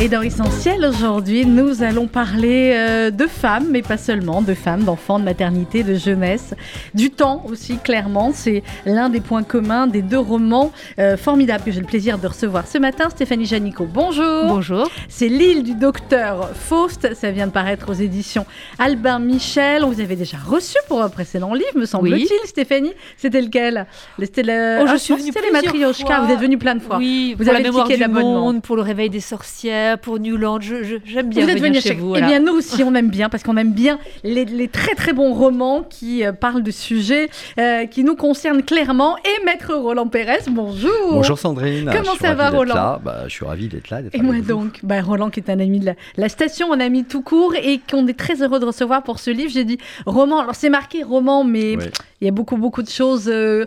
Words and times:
Et 0.00 0.08
dans 0.08 0.22
Essentiel, 0.22 0.84
aujourd'hui, 0.84 1.44
nous 1.44 1.82
allons 1.82 2.06
parler 2.06 2.70
euh, 2.72 3.10
de 3.10 3.26
femmes, 3.26 3.66
mais 3.68 3.82
pas 3.82 3.96
seulement, 3.96 4.42
de 4.42 4.54
femmes, 4.54 4.84
d'enfants, 4.84 5.18
de 5.18 5.24
maternité, 5.24 5.82
de 5.82 5.94
jeunesse, 5.94 6.54
du 6.94 7.10
temps 7.10 7.44
aussi, 7.50 7.78
clairement. 7.78 8.30
C'est 8.32 8.62
l'un 8.86 9.08
des 9.08 9.20
points 9.20 9.42
communs 9.42 9.88
des 9.88 10.02
deux 10.02 10.18
romans 10.18 10.70
euh, 11.00 11.16
formidables 11.16 11.64
que 11.64 11.72
j'ai 11.72 11.80
le 11.80 11.86
plaisir 11.86 12.18
de 12.18 12.28
recevoir 12.28 12.68
ce 12.68 12.78
matin. 12.78 13.10
Stéphanie 13.10 13.44
Janico, 13.44 13.88
bonjour. 13.92 14.44
Bonjour. 14.46 14.88
C'est 15.08 15.26
L'île 15.26 15.64
du 15.64 15.74
docteur 15.74 16.50
Faust. 16.54 17.12
Ça 17.14 17.32
vient 17.32 17.48
de 17.48 17.52
paraître 17.52 17.90
aux 17.90 17.94
éditions 17.94 18.46
Albin 18.78 19.18
Michel. 19.18 19.82
On 19.82 19.90
vous 19.90 20.00
avait 20.00 20.14
déjà 20.14 20.36
reçu 20.36 20.76
pour 20.86 21.02
un 21.02 21.08
précédent 21.08 21.54
livre, 21.54 21.74
me 21.74 21.86
semble-t-il, 21.86 22.28
Stéphanie. 22.48 22.92
C'était 23.16 23.40
lequel? 23.40 23.86
C'était 24.20 24.44
le... 24.44 24.78
oh, 24.80 24.86
je 24.86 24.92
ah, 24.92 24.98
suis 24.98 25.14
venue 25.14 25.32
les 25.44 25.50
Matrioshka. 25.50 26.20
Vous 26.20 26.32
êtes 26.32 26.38
venue 26.38 26.56
plein 26.56 26.76
de 26.76 26.82
fois. 26.82 26.98
Oui, 26.98 27.34
vous 27.36 27.48
avez 27.48 27.64
la 27.64 28.06
du 28.06 28.14
monde, 28.14 28.62
pour 28.62 28.76
le 28.76 28.82
réveil 28.82 29.10
des 29.10 29.18
sorcières 29.18 29.87
pour 29.96 30.18
Newland. 30.18 30.60
J'aime 30.60 31.28
bien 31.28 31.46
vous 31.46 31.62
venir 31.62 31.80
chez 31.80 31.94
vous. 31.94 32.14
Eh 32.16 32.20
bien, 32.20 32.40
nous 32.40 32.52
aussi, 32.52 32.82
on 32.82 32.94
aime 32.94 33.10
bien 33.10 33.28
parce 33.28 33.42
qu'on 33.42 33.56
aime 33.56 33.72
bien 33.72 33.98
les, 34.24 34.68
très 34.68 34.94
très 34.94 35.12
bons 35.12 35.32
romans 35.32 35.82
qui 35.88 36.24
euh, 36.24 36.32
parlent 36.32 36.62
de 36.62 36.70
sujets 36.70 37.28
euh, 37.58 37.86
qui 37.86 38.04
nous 38.04 38.16
concernent 38.16 38.62
clairement. 38.62 39.16
Et 39.18 39.44
Maître 39.44 39.74
Roland 39.74 40.08
Pérez, 40.08 40.40
bonjour. 40.50 40.90
Bonjour 41.10 41.38
Sandrine. 41.38 41.90
Comment 41.94 42.16
ça 42.16 42.34
va, 42.34 42.50
Roland 42.50 42.98
bah, 43.02 43.24
Je 43.24 43.32
suis 43.32 43.44
ravi 43.44 43.68
d'être 43.68 43.90
là. 43.90 44.00
Et 44.12 44.22
moi 44.22 44.36
donc, 44.40 44.80
bah, 44.82 45.00
Roland 45.00 45.30
qui 45.30 45.40
est 45.40 45.50
un 45.50 45.60
ami 45.60 45.80
de 45.80 45.92
la, 46.16 46.28
station, 46.28 46.72
un 46.72 46.80
ami 46.80 47.04
tout 47.04 47.22
court 47.22 47.54
et 47.54 47.80
qu'on 47.90 48.06
est 48.06 48.18
très 48.18 48.42
heureux 48.42 48.60
de 48.60 48.66
recevoir 48.66 49.02
pour 49.02 49.18
ce 49.18 49.30
livre. 49.30 49.50
J'ai 49.52 49.64
dit 49.64 49.78
roman. 50.06 50.40
Alors 50.40 50.54
c'est 50.54 50.70
marqué 50.70 51.02
roman, 51.02 51.44
mais 51.44 51.76
il 52.20 52.24
y 52.24 52.28
a 52.28 52.32
beaucoup 52.32 52.56
beaucoup 52.56 52.82
de 52.82 52.88
choses 52.88 53.28
euh, 53.28 53.64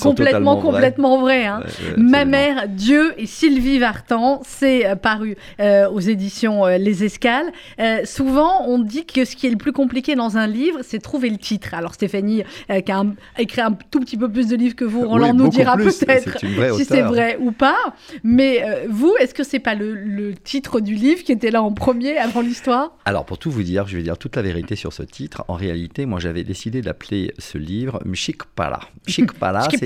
complètement 0.00 0.56
complètement 0.56 1.20
vraies. 1.20 1.46
Hein. 1.46 1.62
Ma 1.96 2.24
mère, 2.24 2.68
Dieu 2.68 3.14
et 3.16 3.26
Sylvie 3.26 3.78
Vartan, 3.78 4.42
c'est 4.44 4.84
paru 4.96 5.36
euh, 5.60 5.88
aux 5.88 6.00
éditions 6.00 6.66
euh, 6.66 6.76
Les 6.76 7.04
Escales. 7.04 7.52
Euh, 7.78 8.04
souvent, 8.04 8.66
on 8.66 8.78
dit 8.78 9.06
que 9.06 9.24
ce 9.24 9.34
qui 9.34 9.46
est 9.46 9.50
le 9.50 9.56
plus 9.56 9.72
compliqué 9.72 10.14
dans 10.14 10.36
un 10.36 10.46
livre, 10.46 10.80
c'est 10.82 10.98
trouver 10.98 11.30
le 11.30 11.38
titre. 11.38 11.74
Alors 11.74 11.94
Stéphanie, 11.94 12.42
qui 12.68 12.92
a 12.92 13.04
écrit 13.38 13.60
un 13.60 13.76
tout 13.90 14.00
petit 14.00 14.16
peu 14.16 14.30
plus 14.30 14.48
de 14.48 14.56
livres 14.56 14.76
que 14.76 14.84
vous, 14.84 15.08
Roland 15.08 15.34
nous 15.34 15.48
dira 15.48 15.76
peut-être 15.76 16.38
si 16.76 16.84
c'est 16.84 17.02
vrai 17.02 17.38
ou 17.40 17.52
pas. 17.52 17.94
Mais 18.24 18.62
vous, 18.88 19.14
est-ce 19.20 19.34
que 19.34 19.44
c'est 19.44 19.58
pas 19.58 19.74
le, 19.74 20.34
titre 20.44 20.80
du 20.80 20.94
livre 20.94 21.22
qui 21.24 21.32
était 21.32 21.50
là 21.50 21.62
en 21.62 21.72
premier 21.72 22.18
avant 22.18 22.40
l'histoire? 22.40 22.92
Alors 23.04 23.24
pour 23.24 23.38
tout 23.38 23.50
vous 23.50 23.62
dire, 23.62 23.86
je 23.86 23.96
vais 23.96 24.02
dire 24.02 24.18
toute 24.18 24.36
la 24.36 24.42
vérité 24.42 24.76
sur 24.76 24.92
ce 24.92 25.02
titre. 25.02 25.44
En 25.48 25.54
réalité, 25.54 26.06
moi 26.06 26.20
j'avais 26.20 26.44
décidé 26.44 26.82
d'appeler 26.82 27.32
ce 27.38 27.58
livre 27.58 27.69
Mchikpala. 28.04 28.80
Mchikpala, 29.06 29.68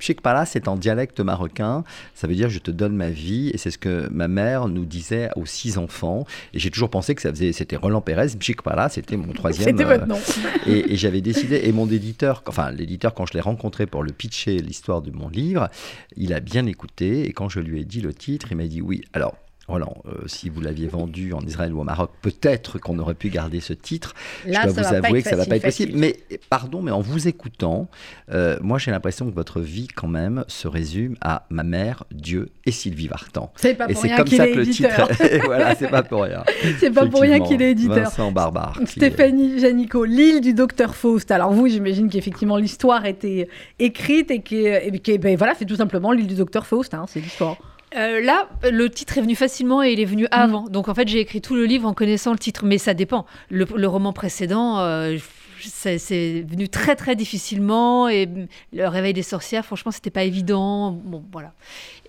c'est 0.00 0.16
c'est 0.46 0.68
en 0.68 0.76
dialecte 0.76 1.20
marocain. 1.20 1.84
Ça 2.14 2.26
veut 2.26 2.34
dire 2.34 2.48
je 2.48 2.58
te 2.58 2.70
donne 2.70 2.94
ma 2.94 3.10
vie 3.10 3.50
et 3.52 3.58
c'est 3.58 3.70
ce 3.70 3.78
que 3.78 4.08
ma 4.10 4.28
mère 4.28 4.68
nous 4.68 4.84
disait 4.84 5.30
aux 5.36 5.46
six 5.46 5.78
enfants. 5.78 6.26
Et 6.54 6.58
j'ai 6.58 6.70
toujours 6.70 6.90
pensé 6.90 7.14
que 7.14 7.22
ça 7.22 7.30
faisait, 7.30 7.52
c'était 7.52 7.76
Roland 7.76 8.00
Pérez, 8.00 8.28
Pala, 8.62 8.88
c'était 8.88 9.16
mon 9.16 9.32
troisième. 9.32 9.68
c'était 9.68 9.84
votre 9.84 10.06
nom. 10.06 10.16
Euh, 10.16 10.58
et, 10.66 10.92
et 10.92 10.96
j'avais 10.96 11.20
décidé, 11.20 11.60
et 11.64 11.72
mon 11.72 11.88
éditeur, 11.88 12.42
enfin 12.46 12.70
l'éditeur, 12.70 13.14
quand 13.14 13.26
je 13.26 13.34
l'ai 13.34 13.40
rencontré 13.40 13.86
pour 13.86 14.02
le 14.02 14.12
pitcher 14.12 14.58
l'histoire 14.58 15.02
de 15.02 15.10
mon 15.10 15.28
livre, 15.28 15.68
il 16.16 16.32
a 16.32 16.40
bien 16.40 16.66
écouté. 16.66 17.26
Et 17.28 17.32
quand 17.32 17.48
je 17.48 17.60
lui 17.60 17.80
ai 17.80 17.84
dit 17.84 18.00
le 18.00 18.14
titre, 18.14 18.48
il 18.50 18.56
m'a 18.56 18.66
dit 18.66 18.80
oui. 18.80 19.02
Alors, 19.12 19.36
Roland, 19.68 19.96
euh, 20.06 20.26
si 20.26 20.48
vous 20.48 20.60
l'aviez 20.60 20.86
vendu 20.86 21.32
en 21.32 21.40
Israël 21.40 21.72
ou 21.72 21.80
au 21.80 21.84
Maroc, 21.84 22.10
peut-être 22.22 22.78
qu'on 22.78 22.98
aurait 22.98 23.14
pu 23.14 23.30
garder 23.30 23.60
ce 23.60 23.72
titre. 23.72 24.14
Là, 24.46 24.60
je 24.62 24.72
dois 24.72 24.82
vous 24.82 24.94
avouer 24.94 25.22
que 25.22 25.28
ça 25.28 25.34
ne 25.34 25.40
va 25.40 25.46
pas 25.46 25.56
être 25.56 25.62
possible. 25.62 25.92
Mais 25.96 26.16
pardon, 26.50 26.82
mais 26.82 26.92
en 26.92 27.00
vous 27.00 27.26
écoutant, 27.26 27.88
euh, 28.30 28.58
moi 28.60 28.78
j'ai 28.78 28.90
l'impression 28.90 29.28
que 29.28 29.34
votre 29.34 29.60
vie 29.60 29.88
quand 29.88 30.08
même 30.08 30.44
se 30.46 30.68
résume 30.68 31.16
à 31.20 31.46
ma 31.50 31.64
mère, 31.64 32.04
Dieu 32.12 32.50
et 32.64 32.70
Sylvie 32.70 33.08
Vartan. 33.08 33.52
C'est 33.56 33.74
pas 33.74 33.88
pour 33.88 34.04
et 34.04 34.08
rien 34.08 34.24
qu'il 34.24 34.40
est 34.40 34.52
que 34.52 34.60
éditeur. 34.60 35.08
Le 35.08 35.16
titre... 35.16 35.44
voilà, 35.46 35.74
c'est 35.74 35.90
pas 35.90 36.02
pour 36.02 36.22
rien. 36.22 36.44
c'est 36.78 36.90
pas 36.90 37.06
pour 37.06 37.20
rien 37.20 37.40
qu'il 37.40 37.60
est 37.60 37.72
éditeur. 37.72 37.96
Vincent 37.96 38.30
Barbare. 38.30 38.78
Stéphanie 38.86 39.58
Janico, 39.58 40.04
l'île 40.04 40.40
du 40.40 40.54
docteur 40.54 40.94
Faust. 40.94 41.30
Alors 41.30 41.52
vous, 41.52 41.66
j'imagine 41.66 42.08
qu'effectivement 42.08 42.56
l'histoire 42.56 43.04
était 43.06 43.48
écrite 43.78 44.30
et 44.30 44.42
qui, 44.42 45.18
ben, 45.18 45.36
voilà, 45.36 45.54
c'est 45.58 45.64
tout 45.64 45.76
simplement 45.76 46.12
l'île 46.12 46.26
du 46.28 46.36
docteur 46.36 46.66
Faust. 46.66 46.94
Hein, 46.94 47.06
c'est 47.08 47.20
l'histoire. 47.20 47.56
Euh, 47.94 48.20
là, 48.20 48.48
le 48.64 48.90
titre 48.90 49.18
est 49.18 49.20
venu 49.20 49.36
facilement 49.36 49.82
et 49.82 49.92
il 49.92 50.00
est 50.00 50.06
venu 50.06 50.24
mm. 50.24 50.28
avant. 50.32 50.68
Donc 50.68 50.88
en 50.88 50.94
fait, 50.94 51.08
j'ai 51.08 51.20
écrit 51.20 51.40
tout 51.40 51.54
le 51.54 51.64
livre 51.64 51.88
en 51.88 51.94
connaissant 51.94 52.32
le 52.32 52.38
titre, 52.38 52.64
mais 52.64 52.78
ça 52.78 52.94
dépend. 52.94 53.26
Le, 53.50 53.86
roman 53.86 54.12
précédent, 54.12 54.78
euh, 54.80 55.16
c'est 55.60 56.44
venu 56.46 56.68
très 56.68 56.96
très 56.96 57.16
difficilement 57.16 58.08
et 58.08 58.28
le 58.72 58.88
réveil 58.88 59.12
des 59.12 59.22
sorcières, 59.22 59.64
franchement, 59.64 59.92
c'était 59.92 60.10
pas 60.10 60.24
évident. 60.24 60.90
Bon, 60.90 61.24
voilà. 61.32 61.52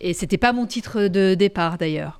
Et 0.01 0.13
c'était 0.13 0.37
pas 0.37 0.53
mon 0.53 0.65
titre 0.65 1.07
de 1.07 1.35
départ 1.35 1.77
d'ailleurs. 1.77 2.19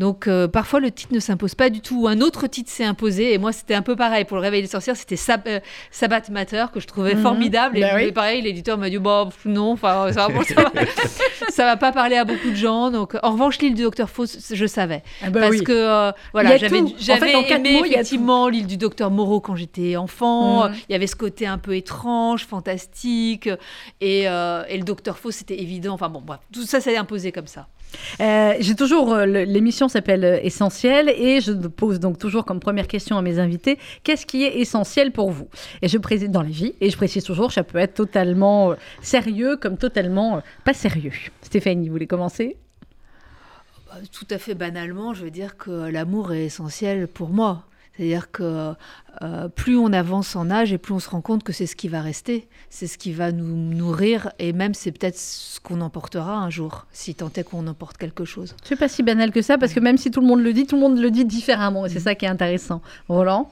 Donc 0.00 0.28
euh, 0.28 0.48
parfois 0.48 0.80
le 0.80 0.90
titre 0.90 1.12
ne 1.12 1.20
s'impose 1.20 1.54
pas 1.54 1.68
du 1.68 1.82
tout. 1.82 2.08
Un 2.08 2.22
autre 2.22 2.46
titre 2.46 2.70
s'est 2.70 2.84
imposé 2.86 3.34
et 3.34 3.38
moi 3.38 3.52
c'était 3.52 3.74
un 3.74 3.82
peu 3.82 3.96
pareil. 3.96 4.24
Pour 4.24 4.38
le 4.38 4.42
réveil 4.42 4.62
des 4.62 4.66
sorcières, 4.66 4.96
c'était 4.96 5.20
euh, 5.46 5.60
Sabbath 5.90 6.30
Matter 6.30 6.64
que 6.72 6.80
je 6.80 6.86
trouvais 6.86 7.14
mhm. 7.14 7.20
formidable. 7.20 7.76
Et 7.76 7.82
ben 7.82 8.12
pareil, 8.14 8.40
l'éditeur 8.40 8.78
m'a 8.78 8.88
dit 8.88 8.96
bon 8.96 9.28
non, 9.44 9.72
enfin 9.72 10.10
ça, 10.10 10.28
va, 10.28 10.40
ça, 11.50 11.64
va, 11.66 11.76
pas 11.76 11.92
parler 11.92 12.16
à 12.16 12.24
beaucoup 12.24 12.48
de 12.48 12.56
gens. 12.56 12.90
Donc 12.90 13.14
en 13.22 13.32
revanche 13.32 13.58
l'île 13.58 13.74
du 13.74 13.82
docteur 13.82 14.08
Fauss, 14.08 14.54
je 14.54 14.66
savais 14.66 15.02
ah 15.22 15.28
bah 15.28 15.40
parce 15.40 15.60
que 15.60 15.70
euh, 15.70 16.12
voilà 16.32 16.56
j'avais 16.56 17.34
en 17.34 17.42
aimé 17.42 17.74
mots, 17.74 17.84
effectivement 17.84 18.48
l'île 18.48 18.66
du 18.66 18.78
docteur 18.78 19.10
Moreau 19.10 19.40
quand 19.40 19.54
j'étais 19.54 19.96
enfant. 19.96 20.70
Mhm. 20.70 20.76
Il 20.88 20.92
y 20.92 20.94
avait 20.94 21.08
ce 21.08 21.16
côté 21.16 21.46
un 21.46 21.58
peu 21.58 21.76
étrange, 21.76 22.46
fantastique 22.46 23.50
et, 24.00 24.20
et 24.22 24.78
le 24.78 24.82
docteur 24.82 25.18
Fauss 25.18 25.34
c'était 25.34 25.60
évident. 25.60 25.92
Enfin 25.92 26.08
bon 26.08 26.22
bref, 26.24 26.40
tout 26.54 26.64
ça 26.64 26.80
s'est 26.80 26.96
imposé 26.96 27.32
comme 27.32 27.48
ça. 27.48 27.66
Euh, 28.20 28.54
j'ai 28.60 28.74
toujours 28.74 29.12
euh, 29.12 29.26
l'émission 29.26 29.88
s'appelle 29.88 30.24
euh, 30.24 30.40
Essentiel 30.42 31.08
et 31.08 31.40
je 31.40 31.52
pose 31.52 32.00
donc 32.00 32.18
toujours 32.18 32.44
comme 32.44 32.60
première 32.60 32.86
question 32.86 33.16
à 33.16 33.22
mes 33.22 33.38
invités 33.38 33.78
qu'est-ce 34.04 34.26
qui 34.26 34.44
est 34.44 34.58
essentiel 34.58 35.12
pour 35.12 35.30
vous? 35.30 35.48
Et 35.82 35.88
je 35.88 35.98
précise 35.98 36.30
dans 36.30 36.42
la 36.42 36.48
vie 36.48 36.74
et 36.80 36.90
je 36.90 36.96
précise 36.96 37.24
toujours 37.24 37.52
ça 37.52 37.64
peut 37.64 37.78
être 37.78 37.94
totalement 37.94 38.74
sérieux 39.02 39.56
comme 39.56 39.76
totalement 39.76 40.42
pas 40.64 40.74
sérieux. 40.74 41.12
Stéphanie, 41.42 41.88
vous 41.88 41.94
voulez 41.94 42.06
commencer? 42.06 42.56
Bah, 43.88 43.96
Tout 44.12 44.26
à 44.30 44.38
fait 44.38 44.54
banalement, 44.54 45.14
je 45.14 45.24
veux 45.24 45.30
dire 45.30 45.56
que 45.56 45.90
l'amour 45.90 46.32
est 46.32 46.44
essentiel 46.44 47.08
pour 47.08 47.30
moi. 47.30 47.64
C'est-à-dire 47.96 48.30
que 48.30 48.72
euh, 49.22 49.48
plus 49.48 49.76
on 49.76 49.92
avance 49.92 50.34
en 50.34 50.50
âge 50.50 50.72
et 50.72 50.78
plus 50.78 50.94
on 50.94 50.98
se 50.98 51.10
rend 51.10 51.20
compte 51.20 51.42
que 51.42 51.52
c'est 51.52 51.66
ce 51.66 51.76
qui 51.76 51.88
va 51.88 52.00
rester, 52.00 52.48
c'est 52.70 52.86
ce 52.86 52.96
qui 52.96 53.12
va 53.12 53.32
nous 53.32 53.56
nourrir 53.56 54.32
et 54.38 54.52
même 54.52 54.74
c'est 54.74 54.92
peut-être 54.92 55.18
ce 55.18 55.60
qu'on 55.60 55.80
emportera 55.80 56.38
un 56.38 56.48
jour, 56.50 56.86
si 56.90 57.14
tant 57.14 57.30
est 57.36 57.44
qu'on 57.44 57.66
emporte 57.66 57.98
quelque 57.98 58.24
chose. 58.24 58.56
C'est 58.62 58.76
pas 58.76 58.88
si 58.88 59.02
banal 59.02 59.30
que 59.30 59.42
ça 59.42 59.58
parce 59.58 59.74
que 59.74 59.80
même 59.80 59.98
si 59.98 60.10
tout 60.10 60.20
le 60.20 60.26
monde 60.26 60.42
le 60.42 60.52
dit, 60.52 60.66
tout 60.66 60.76
le 60.76 60.82
monde 60.82 60.98
le 60.98 61.10
dit 61.10 61.24
différemment 61.24 61.86
et 61.86 61.90
c'est 61.90 61.98
mm. 61.98 62.02
ça 62.02 62.14
qui 62.14 62.24
est 62.24 62.28
intéressant. 62.28 62.80
Roland? 63.08 63.50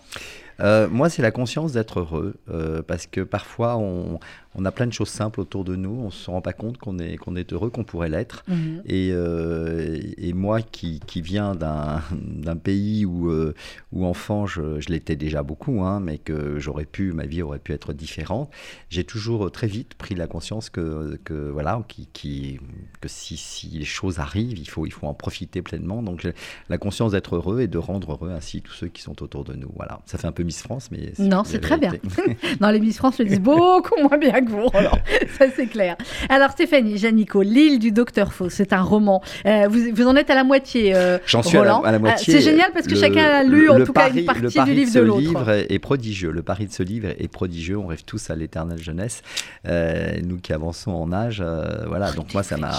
Euh, 0.61 0.89
moi, 0.91 1.09
c'est 1.09 1.23
la 1.23 1.31
conscience 1.31 1.73
d'être 1.73 2.01
heureux, 2.01 2.34
euh, 2.51 2.83
parce 2.83 3.07
que 3.07 3.21
parfois, 3.21 3.77
on, 3.77 4.19
on 4.59 4.65
a 4.65 4.73
plein 4.73 4.89
de 4.89 4.93
choses 4.93 5.09
simples 5.09 5.41
autour 5.41 5.63
de 5.63 5.77
nous, 5.77 5.97
on 6.01 6.07
ne 6.07 6.11
se 6.11 6.29
rend 6.29 6.41
pas 6.41 6.53
compte 6.53 6.79
qu'on 6.79 6.99
est, 6.99 7.17
qu'on 7.17 7.37
est 7.37 7.53
heureux, 7.53 7.71
qu'on 7.71 7.85
pourrait 7.85 8.09
l'être. 8.09 8.43
Mhm. 8.49 8.83
Et, 8.87 9.11
euh, 9.13 10.01
et, 10.17 10.33
moi 10.33 10.63
qui, 10.63 10.99
qui 11.07 11.23
viens 11.23 11.55
d'un, 11.55 12.57
pays 12.57 13.07
où, 13.07 13.31
euh, 13.31 13.55
où 13.93 14.05
enfant, 14.05 14.47
je, 14.47 14.81
je 14.81 14.89
l'étais 14.89 15.15
déjà 15.15 15.45
beaucoup, 15.45 15.83
hein, 15.85 16.01
mais 16.01 16.19
que 16.19 16.59
j'aurais 16.59 16.87
pu, 16.87 17.13
ma 17.13 17.25
vie 17.25 17.41
aurait 17.41 17.61
pu 17.61 17.73
être 17.73 17.93
différente, 17.93 18.51
j'ai 18.91 19.05
toujours 19.05 19.51
très 19.53 19.69
vite 19.69 19.95
pris 19.95 20.17
la 20.17 20.27
conscience 20.27 20.71
que, 20.71 21.21
que 21.23 21.51
voilà, 21.51 21.81
qui, 21.87 22.09
qui, 22.13 22.59
que 23.01 23.09
si, 23.09 23.37
si 23.37 23.69
les 23.69 23.85
choses 23.85 24.19
arrivent, 24.19 24.59
il 24.59 24.69
faut, 24.69 24.87
il 24.87 24.93
faut 24.93 25.07
en 25.07 25.15
profiter 25.15 25.63
pleinement. 25.63 26.03
Donc 26.03 26.27
la 26.69 26.79
conscience 26.79 27.13
d'être 27.13 27.37
heureux 27.37 27.61
et 27.61 27.69
de 27.69 27.79
rendre 27.79 28.13
heureux 28.13 28.31
ainsi 28.31 28.61
tous 28.61 28.73
ceux 28.73 28.89
qui 28.89 29.03
sont 29.03 29.23
autour 29.23 29.45
de 29.45 29.55
nous. 29.55 29.71
Voilà, 29.77 30.01
ça 30.07 30.19
fait 30.19 30.27
un 30.27 30.33
peu 30.33 30.43
Miss 30.43 30.63
France, 30.63 30.89
mais... 30.91 31.13
Non, 31.21 31.45
c'est 31.45 31.61
très 31.61 31.78
bien. 31.78 31.93
non, 32.61 32.71
les 32.71 32.81
Miss 32.81 32.97
France 32.97 33.19
le 33.19 33.27
disent 33.27 33.41
beaucoup 33.41 33.95
moins 34.01 34.19
bien 34.19 34.41
ça 35.39 35.47
c'est 35.54 35.66
clair. 35.66 35.97
Alors 36.28 36.50
Stéphanie, 36.50 36.98
Janico, 36.98 37.42
L'île 37.42 37.78
du 37.78 37.92
docteur 37.92 38.33
Faux, 38.33 38.50
c'est 38.50 38.72
un 38.72 38.83
roman. 38.83 39.22
Euh, 39.47 39.68
vous, 39.68 39.95
vous, 39.95 40.06
en 40.06 40.16
êtes 40.16 40.30
à 40.30 40.34
la 40.34 40.45
moitié, 40.45 40.95
euh, 40.95 41.18
J'en 41.27 41.42
suis 41.42 41.59
à 41.59 41.65
la, 41.65 41.98
moitié. 41.98 42.34
c'est 42.34 42.41
génial 42.41 42.71
parce 42.72 42.86
que 42.86 42.97
chacun 42.97 43.24
a 43.24 43.42
lu 43.42 43.68
en 43.71 43.84
tout 43.84 43.92
cas 43.92 44.10
une 44.10 44.24
partie 44.24 44.62
du 44.65 44.72
livre 44.72 44.95
de, 44.95 45.00
l'autre. 45.00 45.21
Le 45.21 45.27
livre 45.27 45.50
est 45.68 45.78
prodigieux. 45.78 46.30
Le 46.30 46.42
pari 46.42 46.66
de 46.66 46.72
ce 46.72 46.83
livre 46.83 47.09
est 47.18 47.28
prodigieux. 47.28 47.78
On 47.78 47.86
rêve 47.86 48.04
tous 48.04 48.30
à 48.30 48.36
l'éternelle 48.36 48.83
jeunesse. 48.83 49.22
Euh, 49.66 50.16
nous 50.24 50.39
qui 50.39 50.53
avançons 50.53 50.92
en 50.92 51.12
âge, 51.12 51.42
voilà. 51.86 52.12
Donc 52.12 52.34
moi 52.34 52.42
ça 52.42 52.56
m'a. 52.56 52.72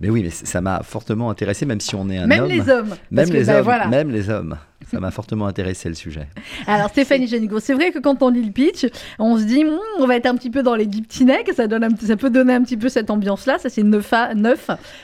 Mais 0.00 0.08
oui, 0.08 0.22
mais 0.22 0.30
ça 0.30 0.60
m'a 0.60 0.82
fortement 0.82 1.30
intéressé, 1.30 1.66
même 1.66 1.80
si 1.80 1.94
on 1.94 2.08
est 2.08 2.18
un 2.18 2.26
même 2.26 2.44
homme. 2.44 2.48
Les 2.48 2.68
hommes, 2.70 2.96
même 3.10 3.30
les 3.30 3.48
hommes. 3.48 3.90
Même 3.90 4.10
les 4.10 4.30
hommes. 4.30 4.56
Ça 4.90 4.98
m'a 4.98 5.10
fortement 5.10 5.46
intéressé 5.46 5.88
le 5.88 5.94
sujet. 5.94 6.26
Alors 6.66 6.88
Stéphanie 6.88 7.28
Génigo, 7.28 7.60
c'est 7.60 7.74
vrai 7.74 7.92
que 7.92 7.98
quand 7.98 8.22
on 8.22 8.28
lit 8.28 8.42
le 8.42 8.50
pitch, 8.50 8.86
on 9.18 9.38
se 9.38 9.44
dit, 9.44 9.64
hmm, 9.64 9.78
on 9.98 10.06
va 10.06 10.16
être 10.16 10.26
un 10.26 10.34
petit 10.34 10.50
peu 10.50 10.62
dans 10.62 10.74
les 10.74 10.86
deep 10.86 11.06
ça, 11.54 11.66
donne 11.66 11.96
ça 12.00 12.16
peut 12.16 12.30
donner 12.30 12.54
un 12.54 12.62
petit 12.62 12.76
peu 12.76 12.88
cette 12.88 13.10
ambiance-là. 13.10 13.58
Ça, 13.58 13.68
c'est 13.68 13.82
neuf, 13.82 14.12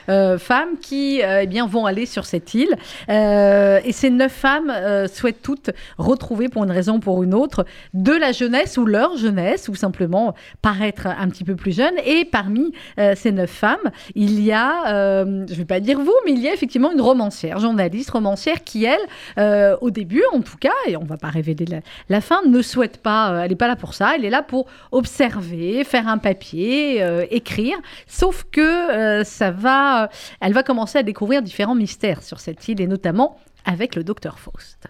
euh, 0.09 0.37
femmes 0.37 0.77
qui 0.81 1.21
euh, 1.21 1.41
eh 1.43 1.47
bien, 1.47 1.67
vont 1.67 1.85
aller 1.85 2.05
sur 2.05 2.25
cette 2.25 2.53
île. 2.53 2.75
Euh, 3.09 3.79
et 3.85 3.91
ces 3.91 4.09
neuf 4.09 4.31
femmes 4.31 4.73
souhaitent 5.13 5.41
toutes 5.41 5.71
retrouver, 5.97 6.49
pour 6.49 6.63
une 6.63 6.71
raison 6.71 6.95
ou 6.95 6.99
pour 6.99 7.23
une 7.23 7.33
autre, 7.33 7.65
de 7.93 8.11
la 8.11 8.31
jeunesse 8.31 8.77
ou 8.77 8.85
leur 8.85 9.17
jeunesse, 9.17 9.69
ou 9.69 9.75
simplement 9.75 10.33
paraître 10.61 11.07
un 11.07 11.29
petit 11.29 11.43
peu 11.43 11.55
plus 11.55 11.75
jeune. 11.75 11.93
Et 12.05 12.25
parmi 12.25 12.73
ces 13.15 13.31
neuf 13.31 13.49
femmes, 13.49 13.91
il 14.15 14.43
y 14.43 14.51
a, 14.51 15.23
je 15.25 15.51
ne 15.51 15.55
vais 15.55 15.65
pas 15.65 15.79
dire 15.79 15.99
vous, 15.99 16.13
mais 16.25 16.31
il 16.31 16.39
y 16.39 16.47
a 16.47 16.53
effectivement 16.53 16.91
une 16.91 17.01
romancière, 17.01 17.59
journaliste, 17.59 18.09
romancière, 18.11 18.63
qui, 18.63 18.85
elle, 18.85 19.76
au 19.81 19.91
début 19.91 20.23
en 20.33 20.41
tout 20.41 20.57
cas, 20.57 20.73
et 20.87 20.97
on 20.97 21.03
ne 21.03 21.07
va 21.07 21.17
pas 21.17 21.29
révéler 21.29 21.65
la, 21.65 21.79
la 22.09 22.21
fin, 22.21 22.41
ne 22.47 22.61
souhaite 22.61 22.97
pas, 22.97 23.41
elle 23.43 23.49
n'est 23.49 23.55
pas 23.55 23.67
là 23.67 23.75
pour 23.75 23.93
ça, 23.93 24.15
elle 24.15 24.25
est 24.25 24.29
là 24.29 24.43
pour 24.43 24.67
observer, 24.91 25.83
faire 25.83 26.07
un 26.07 26.17
papier, 26.17 27.03
écrire, 27.31 27.77
sauf 28.07 28.45
que 28.51 29.23
ça 29.23 29.51
va, 29.51 30.09
elle 30.41 30.53
va 30.53 30.63
commencer 30.63 30.97
à 30.97 31.03
découvrir 31.03 31.41
différents 31.41 31.75
mystères 31.75 32.23
sur 32.23 32.39
cette 32.39 32.67
île 32.67 32.81
et 32.81 32.87
notamment 32.87 33.37
avec 33.65 33.95
le 33.95 34.03
docteur 34.03 34.39
Faust. 34.39 34.87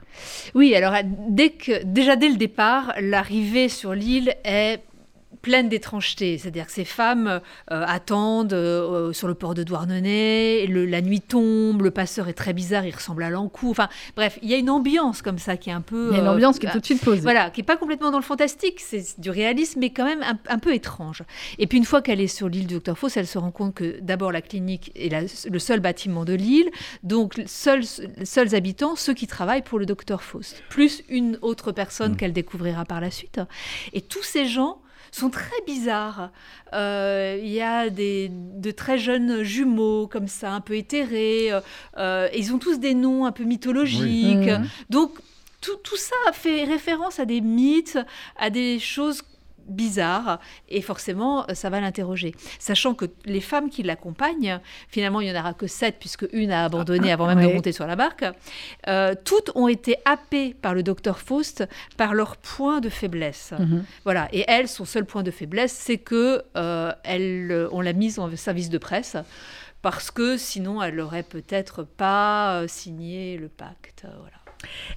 Oui, 0.54 0.76
alors 0.76 0.94
déjà 1.04 2.16
dès 2.16 2.30
le 2.30 2.38
départ, 2.38 2.94
l'arrivée 3.02 3.70
sur 3.70 3.94
l'île 3.94 4.36
est 4.46 4.82
pleine 5.48 5.70
d'étrangeté. 5.70 6.38
C'est-à-dire 6.38 6.66
que 6.66 6.74
ces 6.74 6.84
femmes 6.84 7.28
euh, 7.28 7.40
attendent 7.88 8.52
euh, 8.52 9.14
sur 9.14 9.30
le 9.30 9.34
port 9.34 9.54
de 9.54 9.64
Douarnenez, 9.64 10.68
la 10.68 11.02
nuit 11.02 11.22
tombe, 11.22 11.84
le 11.84 11.92
passeur 11.92 12.28
est 12.28 12.34
très 12.34 12.52
bizarre, 12.52 12.86
il 12.86 12.94
ressemble 12.94 13.24
à 13.24 13.30
l'encou. 13.30 13.70
Enfin, 13.70 13.88
bref, 14.18 14.40
il 14.42 14.50
y 14.50 14.54
a 14.54 14.58
une 14.58 14.70
ambiance 14.70 15.22
comme 15.22 15.38
ça 15.38 15.56
qui 15.56 15.70
est 15.70 15.74
un 15.74 15.80
peu. 15.80 16.10
Il 16.12 16.18
y 16.18 16.20
a 16.20 16.24
une 16.24 16.28
ambiance 16.28 16.60
qui 16.60 16.66
est 16.66 16.70
euh, 16.70 16.74
tout 16.74 16.82
de 16.82 16.86
suite 16.86 17.02
posée. 17.02 17.22
Voilà, 17.22 17.50
qui 17.50 17.62
n'est 17.62 17.66
pas 17.66 17.78
complètement 17.78 18.12
dans 18.12 18.18
le 18.18 18.26
fantastique, 18.26 18.82
c'est 18.82 19.22
du 19.22 19.30
réalisme, 19.30 19.80
mais 19.80 19.92
quand 19.92 20.04
même 20.04 20.22
un, 20.50 20.60
peu 20.60 20.74
étrange. 20.74 21.24
Et 21.60 21.68
puis 21.68 21.78
une 21.78 21.86
fois 21.86 22.02
qu'elle 22.02 22.20
est 22.20 22.28
sur 22.28 22.50
l'île 22.50 22.68
du 22.68 22.74
Docteur 22.74 22.98
Faust, 22.98 23.16
elle 23.16 23.26
se 23.26 23.38
rend 23.38 23.52
compte 23.52 23.74
que 23.74 24.02
d'abord 24.02 24.34
la 24.34 24.42
clinique 24.42 24.92
est 24.96 25.50
le 25.50 25.60
seul 25.60 25.80
bâtiment 25.80 26.26
de 26.26 26.34
l'île, 26.34 26.70
donc 27.04 27.42
seuls, 27.46 27.86
seuls 28.26 28.54
habitants, 28.54 28.98
ceux 28.98 29.14
qui 29.14 29.28
travaillent 29.28 29.64
pour 29.64 29.80
le 29.80 29.86
Docteur 29.86 30.24
Faust, 30.24 30.62
plus 30.68 31.04
une 31.08 31.40
autre 31.42 31.72
personne 31.72 32.12
mm. 32.12 32.18
qu'elle 32.18 32.34
découvrira 32.34 32.84
par 32.84 33.00
la 33.00 33.12
suite. 33.12 33.40
Et 33.94 34.02
tous 34.02 34.24
ces 34.24 34.46
gens 34.46 34.82
sont 35.12 35.30
très 35.30 35.62
bizarres. 35.66 36.32
Euh, 36.74 37.40
il 37.42 37.50
y 37.50 37.62
a 37.62 37.90
des, 37.90 38.30
de 38.32 38.72
très 38.72 38.98
jeunes 38.98 39.44
jumeaux 39.44 40.08
comme 40.08 40.28
ça, 40.28 40.52
un 40.52 40.62
peu 40.62 40.76
éthérés. 40.76 41.52
Euh, 41.52 41.62
euh, 41.98 42.30
ils 42.36 42.54
ont 42.54 42.60
tous 42.60 42.80
des 42.80 42.94
noms 42.94 43.26
un 43.26 43.32
peu 43.32 43.44
mythologiques. 43.44 44.50
Mmh. 44.50 44.66
Donc 44.90 45.18
tout, 45.62 45.78
tout, 45.84 45.98
ça 45.98 46.32
fait 46.34 46.64
référence 46.64 47.20
à 47.20 47.26
des 47.26 47.42
mythes, 47.42 48.00
à 48.38 48.50
des 48.50 48.80
choses 48.80 49.24
bizarre 49.68 50.40
et 50.70 50.82
forcément 50.82 51.46
ça 51.54 51.70
va 51.70 51.80
l'interroger. 51.80 52.34
Sachant 52.60 52.94
que 52.94 53.06
les 53.26 53.42
femmes 53.42 53.70
qui 53.70 53.84
l'accompagnent, 53.84 54.60
finalement 54.90 55.22
il 55.22 55.32
n'y 55.32 55.38
en 55.38 55.40
aura 55.40 55.54
que 55.54 55.68
sept 55.68 55.98
puisque 56.00 56.28
une 56.34 56.52
a 56.52 56.66
abandonné 56.66 57.12
avant 57.12 57.28
même 57.28 57.42
de 57.42 57.54
monter 57.54 57.72
sur 57.72 57.88
la 57.88 57.96
barque, 57.96 58.26
euh, 58.88 59.14
toutes 59.24 59.52
ont 59.56 59.68
été 59.68 59.96
happées 60.06 60.54
par 60.54 60.74
le 60.74 60.84
docteur 60.84 61.20
Faust 61.20 61.68
par 61.98 62.14
leur 62.14 62.38
point 62.38 62.80
de 62.80 62.90
faiblesse. 62.90 63.54
Mhm. 63.58 63.84
Voilà, 64.04 64.28
et 64.32 64.46
elle, 64.48 64.68
son 64.68 64.86
seul 64.86 65.06
point 65.06 65.24
de 65.24 65.32
faiblesse, 65.32 65.74
c'est 65.74 65.98
que 65.98 66.44
euh, 66.56 66.92
elle, 67.04 67.68
on 67.72 67.82
l'a 67.82 67.94
mise 67.94 68.20
en 68.20 68.34
service 68.36 68.70
de 68.70 68.78
presse 68.78 69.18
parce 69.82 70.12
que 70.12 70.38
sinon 70.38 70.82
elle 70.82 70.96
n'aurait 70.96 71.24
peut-être 71.24 71.84
pas 71.84 72.62
euh, 72.62 72.68
signé 72.68 73.38
le 73.38 73.48
pacte. 73.48 74.06
Voilà. 74.20 74.47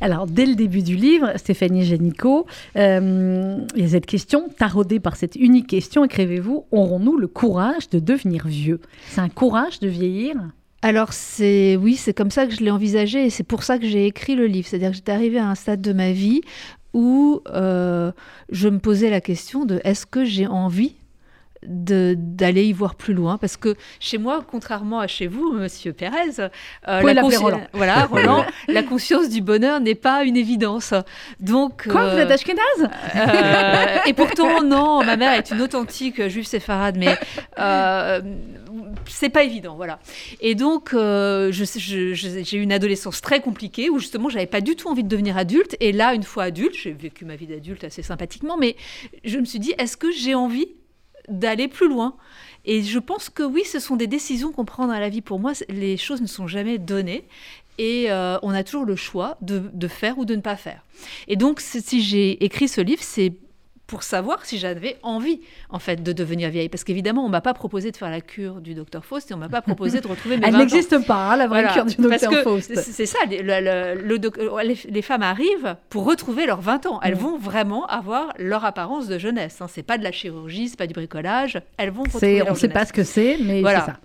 Alors, 0.01 0.27
dès 0.27 0.47
le 0.47 0.55
début 0.55 0.83
du 0.83 0.97
livre, 0.97 1.33
Stéphanie 1.37 1.85
Génico, 1.85 2.47
euh, 2.77 3.59
il 3.77 3.83
y 3.83 3.85
a 3.85 3.89
cette 3.89 4.07
question, 4.07 4.49
taraudée 4.59 5.01
par 5.01 5.17
cette 5.17 5.37
unique 5.37 5.67
question, 5.67 6.05
écrivez-vous, 6.05 6.65
aurons-nous 6.71 7.17
le 7.17 7.27
courage 7.27 7.89
de 7.91 7.99
devenir 7.99 8.47
vieux? 8.47 8.81
C'est 9.09 9.21
un 9.21 9.29
courage 9.29 9.81
de 9.81 9.89
vieillir? 9.89 10.35
Alors 10.83 11.13
c'est 11.13 11.77
oui, 11.77 11.97
c'est 11.97 12.15
comme 12.15 12.31
ça 12.31 12.47
que 12.47 12.55
je 12.55 12.61
l'ai 12.61 12.71
envisagé 12.71 13.27
et 13.27 13.31
c'est 13.31 13.45
pour 13.45 13.65
ça 13.65 13.79
que 13.79 13.87
j'ai 13.87 14.07
écrit 14.07 14.35
le 14.35 14.47
livre. 14.47 14.67
C'est-à-dire 14.67 14.91
que 14.91 14.97
j'étais 14.97 15.13
arrivée 15.13 15.39
à 15.39 15.47
un 15.47 15.55
stade 15.55 15.83
de 15.83 15.93
ma 15.93 16.13
vie 16.13 16.41
où 16.95 17.43
euh, 17.49 18.13
je 18.51 18.69
me 18.69 18.79
posais 18.79 19.11
la 19.11 19.21
question 19.21 19.67
de 19.67 19.81
est-ce 19.85 20.07
que 20.07 20.25
j'ai 20.25 20.47
envie 20.47 20.95
d'aller 21.63 22.65
y 22.65 22.73
voir 22.73 22.95
plus 22.95 23.13
loin 23.13 23.37
parce 23.37 23.57
que 23.57 23.77
chez 23.99 24.17
moi 24.17 24.43
contrairement 24.49 24.99
à 24.99 25.07
chez 25.07 25.27
vous 25.27 25.53
monsieur 25.53 25.93
Pérez 25.93 26.41
euh, 26.41 26.49
la, 26.87 27.23
Roland. 27.23 27.61
voilà 27.75 28.05
Roland 28.11 28.47
la 28.69 28.83
conscience 28.83 29.29
du 29.29 29.43
bonheur 29.43 29.81
n'est 29.81 29.95
pas 29.95 30.25
une 30.25 30.37
évidence. 30.37 30.95
Donc 31.39 31.87
quoi 31.89 32.15
vous 32.15 32.19
êtes 32.19 32.31
euh, 32.31 32.87
euh, 33.17 33.99
et 34.07 34.13
pourtant 34.15 34.63
non 34.63 35.05
ma 35.05 35.17
mère 35.17 35.33
est 35.33 35.51
une 35.51 35.61
authentique 35.61 36.29
juive 36.29 36.47
séfarade 36.47 36.97
mais 36.97 37.17
euh, 37.59 38.21
c'est 39.07 39.29
pas 39.29 39.45
évident 39.45 39.77
voilà. 39.77 39.99
Et 40.41 40.55
donc 40.55 40.93
j'ai 40.95 42.57
eu 42.57 42.61
une 42.61 42.73
adolescence 42.73 43.21
très 43.21 43.41
compliquée 43.41 43.91
où 43.91 43.99
justement 43.99 44.29
j'avais 44.29 44.47
pas 44.47 44.61
du 44.61 44.77
tout 44.77 44.89
envie 44.89 45.05
de 45.05 45.09
devenir 45.09 45.37
adulte. 45.37 45.77
Et 45.81 45.93
là 45.93 46.15
une 46.15 46.23
fois 46.23 46.45
adulte 46.45 46.75
j'ai 46.75 46.93
vécu 46.93 47.25
ma 47.25 47.37
vie 47.37 47.47
d'adulte 47.47 47.85
assez 47.85 48.03
sympathiquement 48.03 48.57
mais 48.57 48.77
je 49.25 49.39
me 49.39 49.45
suis 49.45 49.59
dit 49.59 49.75
est-ce 49.79 49.97
que 49.97 50.11
j'ai 50.11 50.35
envie 50.35 50.69
d'aller 51.31 51.69
plus 51.69 51.89
loin. 51.89 52.17
Et 52.65 52.83
je 52.83 52.99
pense 52.99 53.31
que 53.31 53.43
oui, 53.43 53.65
ce 53.65 53.79
sont 53.79 53.97
des 53.97 54.07
décisions 54.07 54.53
qu'on 54.53 54.65
prend 54.65 54.87
dans 54.87 54.99
la 54.99 55.09
vie. 55.09 55.23
Pour 55.23 55.39
moi, 55.39 55.53
les 55.69 55.97
choses 55.97 56.21
ne 56.21 56.27
sont 56.27 56.47
jamais 56.47 56.79
données. 56.79 57.27
Et 57.79 58.11
euh, 58.11 58.39
on 58.43 58.51
a 58.51 58.63
toujours 58.63 58.85
le 58.85 58.97
choix 58.97 59.39
de, 59.41 59.71
de, 59.73 59.89
faire 59.89 60.19
ou 60.19 60.27
de 60.27 60.35
ne 60.35 60.43
pas 60.43 60.57
faire. 60.57 60.85
Et 61.29 61.37
donc, 61.37 61.61
si 61.61 62.03
j'ai 62.03 62.45
écrit 62.45 62.69
ce 62.69 62.83
livre, 62.83 63.03
c'est 63.03 63.33
pour 63.91 64.05
savoir 64.05 64.45
si 64.45 64.57
j'avais 64.57 64.99
envie, 65.03 65.41
en 65.69 65.81
fait, 65.81 66.01
de 66.01 66.13
devenir 66.13 66.49
vieille. 66.49 66.69
Parce 66.69 66.85
qu'évidemment, 66.85 67.25
on 67.25 67.29
m'a 67.29 67.41
pas 67.41 67.55
proposé 67.55 67.91
de 67.91 67.97
faire 67.97 68.09
la 68.09 68.21
cure 68.21 68.61
du 68.61 68.75
docteur 68.75 69.05
Faust 69.05 69.33
et 69.33 69.35
on 69.35 69.37
m'a 69.37 69.49
pas 69.49 69.63
proposé 69.63 70.01
de 70.01 70.07
retrouver 70.07 70.37
mes 70.37 70.47
Elle 70.47 70.57
n'existe 70.57 71.05
pas, 71.05 71.33
hein, 71.33 71.37
la 71.37 71.49
vraie 71.49 71.67
cure 71.73 71.87
du 71.87 71.97
docteur 71.97 72.33
Faust. 72.45 72.73
C'est 72.77 73.07
ça, 73.07 73.19
les, 73.27 75.03
femmes 75.03 75.23
arrivent 75.23 75.75
pour 75.89 76.05
retrouver 76.05 76.47
leurs 76.47 76.61
20 76.61 76.87
ans. 76.87 77.01
Elles 77.03 77.17
vont 77.17 77.37
vraiment 77.37 77.85
avoir 77.87 78.33
leur 78.39 78.65
apparence 78.65 79.09
de 79.09 79.19
jeunesse. 79.19 79.61
Hein. 79.61 79.67
C'est 79.69 79.83
pas 79.83 79.99
de 79.99 80.05
la 80.05 80.13
chirurgie, 80.13 80.69
c'est 80.69 80.79
pas 80.79 80.87
du 80.87 80.95
bricolage. 80.95 81.61
Elles 81.77 81.91
vont 81.91 82.05
retrouver 82.05 82.39
leur 82.39 82.47
On 82.47 82.51
ne 82.53 82.57
sait 82.57 82.69
pas 82.69 82.87
ce 82.87 82.93
que 82.93 83.03
c'est, 83.03 83.39
mais 83.43 83.61
c'est 83.65 83.75
ça. 83.75 83.99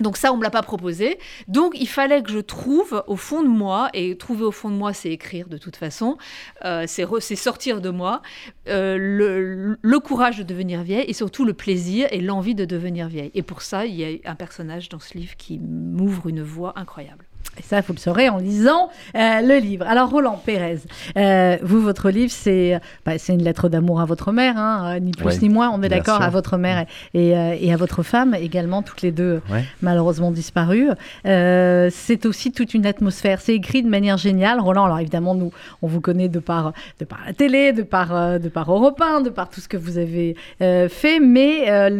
Donc 0.00 0.16
ça, 0.16 0.32
on 0.32 0.36
me 0.36 0.42
l'a 0.42 0.50
pas 0.50 0.62
proposé. 0.62 1.18
Donc 1.48 1.74
il 1.78 1.88
fallait 1.88 2.22
que 2.22 2.30
je 2.30 2.38
trouve 2.38 3.04
au 3.06 3.16
fond 3.16 3.42
de 3.42 3.48
moi, 3.48 3.88
et 3.94 4.16
trouver 4.16 4.44
au 4.44 4.52
fond 4.52 4.70
de 4.70 4.74
moi, 4.74 4.92
c'est 4.92 5.10
écrire 5.10 5.48
de 5.48 5.58
toute 5.58 5.76
façon, 5.76 6.16
euh, 6.64 6.84
c'est 6.86 7.36
sortir 7.36 7.80
de 7.80 7.90
moi, 7.90 8.22
euh, 8.68 8.96
le, 8.98 9.78
le, 9.80 10.00
courage 10.00 10.38
de 10.38 10.42
devenir 10.42 10.82
vieille 10.82 11.04
et 11.06 11.12
surtout 11.12 11.44
le 11.44 11.52
plaisir 11.52 12.08
et 12.10 12.20
l'envie 12.20 12.54
de 12.54 12.64
devenir 12.64 13.08
vieille. 13.08 13.30
Et 13.34 13.42
pour 13.42 13.62
ça, 13.62 13.86
il 13.86 13.94
y 13.94 14.04
a 14.04 14.30
un 14.30 14.34
personnage 14.34 14.88
dans 14.88 15.00
ce 15.00 15.16
livre 15.16 15.36
qui 15.36 15.58
m'ouvre 15.58 16.28
une 16.28 16.42
voie 16.42 16.72
incroyable. 16.76 17.29
Et 17.60 17.62
ça, 17.62 17.80
vous 17.80 17.92
le 17.92 17.98
saurez 17.98 18.28
en 18.28 18.38
lisant 18.38 18.88
euh, 19.14 19.40
le 19.42 19.58
livre. 19.58 19.84
Alors, 19.86 20.08
Roland 20.08 20.40
Pérez, 20.44 20.78
euh, 21.18 21.58
vous, 21.62 21.80
votre 21.80 22.08
livre, 22.08 22.32
c'est 22.32 22.80
bah, 23.04 23.12
une 23.28 23.42
lettre 23.42 23.68
d'amour 23.68 24.00
à 24.00 24.06
votre 24.06 24.32
mère, 24.32 24.56
hein, 24.56 24.94
euh, 24.94 24.98
ni 25.00 25.10
plus 25.10 25.42
ni 25.42 25.48
moins, 25.50 25.70
on 25.70 25.82
est 25.82 25.88
d'accord, 25.90 26.22
à 26.22 26.30
votre 26.30 26.56
mère 26.56 26.86
et, 27.12 27.30
et, 27.30 27.72
à 27.72 27.76
votre 27.76 28.02
femme, 28.02 28.34
également, 28.34 28.82
toutes 28.82 29.02
les 29.02 29.12
deux 29.12 29.42
malheureusement 29.82 30.30
disparues. 30.30 30.88
c'est 31.24 32.24
aussi 32.24 32.52
toute 32.52 32.72
une 32.72 32.86
atmosphère. 32.86 33.40
C'est 33.40 33.54
écrit 33.54 33.82
de 33.82 33.88
manière 33.88 34.16
géniale. 34.16 34.60
Roland, 34.60 34.84
alors 34.84 34.98
évidemment, 34.98 35.34
nous, 35.34 35.52
on 35.82 35.86
vous 35.86 36.00
connaît 36.00 36.28
de 36.28 36.38
par, 36.38 36.72
de 36.98 37.04
par 37.04 37.20
la 37.26 37.32
télé, 37.32 37.72
de 37.72 37.82
par, 37.82 38.38
de 38.40 38.48
par 38.48 38.72
Europe 38.72 39.00
1, 39.00 39.20
de 39.22 39.30
par 39.30 39.50
tout 39.50 39.60
ce 39.60 39.68
que 39.68 39.76
vous 39.76 39.98
avez 39.98 40.36
fait, 40.60 41.20
mais 41.20 41.90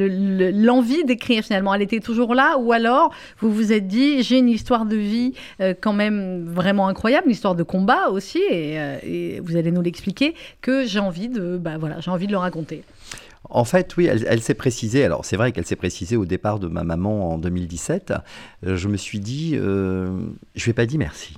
l'envie 0.52 1.04
d'écrire, 1.04 1.44
finalement, 1.44 1.74
elle 1.74 1.82
était 1.82 2.00
toujours 2.00 2.34
là, 2.34 2.56
ou 2.58 2.72
alors 2.72 3.12
vous 3.40 3.52
vous 3.52 3.72
êtes 3.72 3.86
dit, 3.86 4.22
j'ai 4.22 4.38
une 4.38 4.48
histoire 4.48 4.86
de 4.86 4.96
vie 4.96 5.29
euh, 5.60 5.74
quand 5.78 5.92
même 5.92 6.44
vraiment 6.44 6.88
incroyable, 6.88 7.26
une 7.26 7.32
histoire 7.32 7.54
de 7.54 7.62
combat 7.62 8.08
aussi, 8.10 8.40
euh, 8.50 8.98
et, 9.02 9.40
vous 9.40 9.56
allez 9.56 9.70
nous 9.70 9.82
l'expliquer, 9.82 10.34
que 10.60 10.86
j'ai 10.86 10.98
envie, 10.98 11.28
de, 11.28 11.58
bah, 11.58 11.78
voilà, 11.78 12.00
j'ai 12.00 12.10
envie 12.10 12.26
de 12.26 12.32
le 12.32 12.38
raconter. 12.38 12.82
En 13.48 13.64
fait, 13.64 13.96
oui, 13.96 14.06
elle, 14.06 14.42
s'est 14.42 14.54
précisée. 14.54 15.04
Alors, 15.04 15.24
c'est 15.24 15.36
vrai 15.36 15.50
qu'elle 15.50 15.66
s'est 15.66 15.74
précisée 15.74 16.16
au 16.16 16.26
départ 16.26 16.60
de 16.60 16.68
ma 16.68 16.84
maman 16.84 17.32
en 17.32 17.38
2017. 17.38 18.12
Euh, 18.66 18.76
je 18.76 18.88
me 18.88 18.96
suis 18.96 19.18
dit, 19.18 19.54
je 19.54 19.60
ne 19.60 20.64
vais 20.64 20.72
pas 20.72 20.86
dire 20.86 20.98
merci. 20.98 21.34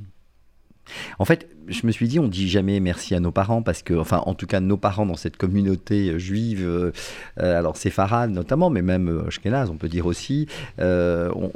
En 1.19 1.25
fait, 1.25 1.49
je 1.69 1.87
me 1.87 1.92
suis 1.92 2.09
dit, 2.09 2.19
on 2.19 2.28
dit 2.28 2.49
jamais 2.49 2.81
merci 2.81 3.14
à 3.14 3.21
nos 3.21 3.31
parents 3.31 3.62
parce 3.62 3.83
que, 3.83 3.95
enfin, 3.95 4.23
en 4.26 4.35
tout 4.35 4.47
cas, 4.47 4.61
nos 4.61 4.76
parents 4.76 5.07
dans 5.07 5.16
cette 5.16 5.37
communauté 5.37 6.11
euh, 6.11 6.19
juive, 6.19 6.64
euh, 6.64 6.92
euh, 7.40 7.59
alors 7.59 7.76
c'est 7.76 7.90
Farad 7.90 8.31
notamment, 8.31 8.71
mais 8.71 8.83
même 8.83 9.25
Ashkenaz, 9.26 9.71
on 9.71 9.76
peut 9.76 9.88
dire 9.88 10.07
aussi, 10.07 10.47
on, 10.78 11.50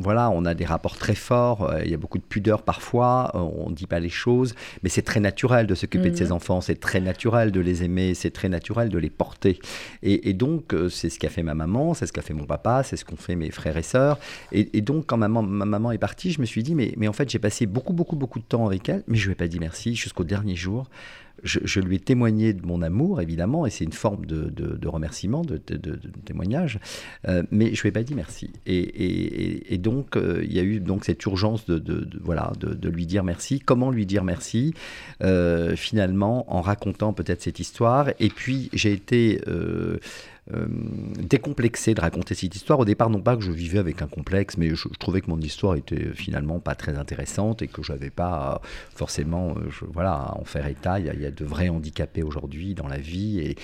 voilà, 0.00 0.30
on 0.30 0.44
a 0.44 0.54
des 0.54 0.64
rapports 0.64 0.96
très 0.96 1.14
forts. 1.14 1.72
Il 1.84 1.90
y 1.90 1.94
a 1.94 1.96
beaucoup 1.96 2.18
de 2.18 2.22
pudeur 2.22 2.62
parfois. 2.62 3.30
on 3.34 3.70
ne 3.70 3.74
dit 3.74 3.86
pas 3.86 4.00
les 4.00 4.08
choses, 4.08 4.54
mais 4.82 4.88
c'est 4.88 5.02
très 5.02 5.20
naturel 5.20 5.66
de 5.66 5.74
s'occuper 5.74 6.10
de 6.10 6.16
ses 6.16 6.26
mhm. 6.26 6.32
enfants. 6.32 6.60
C'est 6.60 6.80
très 6.80 7.00
naturel 7.00 7.52
de 7.52 7.60
les 7.60 7.84
aimer. 7.84 8.14
C'est 8.14 8.30
très 8.30 8.48
naturel 8.48 8.88
de 8.88 8.98
les 8.98 9.10
porter. 9.10 9.58
Et, 10.02 10.32
donc, 10.32 10.74
c'est 10.90 11.10
ce 11.10 11.18
qu'a 11.18 11.28
fait 11.28 11.42
ma 11.42 11.54
maman, 11.54 11.94
c'est 11.94 12.06
ce 12.06 12.12
qu'a 12.12 12.22
fait 12.22 12.34
mon 12.34 12.44
papa, 12.44 12.82
c'est 12.82 12.96
ce 12.96 13.04
qu'ont 13.04 13.16
fait 13.16 13.36
mes 13.36 13.50
frères 13.50 13.76
et 13.76 13.82
sœurs. 13.82 14.18
Et, 14.52 14.80
donc, 14.80 15.06
quand 15.06 15.16
ma 15.16 15.28
maman, 15.28 15.42
ma 15.42 15.64
maman 15.64 15.92
est 15.92 15.98
partie, 15.98 16.30
je 16.32 16.40
me 16.40 16.46
suis 16.46 16.62
dit, 16.62 16.74
mais, 16.74 16.94
mais 16.96 17.08
en 17.08 17.12
fait, 17.12 17.28
j'ai 17.30 17.38
passé 17.38 17.66
beaucoup, 17.66 17.92
beaucoup, 17.92 18.16
beaucoup 18.16 18.38
de 18.38 18.44
temps 18.44 18.66
avec 18.66 18.88
elle, 18.88 19.02
mais 19.06 19.16
je 19.16 19.31
lui 19.32 19.36
pas 19.36 19.48
dit 19.48 19.58
merci 19.58 19.94
jusqu'au 19.94 20.24
dernier 20.24 20.56
jour 20.56 20.88
je, 21.42 21.80
lui 21.80 21.96
ai 21.96 21.98
témoigné 21.98 22.52
de 22.52 22.64
mon 22.64 22.82
amour, 22.82 23.20
évidemment, 23.20 23.66
et 23.66 23.70
c'est 23.70 23.84
une 23.84 23.92
forme 23.92 24.26
de, 24.26 24.86
remerciement, 24.86 25.42
de, 25.42 25.56
témoignage, 26.24 26.78
euh, 27.28 27.42
mais 27.50 27.74
je 27.74 27.82
lui 27.82 27.88
ai 27.88 27.92
pas 27.92 28.02
dit 28.02 28.14
merci. 28.14 28.50
Et, 28.66 29.78
donc, 29.78 30.16
euh, 30.16 30.42
il 30.44 30.52
y 30.52 30.60
a 30.60 30.62
eu 30.62 30.80
donc 30.80 31.04
cette 31.04 31.24
urgence 31.24 31.66
de, 31.66 32.08
voilà, 32.22 32.52
de, 32.60 32.88
lui 32.88 33.06
dire 33.06 33.24
merci. 33.24 33.60
Comment 33.60 33.90
lui 33.90 34.06
dire 34.06 34.24
merci? 34.24 34.74
Euh, 35.22 35.74
Finalement, 35.76 36.44
en 36.54 36.60
racontant 36.60 37.12
peut-être 37.12 37.42
cette 37.42 37.58
histoire. 37.58 38.10
Et 38.20 38.28
puis, 38.28 38.68
j'ai 38.72 38.92
été 38.92 39.40
euh, 40.54 40.66
décomplexé 41.18 41.94
de 41.94 42.00
raconter 42.00 42.34
cette 42.34 42.54
histoire. 42.54 42.78
Au 42.78 42.84
départ, 42.84 43.10
non 43.10 43.20
pas 43.20 43.36
que 43.36 43.42
je 43.42 43.52
vivais 43.52 43.78
avec 43.78 44.02
un 44.02 44.06
complexe, 44.06 44.56
mais 44.56 44.74
je, 44.74 44.88
trouvais 44.98 45.20
que 45.20 45.30
mon 45.30 45.40
histoire 45.40 45.76
était 45.76 46.12
finalement 46.14 46.60
pas 46.60 46.74
très 46.74 46.96
intéressante 46.96 47.62
et 47.62 47.68
que 47.68 47.82
je 47.82 47.92
n'avais 47.92 48.10
pas 48.10 48.60
forcément 48.94 49.54
euh, 49.56 49.70
je, 49.70 49.84
voilà, 49.84 50.12
à 50.12 50.38
en 50.38 50.44
faire 50.44 50.66
état. 50.66 50.98
Il 50.98 51.06
y, 51.06 51.26
a, 51.26 51.30
de 51.30 51.44
vrais 51.44 51.68
handicapés 51.68 52.22
aujourd'hui 52.22 52.74
dans 52.74 52.88
la 52.88 52.98
vie 52.98 53.40
et, 53.40 53.56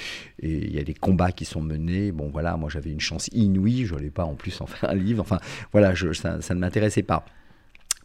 il 0.42 0.74
y 0.74 0.78
a 0.78 0.84
des 0.84 0.94
combats 0.94 1.32
qui 1.32 1.44
sont 1.44 1.60
menés. 1.60 2.12
Bon, 2.12 2.30
voilà, 2.30 2.56
moi 2.56 2.70
j'avais 2.70 2.90
une 2.90 3.00
chance 3.00 3.28
inouïe, 3.32 3.84
je 3.84 3.94
n'allais 3.94 4.10
pas 4.10 4.24
en 4.24 4.34
plus 4.34 4.60
en 4.60 4.66
faire 4.66 4.90
un 4.90 4.94
livre. 4.94 5.20
Enfin, 5.20 5.40
voilà, 5.72 5.94
ça 6.14 6.54
ne 6.54 6.60
m'intéressait 6.60 7.02
pas. 7.02 7.24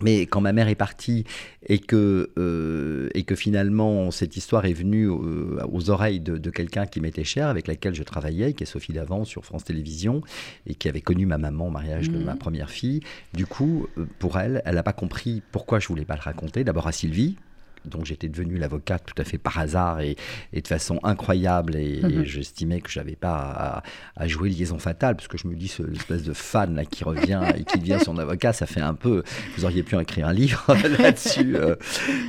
Mais 0.03 0.25
quand 0.25 0.41
ma 0.41 0.53
mère 0.53 0.67
est 0.67 0.75
partie 0.75 1.23
et 1.65 1.79
que, 1.79 2.31
euh, 2.37 3.09
et 3.13 3.23
que 3.23 3.35
finalement 3.35 4.11
cette 4.11 4.35
histoire 4.35 4.65
est 4.65 4.73
venue 4.73 5.07
euh, 5.07 5.65
aux 5.71 5.89
oreilles 5.89 6.19
de, 6.19 6.49
quelqu'un 6.49 6.85
qui 6.85 6.99
m'était 6.99 7.23
cher, 7.23 7.47
avec 7.47 7.67
laquelle 7.67 7.95
je 7.95 8.03
travaillais, 8.03 8.53
qui 8.53 8.63
est 8.63 8.67
Sophie 8.67 8.93
Davant 8.93 9.23
sur 9.23 9.45
France 9.45 9.63
Télévisions, 9.63 10.21
et 10.67 10.75
qui 10.75 10.89
avait 10.89 11.01
connu 11.01 11.25
ma 11.25 11.37
maman 11.37 11.67
au 11.67 11.71
mariage 11.71 12.09
de 12.09 12.17
ma 12.17 12.35
mmh. 12.35 12.37
première 12.37 12.69
fille, 12.69 12.99
du 13.33 13.45
coup, 13.45 13.87
euh, 13.97 14.05
pour 14.19 14.37
elle, 14.37 14.61
elle 14.65 14.75
n'a 14.75 14.83
pas 14.83 14.93
compris 14.93 15.41
pourquoi 15.51 15.79
je 15.79 15.87
voulais 15.87 16.05
pas 16.05 16.15
le 16.15 16.21
raconter. 16.21 16.63
D'abord 16.63 16.87
à 16.87 16.91
Sylvie, 16.91 17.37
dont 17.85 18.03
j'étais 18.03 18.29
devenu 18.29 18.57
l'avocate 18.57 19.03
tout 19.05 19.19
à 19.21 19.23
fait 19.23 19.37
par 19.37 19.59
hasard 19.59 20.01
et, 20.01 20.15
de 20.53 20.67
façon 20.67 20.99
incroyable. 21.03 21.75
Et, 21.75 22.01
mhm. 22.01 22.23
j'estimais 22.23 22.81
que 22.81 22.89
je 22.89 22.99
n'avais 22.99 23.15
pas 23.15 23.83
à, 24.15 24.27
jouer 24.27 24.49
liaison 24.49 24.79
fatale, 24.79 25.15
parce 25.15 25.27
que 25.27 25.37
je 25.37 25.47
me 25.47 25.55
dis, 25.55 25.67
ce 25.67 25.83
espèce 25.91 26.23
de 26.23 26.33
fan 26.33 26.75
là, 26.75 26.85
qui 26.85 27.03
revient 27.03 27.41
et 27.55 27.63
qui 27.63 27.79
devient 27.79 27.99
son 28.03 28.17
avocat, 28.17 28.53
ça 28.53 28.65
fait 28.65 28.81
un 28.81 28.93
peu. 28.93 29.23
Vous 29.57 29.65
auriez 29.65 29.83
pu 29.83 29.97
écrire 29.99 30.27
un 30.27 30.33
livre 30.33 30.65
là-dessus. 30.99 31.55
Euh, 31.55 31.75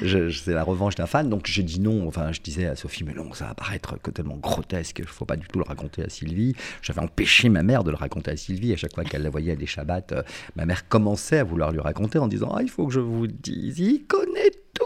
c'est 0.02 0.52
la 0.52 0.64
revanche 0.64 0.94
d'un 0.94 1.06
fan. 1.06 1.28
Donc 1.28 1.46
j'ai 1.46 1.62
dit 1.62 1.80
non. 1.80 2.06
Enfin, 2.06 2.32
je 2.32 2.40
disais 2.40 2.66
à 2.66 2.76
Sophie, 2.76 3.04
mais 3.04 3.14
non, 3.14 3.32
ça 3.32 3.46
va 3.46 3.54
paraître 3.54 3.99
tellement 4.12 4.37
grotesque. 4.37 4.99
Il 4.99 5.02
ne 5.04 5.08
faut 5.08 5.25
pas 5.25 5.37
du 5.37 5.46
tout 5.46 5.58
le 5.58 5.64
raconter 5.64 6.02
à 6.02 6.08
Sylvie. 6.08 6.54
J'avais 6.82 7.00
empêché 7.00 7.49
ma 7.49 7.62
mère 7.62 7.84
de 7.84 7.90
le 7.90 7.96
raconter 7.96 8.30
à 8.30 8.37
Sylvie. 8.37 8.73
À 8.73 8.76
chaque 8.76 8.94
fois 8.94 9.04
qu'elle 9.04 9.23
la 9.23 9.30
voyait 9.30 9.52
à 9.52 9.56
des 9.56 9.66
Shabbats, 9.66 10.12
euh, 10.12 10.23
ma 10.56 10.66
mère 10.66 10.88
commençait 10.88 11.38
à 11.38 11.44
vouloir 11.44 11.73
lui 11.73 11.80
raconter 11.80 12.18
en 12.18 12.28
disant, 12.28 12.52
ah, 12.56 12.62
il 12.62 12.70
faut 12.70 12.87
que 12.87 12.92
je 12.92 13.00
vous 13.00 13.26
dise, 13.26 13.78
il 13.78 14.06
connaît 14.06 14.50
tout, 14.75 14.84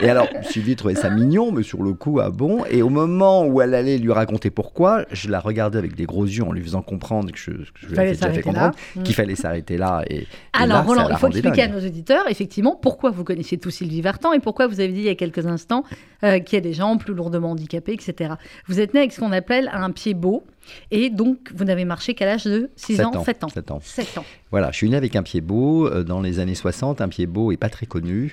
Et 0.00 0.08
alors, 0.08 0.28
Sylvie 0.42 0.76
trouvait 0.76 0.94
ça 0.94 1.10
mignon, 1.10 1.52
mais 1.52 1.62
sur 1.62 1.82
le 1.82 1.92
coup, 1.92 2.20
ah 2.20 2.30
bon? 2.30 2.64
Et 2.70 2.82
au 2.82 2.88
moment 2.88 3.46
où 3.46 3.60
elle 3.60 3.74
allait 3.74 3.98
lui 3.98 4.12
raconter 4.12 4.50
pourquoi, 4.50 5.04
je 5.12 5.28
la 5.28 5.40
regardais 5.40 5.78
avec 5.78 5.94
des 5.94 6.04
gros 6.04 6.24
yeux 6.24 6.44
en 6.44 6.52
lui 6.52 6.62
faisant 6.62 6.82
comprendre 6.82 7.30
que 7.32 7.38
je, 7.38 7.50
je 7.74 7.86
lui 7.88 7.98
avais 7.98 8.14
fait 8.14 8.42
comprendre 8.42 8.74
qu'il 9.04 9.14
fallait 9.14 9.36
s'arrêter 9.36 9.76
là. 9.76 10.02
Et, 10.08 10.26
alors, 10.52 10.84
Roland, 10.84 11.08
il 11.10 11.16
faut 11.16 11.28
expliquer 11.28 11.62
à 11.62 11.68
nos 11.68 11.84
auditeurs, 11.84 12.28
effectivement, 12.28 12.76
pourquoi 12.80 13.10
vous 13.10 13.24
connaissez 13.24 13.58
tous 13.58 13.70
Sylvie 13.70 14.00
Vartan 14.00 14.32
et 14.32 14.40
pourquoi 14.40 14.66
vous 14.66 14.80
avez 14.80 14.92
dit 14.92 15.00
il 15.00 15.06
y 15.06 15.10
a 15.10 15.14
quelques 15.14 15.46
instants 15.46 15.84
euh, 16.22 16.38
qu'il 16.38 16.56
y 16.56 16.58
a 16.58 16.60
des 16.60 16.72
gens 16.72 16.96
plus 16.98 17.14
lourdement 17.14 17.52
handicapés, 17.52 17.92
etc. 17.92 18.34
Vous 18.66 18.80
êtes 18.80 18.94
né 18.94 19.00
avec 19.00 19.12
ce 19.12 19.20
qu'on 19.20 19.32
appelle 19.32 19.70
un 19.72 19.90
pied 19.90 20.14
beau. 20.14 20.44
Et 20.90 21.08
donc, 21.10 21.50
vous 21.54 21.64
n'avez 21.64 21.84
marché 21.84 22.14
qu'à 22.14 22.26
l'âge 22.26 22.44
de 22.44 22.70
6 22.76 23.00
ans, 23.00 23.24
7 23.24 23.44
ans. 23.44 23.48
7 23.48 23.70
ans. 23.70 23.80
7 23.82 24.18
ans. 24.18 24.24
Voilà, 24.50 24.70
je 24.70 24.76
suis 24.76 24.90
né 24.90 24.96
avec 24.96 25.16
un 25.16 25.22
pied 25.22 25.40
beau. 25.40 25.86
Euh, 25.86 26.04
dans 26.04 26.20
les 26.20 26.38
années 26.38 26.54
60, 26.54 27.00
un 27.00 27.08
pied 27.08 27.26
beau 27.26 27.50
n'est 27.50 27.56
pas 27.56 27.70
très 27.70 27.86
connu. 27.86 28.32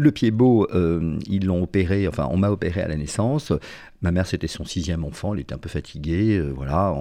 Le 0.00 0.12
pied 0.12 0.30
beau, 0.30 0.68
euh, 0.72 1.18
ils 1.26 1.44
l'ont 1.44 1.60
opéré, 1.60 2.06
enfin, 2.06 2.28
on 2.30 2.36
m'a 2.36 2.50
opéré 2.50 2.80
à 2.82 2.86
la 2.86 2.94
naissance. 2.94 3.52
Ma 4.00 4.12
mère, 4.12 4.28
c'était 4.28 4.46
son 4.46 4.64
sixième 4.64 5.02
enfant, 5.02 5.34
elle 5.34 5.40
était 5.40 5.54
un 5.54 5.58
peu 5.58 5.68
fatiguée. 5.68 6.38
Euh, 6.38 6.52
voilà, 6.54 6.94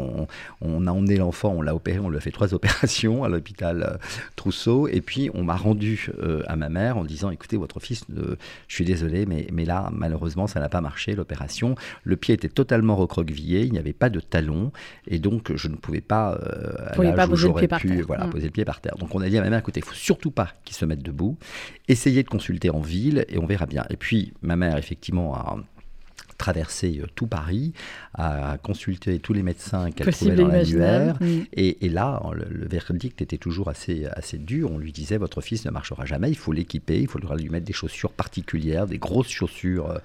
on, 0.62 0.88
a 0.88 0.92
emmené 0.92 1.18
l'enfant, 1.18 1.54
on 1.56 1.62
l'a 1.62 1.76
opéré, 1.76 2.00
on 2.00 2.10
lui 2.10 2.18
a 2.18 2.20
fait 2.20 2.32
trois 2.32 2.54
opérations 2.56 3.24
à 3.24 3.30
l'hôpital 3.30 4.00
Trousseau. 4.36 4.88
Et 4.88 5.02
puis, 5.02 5.30
on 5.36 5.44
m'a 5.44 5.56
rendu 5.56 6.10
à 6.48 6.56
ma 6.56 6.70
mère 6.70 6.98
en 6.98 7.04
disant 7.04 7.30
Écoutez, 7.30 7.56
votre 7.56 7.80
fils, 7.80 8.04
je 8.10 8.74
suis 8.74 8.84
désolé, 8.84 9.28
mais, 9.28 9.46
mais 9.54 9.66
là, 9.66 9.92
malheureusement, 9.94 10.48
ça 10.48 10.60
n'a 10.60 10.68
pas 10.68 10.82
marché, 10.82 11.14
l'opération. 11.14 11.76
Le 12.04 12.16
pied 12.16 12.34
était 12.34 12.50
totalement 12.50 12.96
recroquevillé, 12.96 13.62
il 13.62 13.74
n'y 13.74 13.78
avait 13.78 13.94
pas 13.94 14.10
de 14.10 14.20
talon. 14.20 14.72
Et 15.06 15.20
donc, 15.20 15.56
je 15.56 15.68
ne 15.68 15.76
pouvais 15.76 16.02
pas, 16.02 16.34
euh, 16.34 17.14
pas 17.14 17.28
poser 17.28 17.48
le 17.48 17.54
pied 17.54 17.68
par 17.68 17.80
terre. 17.80 18.06
Voilà, 18.08 18.26
mm. 18.26 18.30
poser 18.32 18.46
le 18.46 18.52
pied 18.52 18.66
par 18.66 18.82
terre. 18.82 18.96
Donc, 18.98 19.14
on 19.14 19.22
a 19.22 19.30
dit 19.30 19.38
à 19.38 19.42
ma 19.42 19.52
mère, 19.52 19.60
écoutez, 19.60 19.82
il 19.82 19.86
faut 19.86 19.94
surtout 19.94 20.32
pas 20.32 20.54
qu'il 20.66 20.76
se 20.76 20.84
mette 20.86 21.04
debout. 21.04 21.38
Essayez 21.88 22.24
de 22.24 22.28
consulter 22.28 22.72
en 22.72 22.82
ville 22.88 23.26
et 23.28 23.38
on 23.38 23.46
verra 23.46 23.66
bien. 23.66 23.86
Et 23.90 23.98
puis, 23.98 24.34
ma 24.42 24.56
mère, 24.56 24.78
effectivement, 24.78 25.36
a 25.36 25.58
traversé 26.38 27.00
euh, 27.02 27.08
tout 27.16 27.28
Paris, 27.28 27.74
à 28.18 28.58
consulter 28.62 29.20
tous 29.20 29.34
les 29.34 29.44
médecins 29.44 29.92
qu'elle 29.92 30.12
trouvait 30.12 30.36
dans 30.36 30.48
l'annuaire. 30.48 31.20
Et, 31.54 31.86
et, 31.86 31.90
là, 31.90 32.20
le, 32.34 32.68
verdict 32.68 33.22
était 33.22 33.38
toujours 33.38 33.70
assez, 33.70 34.08
assez 34.12 34.40
dur. 34.40 34.72
On 34.72 34.80
lui 34.80 34.92
disait 34.92 35.18
votre 35.18 35.40
fils 35.42 35.66
ne 35.66 35.72
marchera 35.72 36.06
jamais, 36.06 36.30
il 36.30 36.38
faut 36.38 36.52
l'équiper, 36.52 37.00
il 37.00 37.08
faudra 37.08 37.36
lui 37.36 37.50
mettre 37.50 37.66
des 37.66 37.74
chaussures 37.74 38.12
particulières, 38.12 38.88
des 38.88 38.98
grosses 38.98 39.30
chaussures 39.30 39.92
euh, 39.92 39.98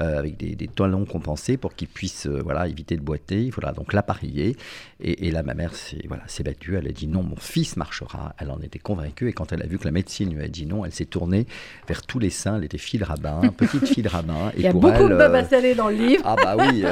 euh, 0.00 0.18
avec 0.18 0.36
des, 0.36 0.54
des, 0.54 0.68
talons 0.68 1.04
compensés 1.04 1.56
pour 1.56 1.74
qu'il 1.74 1.88
puisse 1.88 2.26
voilà, 2.26 2.68
éviter 2.68 2.96
de 2.96 3.02
boiter. 3.02 3.42
Il 3.42 3.52
faudra 3.52 3.72
donc 3.72 3.92
l'appareiller. 3.92 4.56
Et, 5.00 5.26
et, 5.26 5.30
là, 5.32 5.42
ma 5.42 5.54
mère 5.54 5.74
s'est 5.74 6.04
voilà, 6.06 6.24
battue. 6.44 6.76
Elle 6.76 6.86
a 6.86 6.92
dit 6.92 7.08
non, 7.08 7.24
mon 7.24 7.36
fils 7.36 7.76
marchera. 7.76 8.36
Elle 8.38 8.52
en 8.52 8.60
était 8.60 8.78
convaincue. 8.78 9.28
Et 9.28 9.32
quand 9.32 9.52
elle 9.52 9.62
a 9.62 9.66
vu 9.66 9.78
que 9.78 9.84
la 9.84 9.90
médecine 9.90 10.32
lui 10.32 10.44
a 10.44 10.48
dit 10.48 10.66
non, 10.66 10.84
elle 10.84 10.92
s'est 10.92 11.04
tournée 11.04 11.46
vers 11.88 12.02
tous 12.02 12.20
les 12.20 12.30
seins. 12.30 12.58
Elle 12.58 12.64
était 12.64 12.78
fille 12.78 13.00
de 13.00 13.04
rabbin, 13.04 13.40
petite 13.56 13.88
fille 13.88 14.04
de 14.04 14.08
rabbin. 14.08 14.52
Et 14.56 14.58
il 14.58 14.62
y 14.62 14.66
a 14.68 14.72
beaucoup 14.72 15.08
de 15.08 15.16
babas 15.16 15.48
dans 15.76 15.88
le 15.88 15.96
livre. 15.96 16.22
Ah 16.24 16.36
bah 16.36 16.56
oui. 16.56 16.84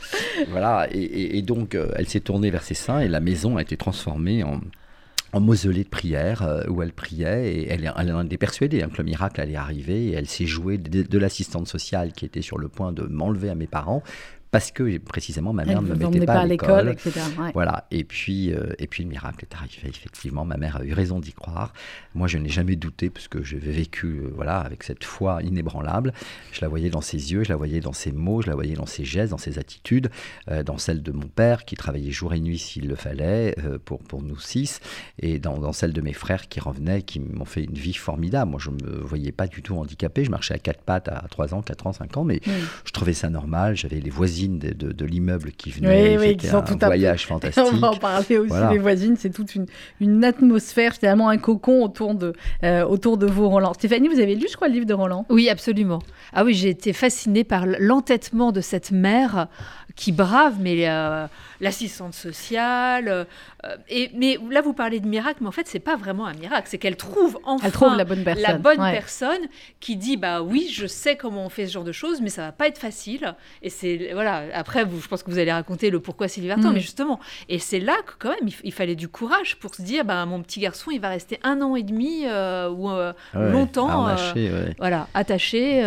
voilà, 0.48 0.88
et, 0.90 1.42
donc 1.42 1.74
euh, 1.74 1.88
elle 1.96 2.08
s'est 2.08 2.20
tournée 2.20 2.50
vers 2.50 2.62
ses 2.62 2.74
seins 2.74 3.00
et 3.00 3.08
la 3.08 3.20
maison 3.20 3.56
a 3.56 3.62
été 3.62 3.76
transformée 3.76 4.42
en, 4.42 4.60
mausolée 5.40 5.84
de 5.84 5.88
prière 5.88 6.42
euh, 6.42 6.62
où 6.68 6.82
elle 6.82 6.92
priait 6.92 7.54
et 7.54 7.68
elle, 7.70 7.90
elle 7.96 8.12
en 8.12 8.26
était 8.26 8.36
persuadée 8.36 8.82
hein, 8.82 8.90
que 8.92 8.98
le 8.98 9.04
miracle 9.04 9.40
allait 9.40 9.56
arriver 9.56 10.08
et 10.08 10.12
elle 10.12 10.28
s'est 10.28 10.46
jouée 10.46 10.76
de 10.76 11.18
l'assistante 11.18 11.66
sociale 11.66 12.12
qui 12.12 12.26
était 12.26 12.42
sur 12.42 12.58
le 12.58 12.68
point 12.68 12.92
de 12.92 13.04
m'enlever 13.04 13.48
à 13.48 13.54
mes 13.54 13.66
parents 13.66 14.02
parce 14.52 14.70
que 14.70 14.98
précisément 14.98 15.54
ma 15.54 15.64
mère 15.64 15.80
ne 15.80 15.94
me 15.94 16.08
mettait 16.08 16.26
pas, 16.26 16.40
à 16.40 16.46
l'école. 16.46 16.90
etc. 16.90 17.22
Voilà. 17.54 17.86
Et 17.90 18.04
puis, 18.04 18.52
euh, 18.52 18.74
et 18.78 18.86
puis 18.86 19.02
le 19.02 19.08
miracle 19.08 19.46
est 19.50 19.54
arrivé. 19.54 19.88
Effectivement, 19.88 20.44
ma 20.44 20.58
mère 20.58 20.76
a 20.76 20.84
eu 20.84 20.92
raison 20.92 21.20
d'y 21.20 21.32
croire. 21.32 21.72
Moi, 22.14 22.28
je 22.28 22.36
n'ai 22.36 22.50
jamais 22.50 22.76
douté 22.76 23.08
parce 23.08 23.28
que 23.28 23.42
j'avais 23.42 23.72
vécu, 23.72 24.06
euh, 24.06 24.30
voilà, 24.34 24.60
avec 24.60 24.82
cette 24.82 25.04
foi 25.04 25.42
inébranlable. 25.42 26.12
Je 26.52 26.60
la 26.60 26.68
voyais 26.68 26.90
dans 26.90 27.00
ses 27.00 27.32
yeux, 27.32 27.44
je 27.44 27.48
la 27.48 27.56
voyais 27.56 27.80
dans 27.80 27.94
ses 27.94 28.12
mots, 28.12 28.42
je 28.42 28.48
la 28.48 28.54
voyais 28.54 28.74
dans 28.74 28.84
ses 28.84 29.06
gestes, 29.06 29.30
dans 29.30 29.38
ses 29.38 29.58
attitudes, 29.58 30.10
euh, 30.50 30.62
dans 30.62 30.76
celle 30.76 31.02
de 31.02 31.12
mon 31.12 31.28
père 31.28 31.64
qui 31.64 31.74
travaillait 31.74 32.10
jour 32.10 32.34
et 32.34 32.40
nuit 32.40 32.58
s'il 32.58 32.88
le 32.88 32.94
fallait 32.94 33.56
pour 33.86 34.02
pour 34.02 34.22
nous 34.22 34.38
six, 34.38 34.80
et 35.18 35.38
dans, 35.38 35.56
dans, 35.56 35.72
celle 35.72 35.94
de 35.94 36.02
mes 36.02 36.12
frères 36.12 36.48
qui 36.48 36.60
revenaient, 36.60 37.00
qui 37.00 37.20
m'ont 37.20 37.46
fait 37.46 37.64
une 37.64 37.72
vie 37.72 37.94
formidable. 37.94 38.50
Moi, 38.50 38.60
je 38.62 38.68
me 38.68 39.00
voyais 39.00 39.32
pas 39.32 39.46
du 39.46 39.62
tout 39.62 39.78
handicapé. 39.78 40.24
Je 40.24 40.30
marchais 40.30 40.52
à 40.52 40.58
quatre 40.58 40.82
pattes 40.82 41.08
à 41.08 41.24
3 41.30 41.54
ans, 41.54 41.62
4 41.62 41.86
ans, 41.86 41.92
5 41.94 42.16
ans, 42.18 42.24
mais 42.24 42.42
je 42.84 42.92
trouvais 42.92 43.14
ça 43.14 43.30
normal. 43.30 43.76
J'avais 43.76 44.00
les 44.00 44.10
voisines 44.48 44.58
de, 44.58 45.04
l'immeuble 45.04 45.52
qui 45.52 45.70
venait. 45.70 46.18
Oui, 46.18 46.36
C'était 46.40 46.84
un 46.84 46.86
voyage 46.86 47.26
fantastique. 47.26 47.64
On 47.72 47.76
va 47.76 47.90
en 47.90 47.96
parler 47.96 48.38
aussi, 48.38 48.54
les 48.70 48.78
voisines. 48.78 49.16
C'est 49.16 49.30
toute 49.30 49.54
une, 49.54 49.66
une 50.00 50.24
atmosphère, 50.24 50.94
finalement 50.94 51.28
un 51.28 51.38
cocon 51.38 51.82
autour 51.82 52.14
de, 52.14 52.32
euh, 52.64 52.84
autour 52.84 53.18
de 53.18 53.26
vous, 53.26 53.48
Roland. 53.48 53.74
Stéphanie, 53.74 54.08
vous 54.08 54.20
avez 54.20 54.34
lu, 54.34 54.46
je 54.50 54.56
crois, 54.56 54.68
le 54.68 54.74
livre 54.74 54.86
de 54.86 54.94
Roland? 54.94 55.26
Oui, 55.28 55.48
absolument. 55.48 56.00
Ah 56.32 56.44
oui, 56.44 56.54
j'ai 56.54 56.70
été 56.70 56.92
fascinée 56.92 57.44
par 57.44 57.66
l'entêtement 57.66 58.52
de 58.52 58.60
cette 58.60 58.90
mère 58.90 59.48
qui 59.94 60.12
brave, 60.12 60.56
mais 60.60 60.88
euh, 60.88 61.26
l'assistante 61.60 62.14
sociale. 62.14 63.08
Euh, 63.08 63.76
et, 63.88 64.10
mais 64.14 64.38
là, 64.50 64.60
vous 64.60 64.72
parlez 64.72 65.00
de 65.00 65.06
miracle, 65.06 65.38
mais 65.42 65.48
en 65.48 65.52
fait, 65.52 65.66
c'est 65.66 65.80
pas 65.80 65.96
vraiment 65.96 66.26
un 66.26 66.34
miracle. 66.34 66.68
C'est 66.70 66.78
qu'elle 66.78 66.96
trouve 66.96 67.38
enfin 67.44 67.70
trouve 67.70 67.96
la 67.96 68.04
bonne 68.04 68.24
personne, 68.24 68.42
la 68.42 68.58
bonne 68.58 68.78
personne 68.78 69.40
qui 69.80 69.96
dit 69.96 70.16
bah 70.16 70.42
oui, 70.42 70.70
je 70.72 70.86
sais 70.86 71.16
comment 71.16 71.46
on 71.46 71.48
fait 71.48 71.66
ce 71.66 71.72
genre 71.72 71.84
de 71.84 71.92
choses, 71.92 72.20
mais 72.20 72.30
ça 72.30 72.42
va 72.42 72.52
pas 72.52 72.68
être 72.68 72.78
facile. 72.78 73.34
Et 73.62 73.70
c'est 73.70 74.10
voilà. 74.14 74.31
Après, 74.54 74.84
vous, 74.84 75.00
je 75.00 75.08
pense 75.08 75.22
que 75.22 75.30
vous 75.30 75.38
allez 75.38 75.52
raconter 75.52 75.90
le 75.90 76.00
pourquoi 76.00 76.28
Sylvie 76.28 76.48
Vartan, 76.48 76.70
mm. 76.70 76.74
mais 76.74 76.80
justement, 76.80 77.20
et 77.48 77.58
c'est 77.58 77.80
là 77.80 77.96
que 78.06 78.12
quand 78.18 78.30
même, 78.30 78.48
il, 78.64 78.72
fallait 78.72 78.94
du 78.94 79.08
courage 79.08 79.56
pour 79.56 79.74
se 79.74 79.82
dire 79.82 80.04
bah 80.04 80.24
mon 80.26 80.42
petit 80.42 80.60
garçon, 80.60 80.90
il 80.90 81.00
va 81.00 81.08
rester 81.08 81.38
un 81.42 81.60
an 81.60 81.76
et 81.76 81.82
demi 81.82 82.24
euh, 82.26 82.70
ou 82.70 82.90
longtemps, 83.34 84.08
voilà, 84.78 85.08
attaché. 85.14 85.82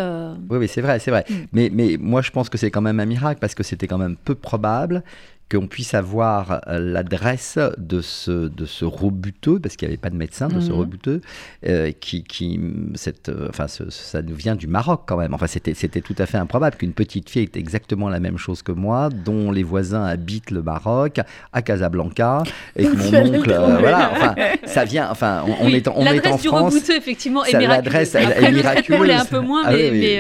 Oui, 0.50 0.58
oui, 0.58 0.68
c'est 0.68 0.82
vrai, 0.82 1.00
c'est 1.00 1.12
vrai. 1.12 1.26
Mm. 1.30 1.34
Mais 1.54 1.70
mais 1.72 1.98
moi, 2.00 2.22
je 2.22 2.32
pense 2.32 2.50
que 2.50 2.58
c'est 2.58 2.72
quand 2.72 2.82
même 2.82 3.00
un 3.00 3.06
miracle 3.06 3.40
parce 3.40 3.56
que 3.56 3.64
c'était 3.64 3.88
quand 3.88 3.98
même 3.98 4.16
peu 4.16 4.36
probable 4.36 5.04
qu'on 5.52 5.68
puisse 5.68 5.94
avoir 5.94 6.62
euh, 6.68 6.80
l'adresse 6.80 7.60
de 7.78 8.02
ce, 8.02 8.48
de 8.48 8.66
ce 8.66 8.84
rebuteux, 8.84 9.60
parce 9.60 9.76
qu'il 9.76 9.88
n'y 9.88 9.94
avait 9.94 10.02
pas 10.02 10.10
de 10.10 10.16
médecin, 10.16 10.48
de 10.48 10.60
ce 10.60 10.72
mhm. 10.72 10.80
rebuteux, 10.80 11.22
euh, 11.68 11.92
qui, 12.00 12.24
qui 12.24 12.60
cette, 12.96 13.30
euh, 13.30 13.48
enfin, 13.50 13.68
ça 13.68 14.22
nous 14.24 14.34
vient 14.34 14.56
du 14.56 14.66
Maroc 14.66 15.04
quand 15.06 15.18
même. 15.18 15.36
Enfin, 15.36 15.46
c'était, 15.46 15.76
c'était 15.76 16.02
tout 16.02 16.16
à 16.18 16.26
fait 16.26 16.38
improbable 16.38 16.78
qu'une 16.78 16.94
petite 16.94 17.30
fille 17.30 17.44
ait 17.44 17.60
exactement 17.60 18.10
la 18.10 18.20
même 18.20 18.40
chose 18.40 18.64
que 18.64 18.72
moi, 18.72 19.10
dont 19.10 19.52
les 19.52 19.62
voisins 19.62 20.04
habitent 20.04 20.50
le 20.50 20.64
Maroc, 20.64 21.20
à 21.54 21.62
Casablanca, 21.62 22.42
et 22.76 22.86
que 22.86 22.96
mon 22.96 23.36
oncle, 23.36 23.56
voilà, 23.80 24.12
enfin, 24.14 24.36
ça 24.66 24.84
vient, 24.84 25.10
enfin, 25.12 25.44
on, 25.62 25.68
est, 25.70 25.88
on 25.88 26.06
est 26.06 26.28
en 26.28 26.38
du 26.38 26.48
France. 26.48 26.74
Rebuteux, 26.74 26.98
effectivement, 26.98 27.46
est 27.46 27.56
miraculeuse. 27.56 28.14
L'adresse 28.14 28.16
est 28.16 28.52
miraculeuse. 28.52 29.22
un 29.22 29.26
peu 29.26 29.40
moins, 29.40 29.64
ah 29.66 29.72
mais, 29.74 30.20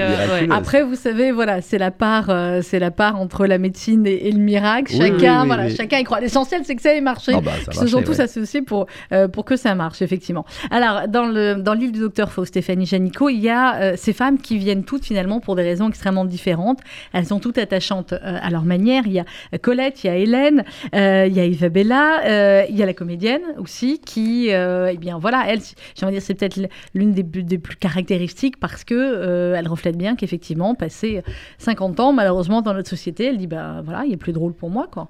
après, 0.51 0.83
vous 0.83 0.95
savez, 0.95 1.31
voilà, 1.31 1.61
c'est 1.61 1.79
la 1.79 1.89
part, 1.89 2.31
c'est 2.61 2.79
la 2.79 2.91
part 2.91 3.19
entre 3.19 3.47
la 3.47 3.57
médecine 3.57 4.05
et, 4.05 4.31
le 4.31 4.39
miracle. 4.39 4.93
Chacun, 5.19 5.45
voilà, 5.45 5.69
chacun 5.69 5.97
y 5.99 6.03
croit. 6.03 6.19
L'essentiel, 6.19 6.61
c'est 6.65 6.75
que 6.75 6.81
ça 6.81 6.93
ait 6.93 7.01
marché. 7.01 7.33
Oh 7.35 7.41
bah, 7.41 7.51
ça 7.71 7.87
sont 7.87 8.01
tous 8.01 8.19
associés 8.19 8.61
pour, 8.61 8.87
euh, 9.11 9.27
pour 9.27 9.45
que 9.45 9.55
ça 9.55 9.75
marche, 9.75 10.01
effectivement. 10.01 10.45
Alors, 10.71 11.07
dans 11.07 11.25
le, 11.25 11.55
dans 11.55 11.75
du 11.75 11.91
docteur 11.91 12.31
Faux, 12.31 12.45
Stéphanie 12.45 12.85
Janico, 12.85 13.29
il 13.29 13.39
y 13.39 13.49
a 13.49 13.75
euh, 13.75 13.93
ces 13.97 14.13
femmes 14.13 14.37
qui 14.37 14.57
viennent 14.57 14.83
toutes 14.83 15.05
finalement 15.05 15.39
pour 15.39 15.55
des 15.55 15.63
raisons 15.63 15.89
extrêmement 15.89 16.25
différentes. 16.25 16.79
Elles 17.13 17.25
sont 17.25 17.39
toutes 17.39 17.57
attachantes 17.57 18.13
euh, 18.13 18.19
à 18.23 18.49
leur 18.49 18.63
manière. 18.63 19.03
Il 19.05 19.13
y 19.13 19.19
a 19.19 19.25
Colette, 19.61 20.03
il 20.03 20.07
y 20.07 20.09
a 20.09 20.17
Hélène, 20.17 20.63
il 20.93 21.33
y 21.33 21.39
a 21.39 21.45
Isabella, 21.45 22.65
il 22.69 22.75
y 22.75 22.83
a 22.83 22.85
la 22.85 22.93
comédienne 22.93 23.41
aussi 23.57 23.99
qui, 23.99 24.49
eh 24.49 24.97
bien 24.97 25.17
voilà, 25.17 25.45
elle, 25.47 25.59
j'ai 25.95 26.05
envie 26.05 26.15
de 26.15 26.19
dire, 26.19 26.25
c'est 26.25 26.33
peut-être 26.33 26.59
l'une 26.93 27.13
des, 27.13 27.23
des, 27.23 27.57
plus 27.57 27.75
caractéristiques 27.75 28.59
parce 28.59 28.83
que 28.83 29.53
elle 29.55 29.67
reflète 29.67 29.97
bien 29.97 30.15
qu'effectivement, 30.15 30.75
passé 30.75 31.23
50 31.59 31.99
ans, 31.99 32.13
malheureusement, 32.13 32.61
dans 32.61 32.73
notre 32.73 32.89
société, 32.89 33.25
elle 33.25 33.37
dit, 33.37 33.47
ben 33.47 33.81
voilà, 33.83 34.05
il 34.05 34.13
est 34.13 34.17
plus 34.17 34.33
drôle 34.33 34.53
pour 34.53 34.69
moi, 34.69 34.87
quoi. 34.91 35.04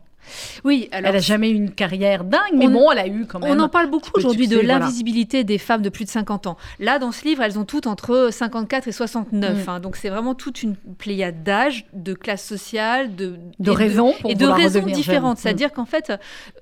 Oui, 0.64 0.90
alors, 0.92 1.10
elle 1.10 1.16
n'a 1.16 1.22
jamais 1.22 1.50
eu 1.50 1.56
une 1.56 1.72
carrière 1.72 2.24
dingue, 2.24 2.54
mais 2.56 2.68
bon, 2.68 2.92
elle 2.92 3.00
a 3.00 3.08
eu 3.08 3.26
quand 3.26 3.40
même. 3.40 3.58
On 3.58 3.62
en 3.62 3.70
parle 3.70 3.90
beaucoup 3.90 4.12
aujourd'hui 4.16 4.48
de 4.48 4.60
l'invisibilité 4.60 5.44
des 5.44 5.58
femmes 5.58 5.82
de 5.82 5.90
plus 5.90 6.06
de 6.06 6.10
50 6.10 6.48
ans. 6.48 6.58
Là, 6.80 7.00
dans 7.00 7.12
ce 7.12 7.24
livre, 7.26 7.42
elles 7.42 7.60
ont 7.60 7.66
toutes 7.66 7.88
entre 7.88 8.30
54 8.32 8.88
et 8.88 8.92
69. 8.92 9.66
Mm. 9.66 9.70
Hein. 9.70 9.80
donc 9.80 9.96
c'est 9.96 10.10
vraiment 10.10 10.36
toute 10.36 10.64
une 10.64 10.76
pléiade 10.76 11.44
d'âge, 11.44 11.86
de 11.94 12.14
classe 12.14 12.44
sociale, 12.44 13.16
de, 13.16 13.36
de 13.60 13.72
raisons 13.72 14.14
et 14.28 14.36
de 14.36 14.46
raisons 14.46 14.86
différentes. 14.86 15.38
C'est-à-dire 15.38 15.72
qu'en 15.72 15.86
fait, 15.86 16.14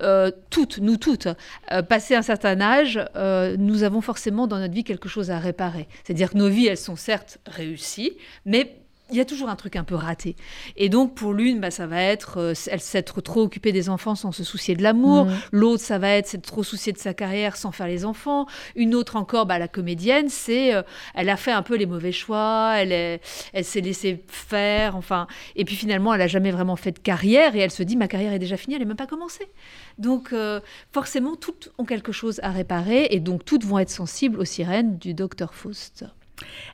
euh, 0.02 0.30
toutes, 0.50 0.78
nous 0.78 0.96
toutes, 0.96 1.28
euh, 1.72 1.82
passé 1.82 2.14
un 2.14 2.22
certain 2.22 2.60
âge, 2.60 3.00
euh, 3.16 3.56
nous 3.58 3.82
avons 3.82 4.00
forcément 4.00 4.46
dans 4.46 4.58
notre 4.58 4.74
vie 4.74 4.84
quelque 4.84 5.08
chose 5.08 5.30
à 5.30 5.38
réparer. 5.38 5.88
C'est-à-dire 6.04 6.30
que 6.30 6.38
nos 6.38 6.48
vies, 6.48 6.66
elles 6.66 6.76
sont 6.76 6.96
certes 6.96 7.38
réussies, 7.46 8.12
mais 8.44 8.83
il 9.10 9.16
y 9.16 9.20
a 9.20 9.24
toujours 9.26 9.50
un 9.50 9.56
truc 9.56 9.76
un 9.76 9.84
peu 9.84 9.94
raté. 9.94 10.34
Et 10.76 10.88
donc, 10.88 11.14
pour 11.14 11.34
l'une, 11.34 11.60
bah, 11.60 11.70
ça 11.70 11.86
va 11.86 12.00
être 12.00 12.40
euh, 12.40 12.54
s'être 12.54 13.20
trop 13.20 13.42
occupée 13.42 13.70
des 13.70 13.90
enfants 13.90 14.14
sans 14.14 14.32
se 14.32 14.42
soucier 14.44 14.74
de 14.74 14.82
l'amour. 14.82 15.26
Mmh. 15.26 15.32
L'autre, 15.52 15.82
ça 15.82 15.98
va 15.98 16.10
être 16.10 16.26
s'être 16.26 16.46
trop 16.46 16.62
souciée 16.62 16.92
de 16.92 16.98
sa 16.98 17.12
carrière 17.12 17.56
sans 17.56 17.70
faire 17.70 17.86
les 17.86 18.06
enfants. 18.06 18.46
Une 18.76 18.94
autre 18.94 19.16
encore, 19.16 19.44
bah, 19.44 19.58
la 19.58 19.68
comédienne, 19.68 20.30
c'est 20.30 20.74
euh, 20.74 20.82
elle 21.14 21.28
a 21.28 21.36
fait 21.36 21.52
un 21.52 21.62
peu 21.62 21.76
les 21.76 21.84
mauvais 21.84 22.12
choix, 22.12 22.76
elle, 22.78 23.20
elle 23.52 23.64
s'est 23.64 23.82
laissée 23.82 24.24
faire, 24.26 24.96
enfin. 24.96 25.26
Et 25.54 25.66
puis 25.66 25.76
finalement, 25.76 26.14
elle 26.14 26.20
n'a 26.20 26.26
jamais 26.26 26.50
vraiment 26.50 26.76
fait 26.76 26.92
de 26.92 26.98
carrière 26.98 27.54
et 27.54 27.58
elle 27.58 27.70
se 27.70 27.82
dit 27.82 27.96
ma 27.96 28.08
carrière 28.08 28.32
est 28.32 28.38
déjà 28.38 28.56
finie, 28.56 28.76
elle 28.76 28.82
n'est 28.82 28.88
même 28.88 28.96
pas 28.96 29.06
commencée. 29.06 29.50
Donc, 29.98 30.32
euh, 30.32 30.60
forcément, 30.92 31.36
toutes 31.36 31.72
ont 31.76 31.84
quelque 31.84 32.12
chose 32.12 32.40
à 32.42 32.50
réparer 32.50 33.08
et 33.10 33.20
donc 33.20 33.44
toutes 33.44 33.64
vont 33.64 33.78
être 33.78 33.90
sensibles 33.90 34.40
aux 34.40 34.46
sirènes 34.46 34.96
du 34.96 35.12
docteur 35.12 35.54
Faust. 35.54 36.06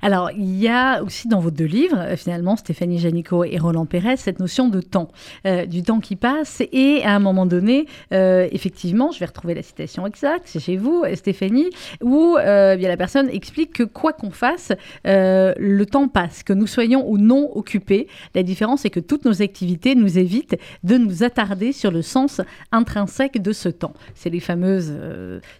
Alors, 0.02 0.31
il 0.31 0.59
y 0.59 0.69
a 0.69 1.02
aussi 1.02 1.29
dans 1.29 1.40
vos 1.40 1.50
deux 1.50 1.67
livres, 1.67 1.99
euh, 1.99 2.17
finalement, 2.17 2.57
Stéphanie 2.57 2.99
Janico 2.99 3.45
et 3.45 3.59
Roland 3.59 3.87
Pérez, 3.87 4.17
cette 4.17 4.40
notion 4.40 4.69
de 4.69 4.81
temps, 4.81 5.11
euh, 5.47 5.67
du 5.67 5.83
temps 5.83 6.00
qui 6.00 6.17
passe. 6.17 6.62
Et 6.73 7.02
à 7.05 7.14
un 7.14 7.19
moment 7.19 7.47
donné, 7.47 7.87
euh, 8.12 8.49
effectivement, 8.50 9.11
je 9.11 9.21
vais 9.21 9.26
retrouver 9.26 9.55
la 9.55 9.62
citation 9.62 10.07
exacte, 10.07 10.45
c'est 10.47 10.61
chez 10.61 10.76
vous, 10.76 11.05
Stéphanie, 11.14 11.71
où 12.02 12.37
bien, 12.37 12.88
la 12.88 12.97
personne 12.97 13.29
explique 13.29 13.73
que 13.73 13.83
quoi 13.83 14.12
qu'on 14.12 14.31
fasse, 14.31 14.73
le 15.05 15.85
temps 15.85 16.09
passe, 16.09 16.43
que 16.43 16.52
nous 16.52 16.67
soyons 16.67 17.09
ou 17.09 17.19
non 17.19 17.50
occupés. 17.55 18.07
La 18.35 18.43
différence, 18.43 18.81
c'est 18.83 18.90
que 18.90 19.00
toutes 19.00 19.25
nos 19.25 19.43
activités 19.43 19.95
nous 19.95 20.19
évitent 20.19 20.57
de 20.85 20.97
nous 20.97 21.23
attarder 21.23 21.73
sur 21.73 21.90
le 21.90 22.02
sens 22.02 22.40
intrinsèque 22.73 23.40
de 23.43 23.52
ce 23.52 23.69
temps. 23.69 23.93
C'est 24.14 24.31
les 24.31 24.40
fameuses 24.40 24.93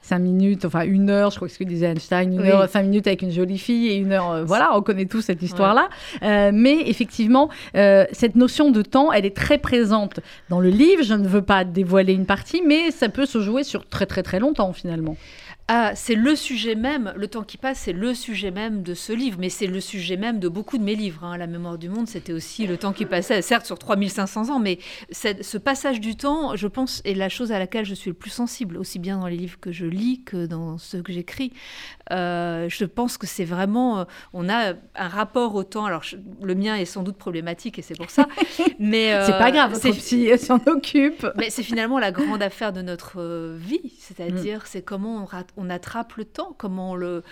cinq 0.03 0.21
minutes, 0.21 0.65
enfin 0.65 0.83
une 0.83 1.11
heure, 1.11 1.31
je 1.31 1.37
crois 1.37 1.49
que 1.49 1.55
ce 1.55 1.59
que 1.59 1.65
disait 1.65 1.87
Einstein, 1.87 2.33
une 2.33 2.41
heure, 2.41 2.69
cinq 2.69 2.83
minutes 2.83 3.07
avec 3.07 3.23
une 3.23 3.33
jolie 3.33 3.59
fille 3.59 3.90
et 3.91 3.97
une 3.97 4.13
heure. 4.13 4.31
Euh, 4.31 4.45
voilà, 4.45 4.77
on 4.77 4.83
connaît 4.83 5.07
tous 5.07 5.23
cette 5.23 5.43
histoire-là. 5.43 5.89
Euh, 6.23 6.51
mais 6.53 6.89
effectivement, 6.89 7.51
euh, 7.77 8.05
cette 8.13 8.37
notion 8.37 8.71
de 8.71 8.83
temps, 8.83 9.13
elle 9.13 9.27
est 9.27 9.37
très 9.37 9.59
présente 9.59 10.21
dans 10.49 10.61
le 10.61 10.71
livre. 10.71 11.03
Je 11.03 11.15
ne 11.15 11.27
veux 11.27 11.43
pas 11.43 11.65
dévoiler 11.65 12.13
une 12.13 12.27
partie, 12.27 12.63
mais 12.67 12.91
ça 12.91 13.09
peut 13.09 13.27
se 13.27 13.41
jouer 13.41 13.65
sur 13.65 13.87
très 13.87 14.07
très 14.07 14.23
très 14.23 14.39
longtemps 14.39 14.73
finalement. 14.73 15.17
Ah, 15.73 15.93
c'est 15.95 16.17
le 16.17 16.35
sujet 16.35 16.75
même, 16.75 17.13
le 17.15 17.29
temps 17.29 17.45
qui 17.45 17.57
passe, 17.57 17.79
c'est 17.79 17.93
le 17.93 18.13
sujet 18.13 18.51
même 18.51 18.83
de 18.83 18.93
ce 18.93 19.13
livre, 19.13 19.37
mais 19.39 19.51
c'est 19.51 19.69
le 19.69 19.81
sujet 19.81 20.17
même 20.17 20.41
de 20.41 20.49
beaucoup 20.49 20.79
de 20.79 20.83
mes 20.83 20.97
livres. 20.97 21.23
Hein. 21.23 21.37
La 21.37 21.47
mémoire 21.47 21.79
du 21.79 21.89
monde, 21.89 22.09
c'était 22.09 22.33
aussi 22.33 22.67
le 22.67 22.77
temps 22.77 22.93
qui 22.93 23.07
passait, 23.07 23.41
certes 23.41 23.67
sur 23.67 23.79
3500 23.79 24.49
ans, 24.49 24.59
mais 24.59 24.81
ce 25.13 25.59
passage 25.59 26.01
du 26.01 26.17
temps, 26.17 26.57
je 26.57 26.67
pense, 26.67 27.03
est 27.05 27.15
la 27.15 27.29
chose 27.29 27.53
à 27.53 27.61
laquelle 27.61 27.85
je 27.85 27.95
suis 27.95 28.11
le 28.11 28.15
plus 28.15 28.31
sensible, 28.31 28.79
aussi 28.79 28.99
bien 28.99 29.19
dans 29.19 29.29
les 29.29 29.37
livres 29.37 29.61
que 29.61 29.71
je 29.71 29.87
lis 29.87 30.25
que 30.25 30.47
dans 30.47 30.77
ceux 30.77 31.03
que 31.03 31.13
j'écris. 31.13 31.53
Euh, 32.11 32.69
je 32.69 32.85
pense 32.85 33.17
que 33.17 33.29
c'est 33.29 33.45
vraiment, 33.45 34.01
euh, 34.01 34.05
on 34.33 34.49
a 34.49 34.73
un 34.97 35.09
rapport 35.09 35.55
au 35.55 35.63
temps. 35.63 35.85
Alors 35.85 36.03
le 36.43 36.55
mien 36.57 36.75
est 36.75 36.85
sans 36.85 37.05
doute 37.05 37.17
problématique 37.17 37.79
et 37.79 37.83
c'est 37.83 37.97
pour 37.97 38.11
ça, 38.11 38.27
mais 38.81 39.17
c'est 39.25 39.39
pas 39.39 39.53
grave, 39.53 39.73
votre 39.75 39.97
psy 39.97 40.37
s'en 40.39 40.61
occupe. 40.67 41.29
Mais 41.37 41.49
c'est 41.49 41.63
finalement 41.63 42.01
la 42.01 42.11
grande 42.11 42.43
affaire 42.43 42.73
de 42.73 42.83
notre 42.83 43.55
vie, 43.57 43.93
c'est-à-dire 44.01 44.59
mm. 44.59 44.65
c'est 44.65 44.83
comment 44.83 45.29
on, 45.57 45.60
on 45.61 45.69
attrape 45.71 46.15
le 46.15 46.25
temps, 46.25 46.55
comment 46.57 46.97
le, 46.97 47.23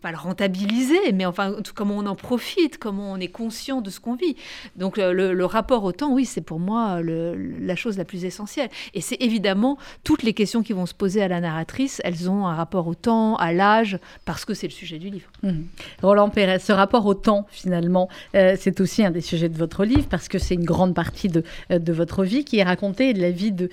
pas 0.00 0.12
le 0.12 0.16
rentabiliser, 0.16 1.12
mais 1.12 1.26
enfin 1.26 1.56
comment 1.74 1.96
on 1.98 2.06
en 2.06 2.14
profite, 2.14 2.78
comment 2.78 3.12
on 3.12 3.16
est 3.16 3.28
conscient 3.28 3.80
de 3.80 3.90
ce 3.90 4.00
qu'on 4.00 4.14
vit. 4.14 4.36
Donc 4.76 4.98
euh, 4.98 5.12
le, 5.12 5.44
rapport 5.44 5.84
au 5.84 5.92
temps, 5.92 6.12
oui, 6.12 6.24
c'est 6.24 6.40
pour 6.40 6.60
moi 6.60 7.00
la 7.02 7.76
chose 7.76 7.98
la 7.98 8.04
plus 8.04 8.24
essentielle. 8.24 8.70
Et 8.94 9.00
c'est 9.00 9.20
évidemment 9.20 9.76
toutes 10.04 10.22
les 10.22 10.32
questions 10.32 10.62
qui 10.62 10.72
vont 10.72 10.86
se 10.86 10.94
poser 10.94 11.22
à 11.22 11.28
la 11.28 11.40
narratrice, 11.40 12.00
elles 12.04 12.30
ont 12.30 12.46
un 12.46 12.54
rapport 12.54 12.86
au 12.86 12.94
temps, 12.94 13.36
à 13.36 13.52
l'âge, 13.52 13.98
parce 14.24 14.44
que 14.44 14.54
c'est 14.54 14.68
le 14.68 14.72
sujet 14.72 14.98
du 14.98 15.10
livre. 15.10 15.28
Mmh. 15.42 15.62
Roland 16.02 16.28
Pérez, 16.28 16.60
ce 16.60 16.72
rapport 16.72 17.04
au 17.06 17.14
temps, 17.14 17.46
finalement, 17.50 18.08
euh, 18.34 18.56
c'est 18.58 18.80
aussi 18.80 19.04
un 19.04 19.10
des 19.10 19.20
sujets 19.20 19.48
de 19.48 19.58
votre 19.58 19.84
livre, 19.84 20.06
parce 20.08 20.28
que 20.28 20.38
c'est 20.38 20.54
une 20.54 20.64
grande 20.64 20.94
partie 20.94 21.28
de, 21.28 21.42
euh, 21.70 21.78
votre 21.88 22.24
vie 22.24 22.44
qui 22.44 22.58
est 22.58 22.64
racontée, 22.64 23.12
de 23.12 23.20
la 23.20 23.30
vie 23.30 23.52
de, 23.52 23.68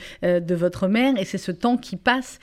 votre 0.53 0.87
mère, 0.87 1.17
et 1.17 1.25
c'est 1.25 1.37
ce 1.37 1.51
temps 1.51 1.77
qui 1.77 1.95
passe, 1.95 2.39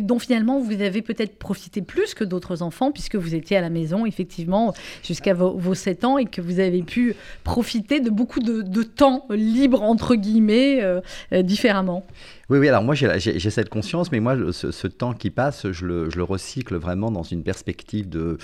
dont 0.00 0.18
finalement 0.18 0.58
vous 0.58 0.69
vous 0.70 0.82
avez 0.82 1.02
peut-être 1.02 1.36
profité 1.38 1.82
plus 1.82 2.14
que 2.14 2.24
d'autres 2.24 2.62
enfants, 2.62 2.92
puisque 2.92 3.16
vous 3.16 3.34
étiez 3.34 3.56
à 3.56 3.60
la 3.60 3.70
maison, 3.70 4.06
effectivement, 4.06 4.74
jusqu'à 5.02 5.34
vos, 5.34 5.74
7 5.74 6.04
ans, 6.04 6.18
et 6.18 6.26
que 6.26 6.40
vous 6.40 6.60
avez 6.60 6.82
pu 6.82 7.14
profiter 7.44 8.00
de 8.00 8.10
beaucoup 8.10 8.40
de, 8.40 8.82
temps 8.82 9.26
libre, 9.30 9.82
entre 9.82 10.14
guillemets, 10.14 10.82
euh, 10.82 11.00
euh, 11.32 11.42
différemment. 11.42 12.06
Oui, 12.48 12.58
oui, 12.58 12.68
alors 12.68 12.82
moi 12.82 12.96
j'ai 12.96 13.38
cette 13.38 13.68
conscience, 13.68 14.10
mais 14.10 14.18
moi 14.18 14.36
ce, 14.52 14.86
temps 14.88 15.12
qui 15.12 15.30
passe, 15.30 15.70
je 15.70 15.86
le, 15.86 16.22
recycle 16.22 16.76
vraiment 16.76 17.10
dans 17.10 17.22
une 17.22 17.44
perspective 17.44 18.08
de, 18.08 18.38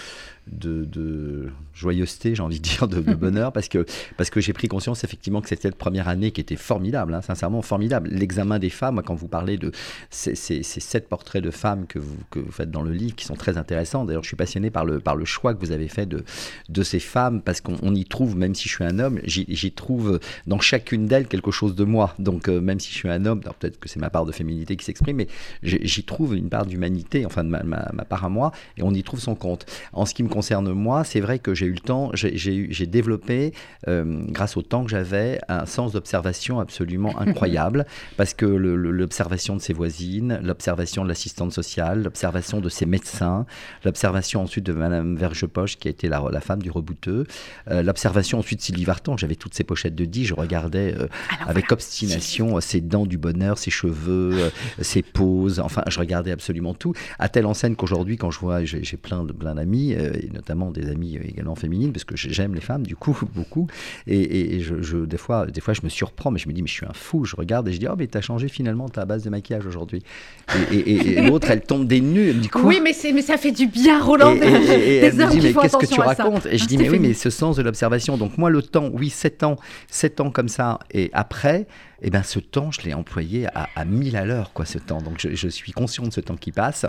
de, 0.47 1.51
joyeuseté, 1.75 2.35
j'ai 2.35 2.43
envie 2.43 2.59
de 2.59 2.65
dire, 2.65 2.89
de, 2.89 3.01
bonheur, 3.15 3.53
parce 3.53 3.69
que, 3.69 3.85
parce 4.17 4.31
que 4.31 4.41
j'ai 4.41 4.53
pris 4.53 4.69
conscience 4.69 5.05
effectivement 5.05 5.41
que 5.41 5.49
c'était 5.49 5.69
cette 5.69 5.77
première 5.77 6.09
année 6.09 6.31
qui 6.31 6.41
était 6.41 6.57
formidable, 6.57 7.15
hein, 7.15 7.23
sincèrement 7.23 7.63
formidable. 7.63 8.09
L'examen 8.11 8.59
des 8.59 8.71
femmes, 8.71 9.03
quand 9.05 9.15
vous 9.15 9.29
parlez 9.29 9.57
de 9.59 9.73
ces, 10.11 10.35
ces, 10.35 10.63
sept 10.63 11.09
portraits 11.09 11.43
de 11.43 11.51
femmes 11.51 11.87
que 11.87 11.99
vous, 11.99 12.17
que 12.31 12.39
vous 12.39 12.53
faites 12.53 12.71
dans 12.71 12.83
le 12.83 12.93
livre, 12.93 13.15
qui 13.15 13.25
sont 13.25 13.35
très 13.35 13.59
intéressants, 13.59 14.05
d'ailleurs 14.05 14.23
je 14.23 14.29
suis 14.29 14.37
passionné 14.37 14.71
par 14.71 14.85
le, 14.85 15.01
par 15.01 15.17
le 15.17 15.25
choix 15.25 15.55
que 15.55 15.61
vous 15.61 15.73
avez 15.73 15.89
fait 15.89 16.07
de, 16.07 16.25
de 16.69 16.83
ces 16.83 17.01
femmes, 17.01 17.43
parce 17.43 17.61
qu'on 17.61 17.95
y 17.95 18.05
trouve, 18.05 18.37
même 18.37 18.55
si 18.55 18.69
je 18.69 18.75
suis 18.75 18.85
un 18.85 18.99
homme, 18.99 19.21
j'y 19.25 19.73
trouve 19.73 20.21
dans 20.47 20.61
chacune 20.61 21.07
d'elles 21.07 21.29
quelque 21.29 21.51
chose 21.51 21.75
de 21.75 21.85
moi. 21.85 22.15
Donc 22.19 22.49
euh, 22.49 22.61
même 22.61 22.81
si 22.81 22.91
je 22.91 22.97
suis 22.97 23.09
un 23.09 23.25
homme, 23.27 23.41
peut-être 23.41 23.79
que 23.79 23.89
c'est 23.89 24.01
ma 24.01 24.11
part 24.11 24.25
de 24.25 24.33
féminité 24.33 24.77
qui 24.77 24.85
s'exprime, 24.85 25.17
mais 25.17 25.29
j'y 25.63 26.05
trouve 26.05 26.37
une 26.37 26.49
part 26.49 26.67
d'humanité, 26.67 27.27
enfin 27.27 27.45
de 27.45 27.49
ma, 27.49 27.63
ma, 27.63 28.05
part 28.05 28.25
à 28.25 28.29
moi, 28.29 28.53
et 28.77 28.83
on 28.83 28.93
y 28.93 29.03
trouve 29.03 29.21
son 29.21 29.35
compte. 29.35 29.67
En 29.93 30.07
ce 30.07 30.15
qui 30.15 30.23
me 30.23 30.29
concerne 30.37 30.71
moi, 30.73 31.03
c'est 31.03 31.21
vrai 31.21 31.39
que 31.39 31.55
j'ai 31.55 31.65
eu 31.65 31.73
le 31.73 31.81
temps, 31.81 32.11
j'ai 32.13 32.87
développé, 32.87 33.55
euh, 33.89 34.21
grâce 34.29 34.59
au 34.59 34.63
temps 34.63 34.85
que 34.85 34.91
j'avais, 34.91 35.41
un 35.49 35.65
sens 35.65 35.93
d'observation 35.93 36.61
absolument 36.61 37.19
incroyable, 37.27 37.87
parce 38.19 38.35
que 38.35 38.45
l'observation 38.45 39.57
de 39.57 39.63
ses 39.63 39.73
voisines, 39.73 40.39
l'observation 40.43 41.05
de 41.05 41.09
l'assistante 41.09 41.53
sociale, 41.53 42.03
l'observation 42.03 42.61
de 42.61 42.69
ses 42.69 42.85
médecins, 42.85 43.47
l'observation 43.83 44.43
ensuite 44.43 44.67
de 44.67 44.75
Madame 44.75 45.17
Vergepoche, 45.17 45.79
qui 45.79 45.89
a 45.89 45.91
été 45.91 46.07
la, 46.07 46.23
la 46.31 46.43
femme 46.43 46.61
du 46.61 46.71
rebouteux, 46.71 47.27
euh, 47.71 47.83
l'observation 47.83 48.39
ensuite 48.41 48.59
de 48.59 48.65
Sylvie 48.65 48.85
Vartan, 48.85 49.17
j'avais 49.17 49.37
toutes 49.37 49.55
ses 49.55 49.65
pochettes 49.65 49.95
de 49.95 50.05
10, 50.05 50.27
je 50.27 50.35
regardais 50.35 50.95
euh, 50.99 51.07
avec 51.47 51.73
obstination 51.73 52.61
ses 52.61 52.83
dents 52.83 53.07
du 53.07 53.17
bonheur, 53.17 53.57
ses 53.57 53.71
cheveux 53.71 54.51
ses 54.83 55.01
poses, 55.01 55.61
enfin, 55.61 55.83
je 55.89 55.99
regardais 55.99 56.33
absolument 56.33 56.75
tout. 56.75 56.93
À 57.19 57.31
telle 57.31 57.47
enseigne 57.47 57.75
qu'aujourd'hui, 57.75 58.19
quand 58.19 58.31
je 58.31 58.39
vois, 58.39 58.65
j'ai 58.67 58.99
plein 58.99 59.25
de 59.25 59.33
plein 59.33 59.55
d'amis, 59.55 59.95
et 60.27 60.31
notamment 60.33 60.71
des 60.71 60.89
amies 60.89 61.17
également 61.17 61.55
féminines, 61.55 61.93
parce 61.93 62.05
que 62.05 62.17
j'aime 62.17 62.55
les 62.55 62.61
femmes, 62.61 62.87
du 62.87 62.97
coup, 62.97 63.17
beaucoup. 63.35 63.67
Et, 64.07 64.61
je, 64.61 65.05
des, 65.05 65.17
fois, 65.17 65.47
des 65.47 65.61
fois, 65.61 65.75
je 65.75 65.83
me 65.83 65.89
surprends, 65.89 66.31
mais 66.31 66.39
je 66.39 66.49
me 66.49 66.53
dis, 66.53 66.63
mais 66.63 66.69
je 66.69 66.75
suis 66.75 66.87
un 66.87 66.93
fou. 66.93 67.25
Je 67.25 67.37
regarde 67.37 67.69
et 67.69 67.73
je 67.73 67.79
dis, 67.79 67.87
oh, 67.89 67.95
mais 67.97 68.07
t'as 68.07 68.21
changé 68.21 68.49
finalement 68.49 68.89
ta 68.89 69.05
base 69.05 69.25
de 69.25 69.31
maquillage 69.31 69.67
aujourd'hui. 69.67 70.03
Et, 70.73 71.21
l'autre, 71.29 71.51
elle 71.51 71.63
tombe 71.63 71.87
des 71.87 72.01
nues. 72.01 72.33
Dit, 72.35 72.49
quoi? 72.49 72.63
Oui, 72.63 72.81
mais, 72.83 72.93
mais 73.13 73.23
ça 73.23 73.37
fait 73.37 73.53
du 73.53 73.67
bien, 73.67 74.03
Roland. 74.03 74.35
Et, 74.35 74.97
elle 74.97 75.15
me 75.15 75.31
dit, 75.31 75.41
mais 75.41 75.55
qu'est-ce 75.55 75.77
que 75.77 75.87
tu 75.87 76.01
racontes? 76.01 76.47
Et 76.47 76.59
je 76.59 76.67
dis, 76.67 76.79
mais 76.79 76.89
oui, 76.91 76.99
mais 76.99 77.15
ce 77.15 77.31
sens 77.31 77.57
de 77.57 77.63
l'observation. 77.63 78.17
Donc, 78.17 78.39
moi, 78.39 78.51
le 78.51 78.63
temps, 78.63 78.91
oui, 78.93 79.11
7 79.11 79.43
ans, 79.45 79.57
7 79.89 80.21
ans 80.21 80.31
comme 80.31 80.49
ça, 80.49 80.79
et 80.91 81.11
après, 81.13 81.67
eh 82.03 82.11
ben, 82.11 82.23
ce 82.23 82.39
temps, 82.39 82.71
je 82.71 82.83
l'ai 82.83 82.95
employé 82.95 83.47
à, 83.55 83.69
à 83.75 83.85
1000 83.85 84.17
à 84.17 84.25
l'heure, 84.25 84.53
quoi, 84.53 84.67
ce 84.67 84.79
temps. 84.79 85.01
Donc, 85.01 85.15
je, 85.19 85.35
je 85.35 85.49
suis 85.49 85.73
conscient 85.73 86.05
de 86.05 86.13
ce 86.13 86.21
temps 86.21 86.37
qui 86.37 86.53
passe 86.53 86.87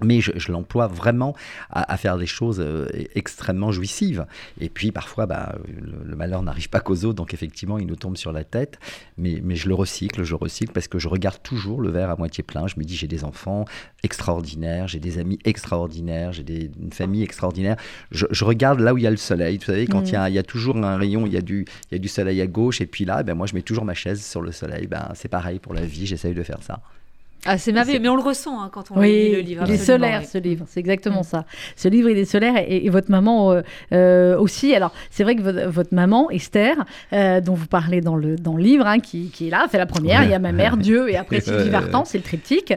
mais 0.00 0.20
je, 0.20 0.50
l'emploie 0.50 0.86
vraiment 0.86 1.34
à, 1.70 1.96
faire 1.96 2.18
des 2.18 2.26
choses 2.26 2.60
euh, 2.60 2.86
extrêmement 3.14 3.70
jouissives. 3.70 4.26
Et 4.60 4.68
puis 4.68 4.92
parfois, 4.92 5.26
bah, 5.26 5.56
le, 5.68 6.16
malheur 6.16 6.42
n'arrive 6.42 6.68
pas 6.68 6.80
qu'aux 6.80 7.04
autres, 7.04 7.14
donc 7.14 7.32
effectivement, 7.34 7.78
il 7.78 7.86
nous 7.86 7.96
tombe 7.96 8.16
sur 8.16 8.32
la 8.32 8.44
tête. 8.44 8.78
Mais, 9.18 9.40
mais, 9.42 9.54
je 9.54 9.68
le 9.68 9.74
recycle, 9.74 10.24
je 10.24 10.34
recycle 10.34 10.72
parce 10.72 10.88
que 10.88 10.98
je 10.98 11.08
regarde 11.08 11.42
toujours 11.42 11.80
le 11.80 11.90
verre 11.90 12.10
à 12.10 12.16
moitié 12.16 12.42
plein. 12.42 12.66
Je 12.66 12.74
me 12.76 12.84
dis, 12.84 12.96
j'ai 12.96 13.06
des 13.06 13.24
enfants 13.24 13.64
extraordinaires, 14.02 14.88
j'ai 14.88 15.00
des 15.00 15.18
amis 15.18 15.38
extraordinaires, 15.44 16.32
j'ai 16.32 16.70
une 16.80 16.92
famille 16.92 17.22
extraordinaire. 17.22 17.76
Je, 18.10 18.44
regarde 18.44 18.80
là 18.80 18.92
où 18.92 18.98
il 18.98 19.04
y 19.04 19.06
a 19.06 19.10
le 19.10 19.16
soleil. 19.16 19.58
Vous 19.58 19.64
savez, 19.64 19.86
quand 19.86 20.08
il, 20.08 20.12
y 20.12 20.16
a, 20.16 20.28
il, 20.28 20.34
y 20.34 20.38
a, 20.38 20.42
toujours 20.42 20.76
un 20.76 20.96
rayon, 20.96 21.26
il 21.26 21.32
y, 21.32 21.36
a 21.36 21.40
du, 21.40 21.64
il 21.90 21.94
y 21.94 21.96
a 21.96 21.98
du 21.98 22.08
soleil 22.08 22.40
à 22.40 22.46
gauche, 22.46 22.80
et 22.80 22.86
puis 22.86 23.04
là, 23.04 23.22
ben, 23.22 23.34
moi, 23.34 23.46
je 23.46 23.54
mets 23.54 23.62
toujours 23.62 23.84
ma 23.84 23.94
chaise 23.94 24.24
sur 24.24 24.42
le 24.42 24.52
soleil. 24.52 24.86
Ben, 24.86 25.10
c'est 25.14 25.28
pareil 25.28 25.60
pour 25.60 25.72
la 25.72 25.86
vie, 25.86 26.06
j'essaye 26.06 26.34
de 26.34 26.42
faire 26.42 26.62
ça. 26.62 26.80
Ah, 27.46 27.58
c'est 27.58 27.72
merveilleux, 27.72 28.00
mais 28.00 28.08
on 28.08 28.16
le 28.16 28.22
ressent 28.22 28.62
hein, 28.62 28.70
quand 28.72 28.90
on 28.90 29.00
lit 29.00 29.32
le 29.32 29.40
livre. 29.40 29.64
Il 29.66 29.74
est 29.74 29.78
solaire, 29.78 30.24
ce 30.24 30.38
livre, 30.38 30.64
c'est 30.68 30.80
exactement 30.80 31.20
mm. 31.20 31.24
ça. 31.24 31.44
Ce 31.76 31.88
livre, 31.88 32.08
il 32.08 32.18
est 32.18 32.24
solaire 32.24 32.54
et, 32.66 32.88
votre 32.88 33.10
maman 33.10 33.52
euh, 33.52 33.62
euh, 33.92 34.38
aussi. 34.38 34.74
Alors, 34.74 34.92
c'est 35.10 35.24
vrai 35.24 35.36
que 35.36 35.42
votre, 35.42 35.94
maman, 35.94 36.30
Esther, 36.30 36.76
euh, 37.12 37.40
dont 37.40 37.54
vous 37.54 37.66
parlez 37.66 38.00
dans 38.00 38.16
le, 38.16 38.36
dans 38.36 38.56
le 38.56 38.62
livre, 38.62 38.86
hein, 38.86 38.98
qui, 38.98 39.28
qui, 39.28 39.48
est 39.48 39.50
là, 39.50 39.66
fait 39.68 39.78
la 39.78 39.86
première. 39.86 40.24
Il 40.24 40.30
y 40.30 40.34
a 40.34 40.38
ma 40.38 40.52
mère, 40.52 40.76
Dieu, 40.76 41.10
et 41.10 41.16
après 41.16 41.40
Sylvie 41.40 41.70
Vartan, 41.70 42.04
c'est 42.04 42.18
le 42.18 42.24
triptyque. 42.24 42.74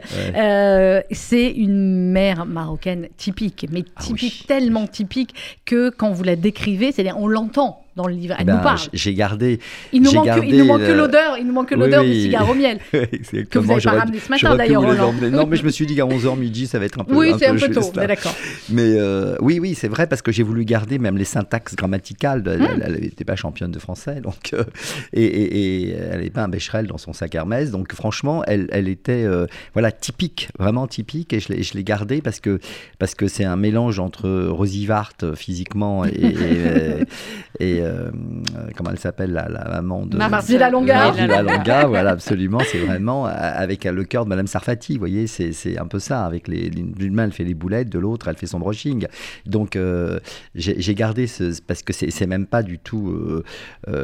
c'est 1.12 1.52
une 1.52 2.12
mère 2.12 2.46
marocaine 2.46 3.08
typique, 3.18 3.68
mais 3.72 3.86
ah 3.96 4.02
typique, 4.02 4.46
tellement 4.48 4.88
typique 4.88 5.34
que 5.66 5.90
quand 5.90 6.12
vous 6.12 6.24
la 6.24 6.36
décrivez, 6.36 6.92
c'est-à-dire 6.92 7.18
on 7.18 7.28
l'entend 7.28 7.87
dans 7.98 8.08
le 8.08 8.14
livre. 8.14 8.36
Elle 8.40 8.46
nous 8.46 8.54
ben, 8.54 8.60
parle. 8.60 8.80
J'ai 8.94 9.14
gardé. 9.14 9.60
Il 9.92 10.02
nous, 10.02 10.14
manque, 10.14 10.30
il 10.46 10.58
nous 10.58 10.66
manque 10.66 10.86
que 10.86 10.92
l'odeur. 10.92 11.38
Il 11.38 11.48
nous 11.48 11.54
manque 11.54 11.72
l'odeur 11.72 12.04
du 12.04 12.14
cigare 12.14 12.50
au 12.50 12.54
miel. 12.54 12.80
que 12.92 13.60
vous 13.60 13.68
n'avez 13.68 13.82
pas 13.82 13.92
ramené 13.92 14.20
ce 14.20 14.30
matin 14.30 14.56
d'ailleurs. 14.56 14.84
Non, 15.32 15.46
mais 15.50 15.58
je 15.58 15.66
me 15.66 15.70
suis 15.70 15.86
dit 15.86 15.96
qu'à 15.96 16.06
11h 16.06 16.38
midi, 16.38 16.68
ça 16.68 16.80
va 16.80 16.86
être 16.86 17.02
un 17.02 17.04
peu. 17.04 17.16
Oui, 17.16 17.34
c'est 17.38 17.48
un, 17.48 17.56
peu, 17.56 17.70
tôt. 17.70 17.92
Mais 17.98 18.08
d'accord. 18.08 18.36
Mais 18.70 18.96
euh, 18.98 19.36
oui, 19.42 19.60
oui, 19.60 19.76
c'est 19.76 19.88
vrai 19.88 20.08
parce 20.08 20.22
que 20.22 20.32
j'ai 20.32 20.44
voulu 20.44 20.64
garder 20.64 21.00
même 21.00 21.18
les 21.18 21.26
syntaxes 21.26 21.76
grammaticales. 21.76 22.44
Elle 22.82 23.02
n'était 23.02 23.26
pas 23.26 23.36
championne 23.36 23.72
de 23.72 23.80
français, 23.80 24.22
donc 24.22 24.52
euh, 24.54 24.64
et, 25.14 25.26
et, 25.26 25.90
elle 25.92 26.22
n'est 26.22 26.30
pas 26.30 26.44
un 26.44 26.48
Becherel 26.48 26.86
dans 26.86 27.00
son 27.00 27.14
sac 27.14 27.34
Hermès. 27.34 27.72
Donc 27.72 27.94
franchement, 27.94 28.44
elle, 28.46 28.68
elle 28.72 28.88
était 28.88 29.24
euh, 29.24 29.48
voilà 29.74 29.92
typique, 29.92 30.50
vraiment 30.60 30.88
typique, 30.88 31.34
et 31.34 31.40
je 31.40 31.74
l'ai 31.74 31.84
gardée 31.84 32.22
parce 32.22 32.40
que 32.40 32.60
parce 33.00 33.16
que 33.16 33.28
c'est 33.28 33.44
un 33.44 33.56
mélange 33.56 34.00
entre 34.00 34.30
Rosivart 34.48 35.14
physiquement 35.36 36.06
et, 36.06 36.36
et 37.60 37.82
euh, 37.88 38.12
comment 38.76 38.92
elle 38.92 39.00
s'appelle, 39.00 39.32
la, 39.32 39.48
la, 39.50 39.66
maman 39.66 40.06
de 40.06 40.18
Marcela 40.18 40.70
Longa. 40.70 41.08
Marcela 41.08 41.42
Longa, 41.42 41.86
voilà, 41.88 42.12
absolument. 42.12 42.60
C'est 42.72 42.80
vraiment 42.80 43.28
euh, 43.28 43.32
avec 43.32 43.86
le 43.86 44.04
cœur 44.04 44.26
de 44.26 44.30
Madame 44.30 44.48
Sarfati. 44.48 44.94
Vous 44.94 45.00
voyez, 45.00 45.28
c'est 45.28 45.78
un 45.78 45.88
peu 45.88 46.00
ça. 46.00 46.26
Avec 46.26 46.48
les, 46.48 46.70
d'une 46.70 47.14
main, 47.14 47.26
elle 47.26 47.32
fait 47.32 47.44
les 47.44 47.54
boulettes, 47.54 47.90
de 47.90 48.00
l'autre, 48.00 48.28
elle 48.28 48.38
fait 48.38 48.48
son 48.48 48.60
brushing. 48.60 49.08
Donc, 49.46 49.76
euh, 49.76 50.20
j'ai 50.56 50.96
gardé 50.96 51.28
ce. 51.28 51.62
Parce 51.62 51.84
que 51.84 51.94
c'est 51.94 52.28
même 52.28 52.46
pas 52.46 52.64
du 52.64 52.80
tout 52.80 53.44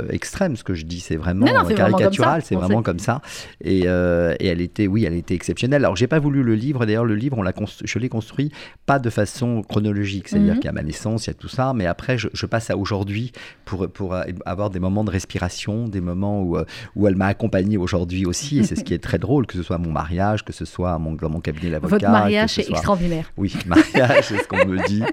extrême 0.10 0.56
ce 0.56 0.64
que 0.64 0.74
je 0.74 0.86
dis. 0.86 1.00
C'est 1.00 1.18
vraiment 1.18 1.46
caricatural. 1.76 2.42
C'est 2.44 2.56
vraiment 2.56 2.82
comme 2.82 3.00
ça. 3.00 3.22
Et, 3.64 3.82
et, 3.82 4.48
elle 4.48 4.62
était, 4.62 4.88
oui, 4.88 5.06
elle 5.06 5.16
était 5.16 5.36
exceptionnelle. 5.36 5.84
Alors, 5.84 5.96
j'ai 5.96 6.08
pas 6.08 6.20
voulu 6.20 6.44
le 6.44 6.56
livre. 6.56 6.86
D'ailleurs, 6.86 7.06
le 7.06 7.16
livre, 7.16 7.38
on 7.38 7.42
l'a 7.42 7.54
je 7.84 8.00
l'ai 8.00 8.10
construit 8.10 8.52
pas 8.86 9.00
de 9.00 9.10
façon 9.10 9.62
chronologique. 9.62 10.28
C'est-à-dire 10.28 10.56
mhm. 10.56 10.60
qu'il 10.60 10.66
y 10.66 10.70
a 10.70 10.74
ma 10.74 10.84
naissance, 10.84 11.26
il 11.26 11.30
y 11.30 11.32
a 11.32 11.34
tout 11.34 11.48
ça. 11.48 11.74
Mais 11.74 11.86
après, 11.86 12.18
je, 12.18 12.28
je 12.34 12.46
passe 12.46 12.70
à 12.70 12.78
aujourd'hui 12.78 13.32
pour, 13.66 13.73
pour 13.88 14.16
avoir 14.46 14.70
des 14.70 14.80
moments 14.80 15.04
de 15.04 15.12
respiration, 15.12 15.88
des 15.88 16.02
moments 16.02 16.42
où, 16.42 16.58
euh, 16.58 16.66
où 16.96 17.08
elle 17.08 17.16
m'a 17.16 17.28
accompagné 17.28 17.78
aujourd'hui 17.78 18.26
aussi. 18.26 18.60
Et 18.60 18.64
c'est 18.64 18.76
ce 18.76 18.84
qui 18.84 18.94
est 18.94 19.04
très 19.04 19.18
drôle, 19.18 19.46
que 19.46 19.56
ce 19.56 19.64
soit 19.64 19.78
mon 19.78 19.92
mariage, 19.92 20.44
que 20.44 20.54
ce 20.54 20.66
soit 20.66 20.98
mon, 21.00 21.14
dans 21.14 21.30
mon 21.30 21.40
cabinet 21.40 21.72
d'avocat. 21.72 21.96
Votre 21.96 22.12
mariage 22.12 22.60
est 22.60 22.70
extraordinaire. 22.70 23.32
Oui, 23.38 23.54
mariage, 23.66 24.26
c'est 24.28 24.38
ce 24.38 24.48
qu'on 24.48 24.66
me 24.66 24.86
dit. 24.88 25.04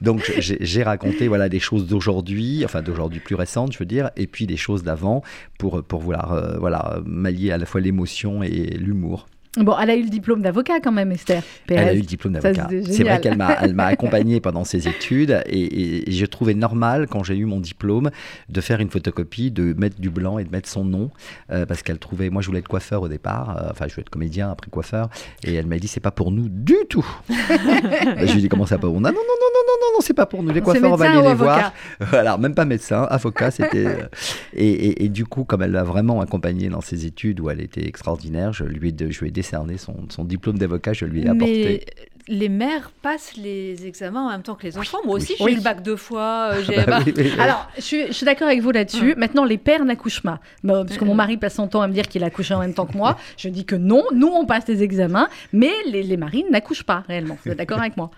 Donc 0.00 0.32
j'ai 0.38 0.82
raconté 0.82 1.28
voilà, 1.28 1.48
des 1.48 1.60
choses 1.60 1.86
d'aujourd'hui, 1.86 2.64
enfin 2.64 2.82
d'aujourd'hui 2.82 3.20
plus 3.20 3.34
récentes, 3.34 3.72
je 3.72 3.78
veux 3.78 3.86
dire, 3.86 4.10
et 4.16 4.26
puis 4.26 4.46
des 4.46 4.56
choses 4.56 4.82
d'avant 4.82 5.22
pour, 5.58 5.82
pour 5.82 6.00
vouloir 6.00 6.32
euh, 6.32 6.58
voilà, 6.58 6.98
mallier 7.04 7.50
à 7.50 7.58
la 7.58 7.66
fois 7.66 7.80
l'émotion 7.80 8.42
et 8.42 8.76
l'humour. 8.78 9.26
Bon, 9.56 9.74
elle 9.80 9.90
a 9.90 9.96
eu 9.96 10.02
le 10.02 10.08
diplôme 10.08 10.42
d'avocat 10.42 10.80
quand 10.80 10.92
même, 10.92 11.12
Esther. 11.12 11.42
Elle 11.68 11.78
a 11.78 11.94
eu 11.94 11.98
le 11.98 12.02
diplôme 12.02 12.34
d'avocat. 12.34 12.68
C'est 12.90 13.04
vrai 13.04 13.20
qu'elle 13.20 13.36
m'a, 13.36 13.56
elle 13.62 13.74
m'a 13.74 13.86
accompagné 13.86 14.40
pendant 14.40 14.64
ses 14.64 14.88
études 14.88 15.42
et, 15.46 16.04
je 16.10 16.26
trouvais 16.26 16.54
normal, 16.54 17.06
quand 17.08 17.22
j'ai 17.22 17.36
eu 17.36 17.44
mon 17.44 17.60
diplôme, 17.60 18.10
de 18.48 18.60
faire 18.60 18.80
une 18.80 18.90
photocopie, 18.90 19.50
de 19.50 19.74
mettre 19.74 20.00
du 20.00 20.10
blanc 20.10 20.38
et 20.38 20.44
de 20.44 20.50
mettre 20.50 20.68
son 20.68 20.84
nom 20.84 21.10
euh, 21.50 21.66
parce 21.66 21.82
qu'elle 21.82 21.98
trouvait. 21.98 22.30
Moi, 22.30 22.42
je 22.42 22.46
voulais 22.48 22.60
être 22.60 22.68
coiffeur 22.68 23.02
au 23.02 23.08
départ. 23.08 23.56
Euh, 23.56 23.68
enfin, 23.70 23.86
je 23.88 23.94
voulais 23.94 24.02
être 24.02 24.10
comédien 24.10 24.50
après 24.50 24.70
coiffeur. 24.70 25.08
Et 25.44 25.54
elle 25.54 25.66
m'a 25.66 25.78
dit, 25.78 25.88
c'est 25.88 26.00
pas 26.00 26.10
pour 26.10 26.30
nous 26.30 26.48
du 26.48 26.76
tout. 26.88 27.06
je 27.28 28.32
lui 28.32 28.38
ai 28.38 28.40
dit, 28.42 28.48
comment 28.48 28.66
ça 28.66 28.76
pas 28.76 28.86
pour 28.86 28.94
nous? 28.94 29.00
Non, 29.00 29.10
non, 29.10 29.14
non, 29.14 29.20
non, 29.20 29.60
non, 29.66 29.74
non, 29.80 29.94
non, 29.94 30.00
c'est 30.00 30.14
pas 30.14 30.26
pour 30.26 30.42
nous. 30.42 30.52
Les 30.52 30.60
coiffeurs, 30.60 30.92
on 30.92 30.96
va 30.96 31.10
aller 31.10 31.28
les 31.28 31.34
voir. 31.34 31.72
Voilà, 32.00 32.36
même 32.38 32.54
pas 32.54 32.64
médecin, 32.64 33.02
avocat, 33.02 33.50
c'était. 33.50 33.86
Euh, 33.86 34.06
et, 34.52 35.04
et, 35.04 35.08
du 35.08 35.24
coup, 35.24 35.44
comme 35.44 35.62
elle 35.62 35.72
l'a 35.72 35.84
vraiment 35.84 36.20
accompagné 36.20 36.68
dans 36.68 36.80
ses 36.80 37.06
études 37.06 37.40
où 37.40 37.50
elle 37.50 37.60
était 37.60 37.86
extraordinaire, 37.86 38.52
je 38.52 38.64
lui 38.64 38.88
ai, 38.88 39.12
je 39.12 39.20
lui 39.20 39.28
ai 39.28 39.30
décerné 39.46 39.78
son, 39.78 39.94
son 40.08 40.24
diplôme 40.24 40.58
d'avocat, 40.58 40.92
je 40.92 41.04
lui 41.04 41.22
ai 41.22 41.28
apporté. 41.28 41.64
Mais 41.64 42.04
les 42.28 42.48
mères 42.48 42.90
passent 43.02 43.36
les 43.36 43.86
examens 43.86 44.26
en 44.26 44.30
même 44.30 44.42
temps 44.42 44.56
que 44.56 44.64
les 44.64 44.76
enfants. 44.76 44.98
Moi 45.04 45.16
aussi, 45.16 45.34
j'ai 45.38 45.52
eu 45.52 45.56
le 45.56 45.62
bac 45.62 45.82
deux 45.82 45.96
fois. 45.96 46.50
Euh, 46.54 46.62
ah 46.78 46.84
bah 46.86 46.98
Alors, 47.38 47.68
je 47.76 48.10
suis, 48.10 48.24
d'accord 48.24 48.48
avec 48.48 48.60
vous 48.60 48.72
là-dessus. 48.72 49.14
Maintenant, 49.16 49.44
les 49.44 49.58
pères 49.58 49.84
n'accouchent 49.84 50.22
pas. 50.22 50.40
parce 50.64 50.96
que 50.96 51.04
mon 51.04 51.14
mari 51.14 51.36
passe 51.36 51.54
son 51.54 51.68
temps 51.68 51.82
à 51.82 51.88
me 51.88 51.92
dire 51.92 52.08
qu'il 52.08 52.24
a 52.24 52.26
accouché 52.26 52.54
en 52.54 52.60
même 52.60 52.74
temps 52.74 52.86
que 52.86 52.96
moi. 52.96 53.16
Je 53.36 53.48
dis 53.48 53.64
que 53.64 53.76
non, 53.76 54.02
nous, 54.12 54.28
on 54.28 54.44
passe 54.44 54.66
les 54.66 54.82
examens, 54.82 55.28
mais 55.52 55.70
les, 55.86 56.02
les 56.02 56.16
maris 56.16 56.44
n'accouchent 56.50 56.84
pas 56.84 57.04
réellement. 57.06 57.38
Vous 57.44 57.52
êtes 57.52 57.58
d'accord 57.58 57.78
avec 57.78 57.96
moi? 57.96 58.10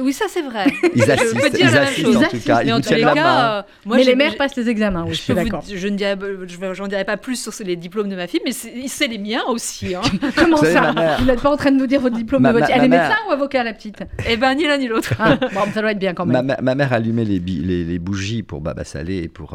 Oui, 0.00 0.12
ça 0.12 0.26
c'est 0.28 0.42
vrai. 0.42 0.66
Ils 0.94 1.10
assistent, 1.10 1.36
je 1.36 1.40
peux 1.40 1.50
dire 1.50 1.68
ils 1.68 1.74
la 1.74 1.82
assistent 1.82 2.16
en 2.16 2.28
tout 2.28 2.38
cas. 2.44 2.62
Ils, 2.62 2.80
tiennent 2.80 3.00
la 3.00 3.14
main. 3.14 3.58
Euh, 3.58 3.62
moi, 3.84 3.96
mais 3.96 4.04
les 4.04 4.14
mères 4.14 4.36
passent 4.36 4.56
les 4.56 4.68
examens, 4.68 5.04
oui, 5.04 5.14
je, 5.14 5.20
suis 5.20 5.34
d'accord. 5.34 5.62
Je 5.72 5.88
ne 5.88 5.96
dirais, 5.96 6.16
j'en 6.74 6.86
dirai 6.86 7.04
pas 7.04 7.16
plus 7.16 7.36
sur 7.36 7.52
les 7.64 7.76
diplômes 7.76 8.08
de 8.08 8.16
ma 8.16 8.26
fille, 8.26 8.40
mais 8.44 8.52
c'est 8.52 9.06
les 9.06 9.18
miens 9.18 9.42
aussi. 9.48 9.94
Hein. 9.94 10.02
Comment 10.36 10.56
ça 10.56 10.94
Vous 11.18 11.24
n'êtes 11.24 11.40
pas 11.40 11.50
en 11.50 11.56
train 11.56 11.70
de 11.70 11.76
nous 11.76 11.86
dire 11.86 12.00
votre 12.00 12.16
diplôme 12.16 12.42
de 12.42 12.50
votre 12.50 12.66
fille 12.66 12.74
Elle 12.76 12.84
est 12.84 12.88
médecin 12.88 13.16
ou 13.28 13.32
avocat, 13.32 13.64
la 13.64 13.72
petite? 13.72 14.02
Eh 14.28 14.36
ben, 14.36 14.54
ni 14.54 14.66
l'un 14.66 14.78
ni 14.78 14.88
l'autre. 14.88 15.14
Ah, 15.18 15.36
bon, 15.36 15.60
ça 15.72 15.80
doit 15.80 15.92
être 15.92 15.98
bien 15.98 16.14
quand 16.14 16.26
même. 16.26 16.54
Ma, 16.60 16.74
mère 16.74 16.92
allumait 16.92 17.24
les, 17.24 17.38
les, 17.38 17.98
bougies 17.98 18.42
pour 18.42 18.60
Baba 18.60 18.84
Salé 18.84 19.18
et 19.18 19.28
pour 19.28 19.54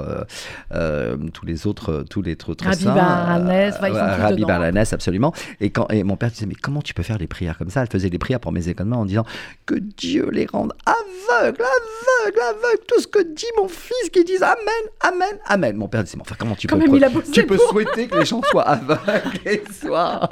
euh, 0.71 1.17
tous 1.33 1.45
les 1.45 1.67
autres, 1.67 2.05
tous 2.09 2.21
les 2.21 2.37
autres 2.47 2.65
Rabbi 2.65 2.85
Baranès, 2.85 3.75
Rabbi 3.79 4.45
Baranès, 4.45 4.93
absolument. 4.93 5.33
Et, 5.59 5.69
quand, 5.69 5.87
et 5.89 6.03
mon 6.03 6.17
père 6.17 6.29
disait, 6.29 6.45
mais 6.45 6.55
comment 6.55 6.81
tu 6.81 6.93
peux 6.93 7.03
faire 7.03 7.17
des 7.17 7.27
prières 7.27 7.57
comme 7.57 7.69
ça? 7.69 7.81
Elle 7.81 7.89
faisait 7.89 8.09
des 8.09 8.19
prières 8.19 8.39
pour 8.39 8.51
mes 8.51 8.69
économies 8.69 8.95
en 8.95 9.05
disant 9.05 9.25
que 9.65 9.75
Dieu 9.75 10.14
les 10.21 10.45
rende 10.45 10.73
aveugle, 10.85 11.63
aveugle, 11.63 12.39
aveugle, 12.39 12.83
tout 12.87 13.01
ce 13.01 13.07
que 13.07 13.23
dit 13.23 13.45
mon 13.57 13.67
fils, 13.67 14.09
qui 14.11 14.23
disent 14.23 14.43
Amen, 14.43 14.55
Amen, 15.01 15.39
Amen. 15.45 15.75
Mon 15.75 15.87
père 15.87 16.03
disait, 16.03 16.17
enfin, 16.19 16.35
comment 16.37 16.55
tu 16.55 16.67
peux, 16.67 16.79
tu 17.31 17.45
peux 17.45 17.57
souhaiter 17.57 18.07
que 18.07 18.17
les 18.17 18.25
gens 18.25 18.41
soient 18.49 18.67
aveugles 18.67 19.39
et 19.45 19.63
soient... 19.81 20.29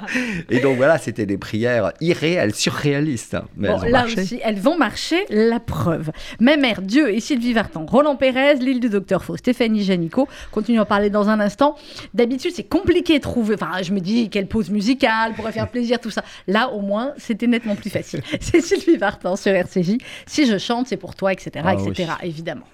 Et 0.49 0.59
donc 0.59 0.77
voilà, 0.77 0.97
c'était 0.97 1.25
des 1.25 1.37
prières 1.37 1.93
irréelles, 2.01 2.53
surréalistes. 2.53 3.37
Mais 3.57 3.69
bon, 3.69 3.81
là 3.87 4.05
aussi, 4.05 4.39
elles 4.43 4.59
vont 4.59 4.77
marcher, 4.77 5.25
la 5.29 5.59
preuve. 5.59 6.11
Ma 6.39 6.57
mère, 6.57 6.81
Dieu 6.81 7.13
et 7.13 7.19
Sylvie 7.19 7.53
Vartan, 7.53 7.85
Roland 7.85 8.15
Pérez, 8.15 8.55
l'île 8.55 8.79
du 8.79 8.89
docteur 8.89 9.23
Faux, 9.23 9.37
Stéphanie 9.37 9.83
Janico, 9.83 10.27
continuons 10.51 10.83
à 10.83 10.85
parler 10.85 11.09
dans 11.09 11.29
un 11.29 11.39
instant. 11.39 11.75
D'habitude, 12.13 12.51
c'est 12.55 12.63
compliqué 12.63 13.17
de 13.17 13.23
trouver, 13.23 13.55
enfin, 13.55 13.81
je 13.81 13.91
me 13.93 13.99
dis, 13.99 14.29
quelle 14.29 14.47
pause 14.47 14.69
musicale 14.69 15.33
pourrait 15.33 15.51
faire 15.51 15.69
plaisir, 15.69 15.99
tout 15.99 16.09
ça. 16.09 16.23
Là, 16.47 16.69
au 16.69 16.81
moins, 16.81 17.13
c'était 17.17 17.47
nettement 17.47 17.75
plus 17.75 17.89
facile. 17.89 18.21
c'est 18.41 18.61
Sylvie 18.61 18.97
Vartan 18.97 19.35
sur 19.35 19.53
RCJ. 19.63 19.97
Si 20.25 20.45
je 20.45 20.57
chante, 20.57 20.87
c'est 20.87 20.97
pour 20.97 21.15
toi, 21.15 21.33
etc., 21.33 21.65
ah 21.65 21.73
etc., 21.73 22.11
évidemment. 22.23 22.67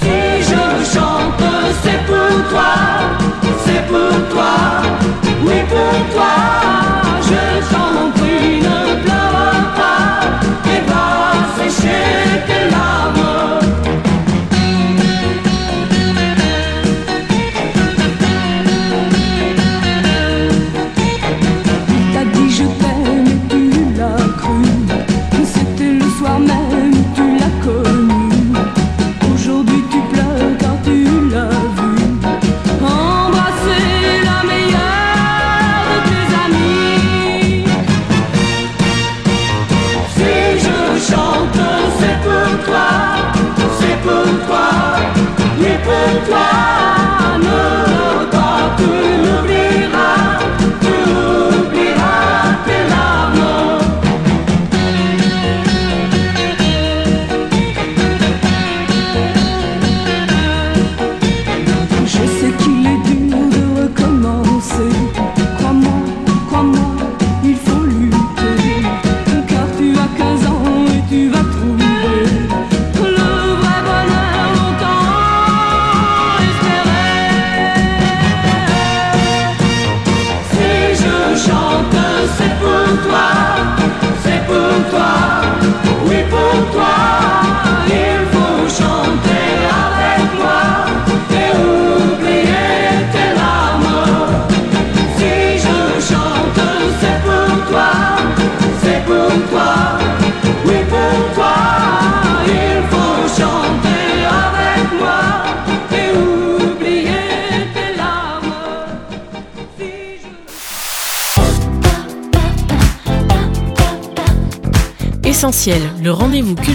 Si 0.00 0.42
je 0.50 0.94
chante, 0.94 1.42
c'est 1.82 2.02
pour 2.06 2.48
toi, 2.50 2.72
c'est 3.64 3.86
pour 3.86 4.28
toi, 4.32 4.54
oui 5.44 5.58
pour 5.68 6.14
toi, 6.14 6.67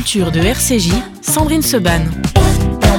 culture 0.04 0.32
de 0.32 0.42
RCJ, 0.42 0.92
Sandrine 1.22 1.63
Seban 1.63 2.33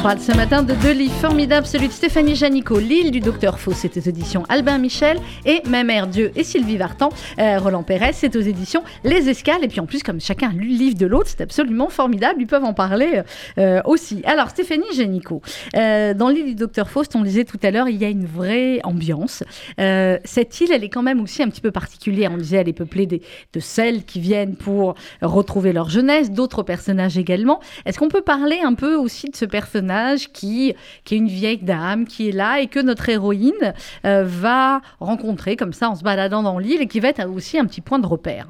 parle 0.00 0.18
ce 0.18 0.32
matin 0.32 0.62
de 0.62 0.74
deux 0.74 0.92
livres 0.92 1.14
formidables, 1.14 1.66
celui 1.66 1.88
de 1.88 1.92
Stéphanie 1.92 2.34
Janico, 2.34 2.78
L'île 2.78 3.10
du 3.10 3.20
docteur 3.20 3.60
Faux, 3.60 3.72
c'est 3.72 3.96
aux 3.96 4.00
éditions 4.00 4.42
Albin 4.48 4.78
Michel, 4.78 5.18
et 5.44 5.62
Ma 5.68 5.84
mère 5.84 6.08
Dieu 6.08 6.32
et 6.34 6.42
Sylvie 6.42 6.76
Vartan, 6.76 7.10
euh, 7.38 7.58
Roland 7.58 7.82
Pérez, 7.82 8.12
c'est 8.12 8.34
aux 8.34 8.40
éditions 8.40 8.82
Les 9.04 9.28
Escales. 9.28 9.62
Et 9.62 9.68
puis 9.68 9.80
en 9.80 9.86
plus, 9.86 10.02
comme 10.02 10.20
chacun 10.20 10.52
lu 10.52 10.68
le 10.68 10.76
livre 10.76 10.98
de 10.98 11.06
l'autre, 11.06 11.28
c'est 11.28 11.42
absolument 11.42 11.90
formidable, 11.90 12.40
ils 12.40 12.46
peuvent 12.46 12.64
en 12.64 12.74
parler 12.74 13.22
euh, 13.58 13.80
aussi. 13.84 14.22
Alors 14.24 14.50
Stéphanie 14.50 14.84
Janico, 14.96 15.42
euh, 15.76 16.12
dans 16.12 16.28
L'île 16.28 16.46
du 16.46 16.54
docteur 16.54 16.90
Faust, 16.90 17.14
on 17.14 17.22
disait 17.22 17.44
tout 17.44 17.60
à 17.62 17.70
l'heure, 17.70 17.88
il 17.88 17.96
y 17.96 18.04
a 18.04 18.08
une 18.08 18.26
vraie 18.26 18.80
ambiance. 18.84 19.44
cette 19.78 20.60
île, 20.60 20.72
elle 20.72 20.84
est 20.84 20.88
quand 20.88 21.02
même 21.02 21.20
aussi 21.20 21.42
un 21.42 21.48
petit 21.48 21.60
peu 21.60 21.70
particulière. 21.70 22.32
On 22.32 22.38
disait, 22.38 22.56
elle 22.56 22.68
est 22.68 22.72
peuplée 22.72 23.06
de 23.06 23.60
celles 23.60 24.04
qui 24.04 24.18
viennent 24.20 24.56
pour 24.56 24.94
retrouver 25.22 25.72
leur 25.72 25.88
jeunesse, 25.88 26.30
d'autres 26.30 26.62
personnages 26.62 27.16
également. 27.16 27.60
Est-ce 27.86 27.98
qu'on 27.98 28.08
peut 28.08 28.22
parler 28.22 28.60
un 28.64 28.74
peu 28.74 28.96
aussi 28.96 29.30
de 29.30 29.36
ce 29.36 29.44
personnage 29.44 29.83
qui, 30.32 30.74
qui 31.04 31.14
est 31.14 31.18
une 31.18 31.28
vieille 31.28 31.58
dame 31.58 32.06
qui 32.06 32.28
est 32.28 32.32
là 32.32 32.60
et 32.60 32.66
que 32.66 32.80
notre 32.80 33.08
héroïne 33.08 33.74
euh, 34.04 34.24
va 34.26 34.80
rencontrer 35.00 35.56
comme 35.56 35.72
ça 35.72 35.88
en 35.88 35.94
se 35.94 36.02
baladant 36.02 36.42
dans 36.42 36.58
l'île 36.58 36.82
et 36.82 36.86
qui 36.86 37.00
va 37.00 37.08
être 37.08 37.28
aussi 37.28 37.58
un 37.58 37.66
petit 37.66 37.80
point 37.80 37.98
de 37.98 38.06
repère. 38.06 38.48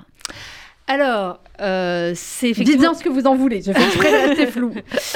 Alors, 0.87 1.41
euh, 1.63 2.13
c'est 2.15 2.51
effectivement... 2.51 2.83
Dites-en 2.83 2.95
ce 2.95 3.03
que 3.03 3.09
vous 3.09 3.27
en 3.27 3.35
voulez, 3.37 3.63
je 3.63 3.73
fais 3.73 3.83
exprès 3.83 4.11
de 4.11 4.29
rester 4.29 4.47
flou. 4.47 4.75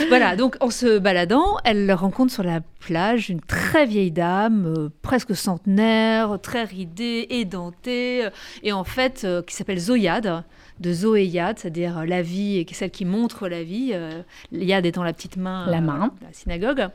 voilà, 0.09 0.35
donc 0.35 0.57
en 0.61 0.71
se 0.71 0.99
baladant, 0.99 1.59
elle 1.65 1.93
rencontre 1.93 2.33
sur 2.33 2.43
la 2.43 2.61
plage 2.81 3.29
une 3.29 3.43
très 3.43 3.85
vieille 3.85 4.11
dame, 4.11 4.75
euh, 4.79 4.89
presque 5.03 5.37
centenaire, 5.37 6.39
très 6.43 6.65
ridée, 6.65 7.27
édentée, 7.29 8.29
et 8.63 8.73
en 8.73 8.85
fait, 8.85 9.27
qui 9.47 9.55
s'appelle 9.55 9.79
Zoyade, 9.79 10.43
de 10.81 10.93
Zoé-Yad, 10.93 11.59
c'est-à-dire 11.59 11.99
euh, 11.99 12.05
la 12.05 12.23
vie, 12.23 12.59
et 12.59 12.67
celle 12.73 12.91
qui 12.91 13.05
montre 13.05 13.49
la 13.49 13.63
vie, 13.63 13.91
euh, 13.93 14.23
Yad 14.53 14.87
étant 14.87 15.03
la 15.03 15.13
petite 15.13 15.37
main, 15.37 15.67
la 15.71 15.81
main. 15.81 16.13
de 16.21 16.27
la 16.27 16.33
synagogue. 16.33 16.89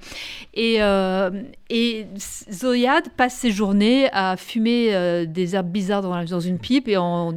Et, 0.53 0.81
euh, 0.81 1.31
et 1.69 2.07
Zoyad 2.51 3.09
passe 3.09 3.35
ses 3.35 3.51
journées 3.51 4.09
à 4.11 4.37
fumer 4.37 5.25
des 5.27 5.55
herbes 5.55 5.71
bizarres 5.71 6.01
dans, 6.01 6.23
dans, 6.23 6.39
une 6.39 6.59
pipe 6.59 6.87
et 6.87 6.97
en 6.97 7.33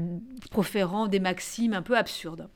proférant 0.50 1.06
des 1.06 1.20
maximes 1.20 1.72
un 1.72 1.82
peu 1.82 1.96
absurdes. 1.96 2.48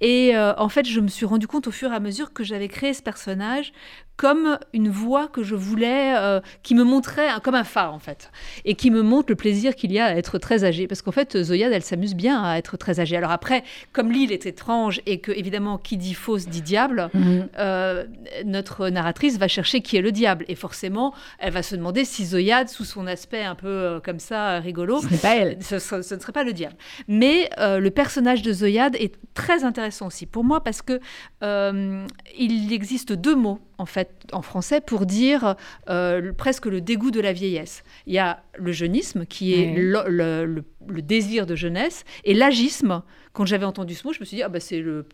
Et 0.00 0.34
en 0.36 0.68
fait, 0.70 0.86
je 0.86 0.98
me 1.00 1.08
suis 1.08 1.26
rendu 1.26 1.46
compte 1.46 1.66
au 1.66 1.70
fur 1.70 1.92
et 1.92 1.94
à 1.94 2.00
mesure 2.00 2.32
que 2.32 2.42
j'avais 2.42 2.68
créé 2.68 2.94
ce 2.94 3.02
personnage 3.02 3.72
comme 4.20 4.58
une 4.74 4.90
voix 4.90 5.28
que 5.28 5.42
je 5.42 5.54
voulais, 5.54 6.14
euh, 6.14 6.40
qui 6.62 6.74
me 6.74 6.84
montrait 6.84 7.28
comme 7.42 7.54
un 7.54 7.64
phare 7.64 7.94
en 7.94 7.98
fait, 7.98 8.30
et 8.66 8.74
qui 8.74 8.90
me 8.90 9.00
montre 9.00 9.30
le 9.30 9.34
plaisir 9.34 9.74
qu'il 9.74 9.92
y 9.92 9.98
a 9.98 10.04
à 10.04 10.14
être 10.14 10.36
très 10.36 10.62
âgé. 10.62 10.86
Parce 10.86 11.00
qu'en 11.00 11.10
fait, 11.10 11.42
Zoyade, 11.42 11.72
elle 11.72 11.82
s'amuse 11.82 12.14
bien 12.14 12.44
à 12.44 12.58
être 12.58 12.76
très 12.76 13.00
âgée. 13.00 13.16
Alors 13.16 13.30
après, 13.30 13.64
comme 13.94 14.12
l'île 14.12 14.30
est 14.30 14.44
étrange 14.44 15.00
et 15.06 15.20
que 15.20 15.32
évidemment, 15.32 15.78
qui 15.78 15.96
dit 15.96 16.12
fausse 16.12 16.48
dit 16.48 16.60
diable, 16.60 17.08
mhm. 17.14 17.48
euh, 17.58 18.04
notre 18.44 18.90
narratrice 18.90 19.38
va 19.38 19.48
chercher 19.48 19.80
qui 19.80 19.96
est 19.96 20.02
le 20.02 20.12
diable. 20.12 20.44
Et 20.48 20.54
forcément, 20.54 21.14
elle 21.38 21.54
va 21.54 21.62
se 21.62 21.74
demander 21.74 22.04
si 22.04 22.26
Zoyade, 22.26 22.68
sous 22.68 22.84
son 22.84 23.06
aspect 23.06 23.42
un 23.42 23.54
peu 23.54 23.68
euh, 23.68 24.00
comme 24.00 24.18
ça, 24.18 24.60
rigolo, 24.60 25.00
ce 25.00 25.14
pas 25.22 25.36
elle. 25.36 25.56
Ce, 25.62 25.78
ce, 25.78 25.94
ne 25.96 26.20
serait 26.20 26.32
pas 26.32 26.44
le 26.44 26.52
diable. 26.52 26.76
Mais 27.12 27.50
le 27.58 27.88
personnage 27.88 28.42
de 28.42 28.52
Zoyade 28.52 28.94
est 28.94 29.16
très 29.34 29.64
intéressant 29.64 30.06
aussi 30.06 30.26
pour 30.26 30.44
moi 30.44 30.62
parce 30.62 30.80
que 30.80 31.00
il 31.42 32.72
existe 32.72 33.12
deux 33.12 33.34
mots 33.34 33.58
en 33.80 33.86
fait 33.86 34.10
en 34.32 34.42
français 34.42 34.80
pour 34.80 35.06
dire 35.06 35.56
euh, 35.88 36.32
presque 36.32 36.66
le 36.66 36.80
dégoût 36.80 37.10
de 37.10 37.20
la 37.20 37.32
vieillesse. 37.32 37.82
Il 38.06 38.12
y 38.12 38.18
a 38.18 38.42
le 38.56 38.72
jeunisme 38.72 39.24
qui 39.24 39.54
est 39.54 39.74
le, 39.74 40.62
désir 40.80 41.46
de 41.46 41.54
jeunesse 41.54 42.04
et 42.24 42.34
l'agisme. 42.34 43.02
Quand 43.32 43.44
j'avais 43.46 43.64
entendu 43.64 43.94
ce 43.94 44.06
mot, 44.06 44.12
je 44.12 44.18
me 44.18 44.24
suis 44.24 44.38
dit 44.38 44.42
ah 44.42 44.48
bah 44.48 44.58
c'est 44.58 44.80
le, 44.80 45.06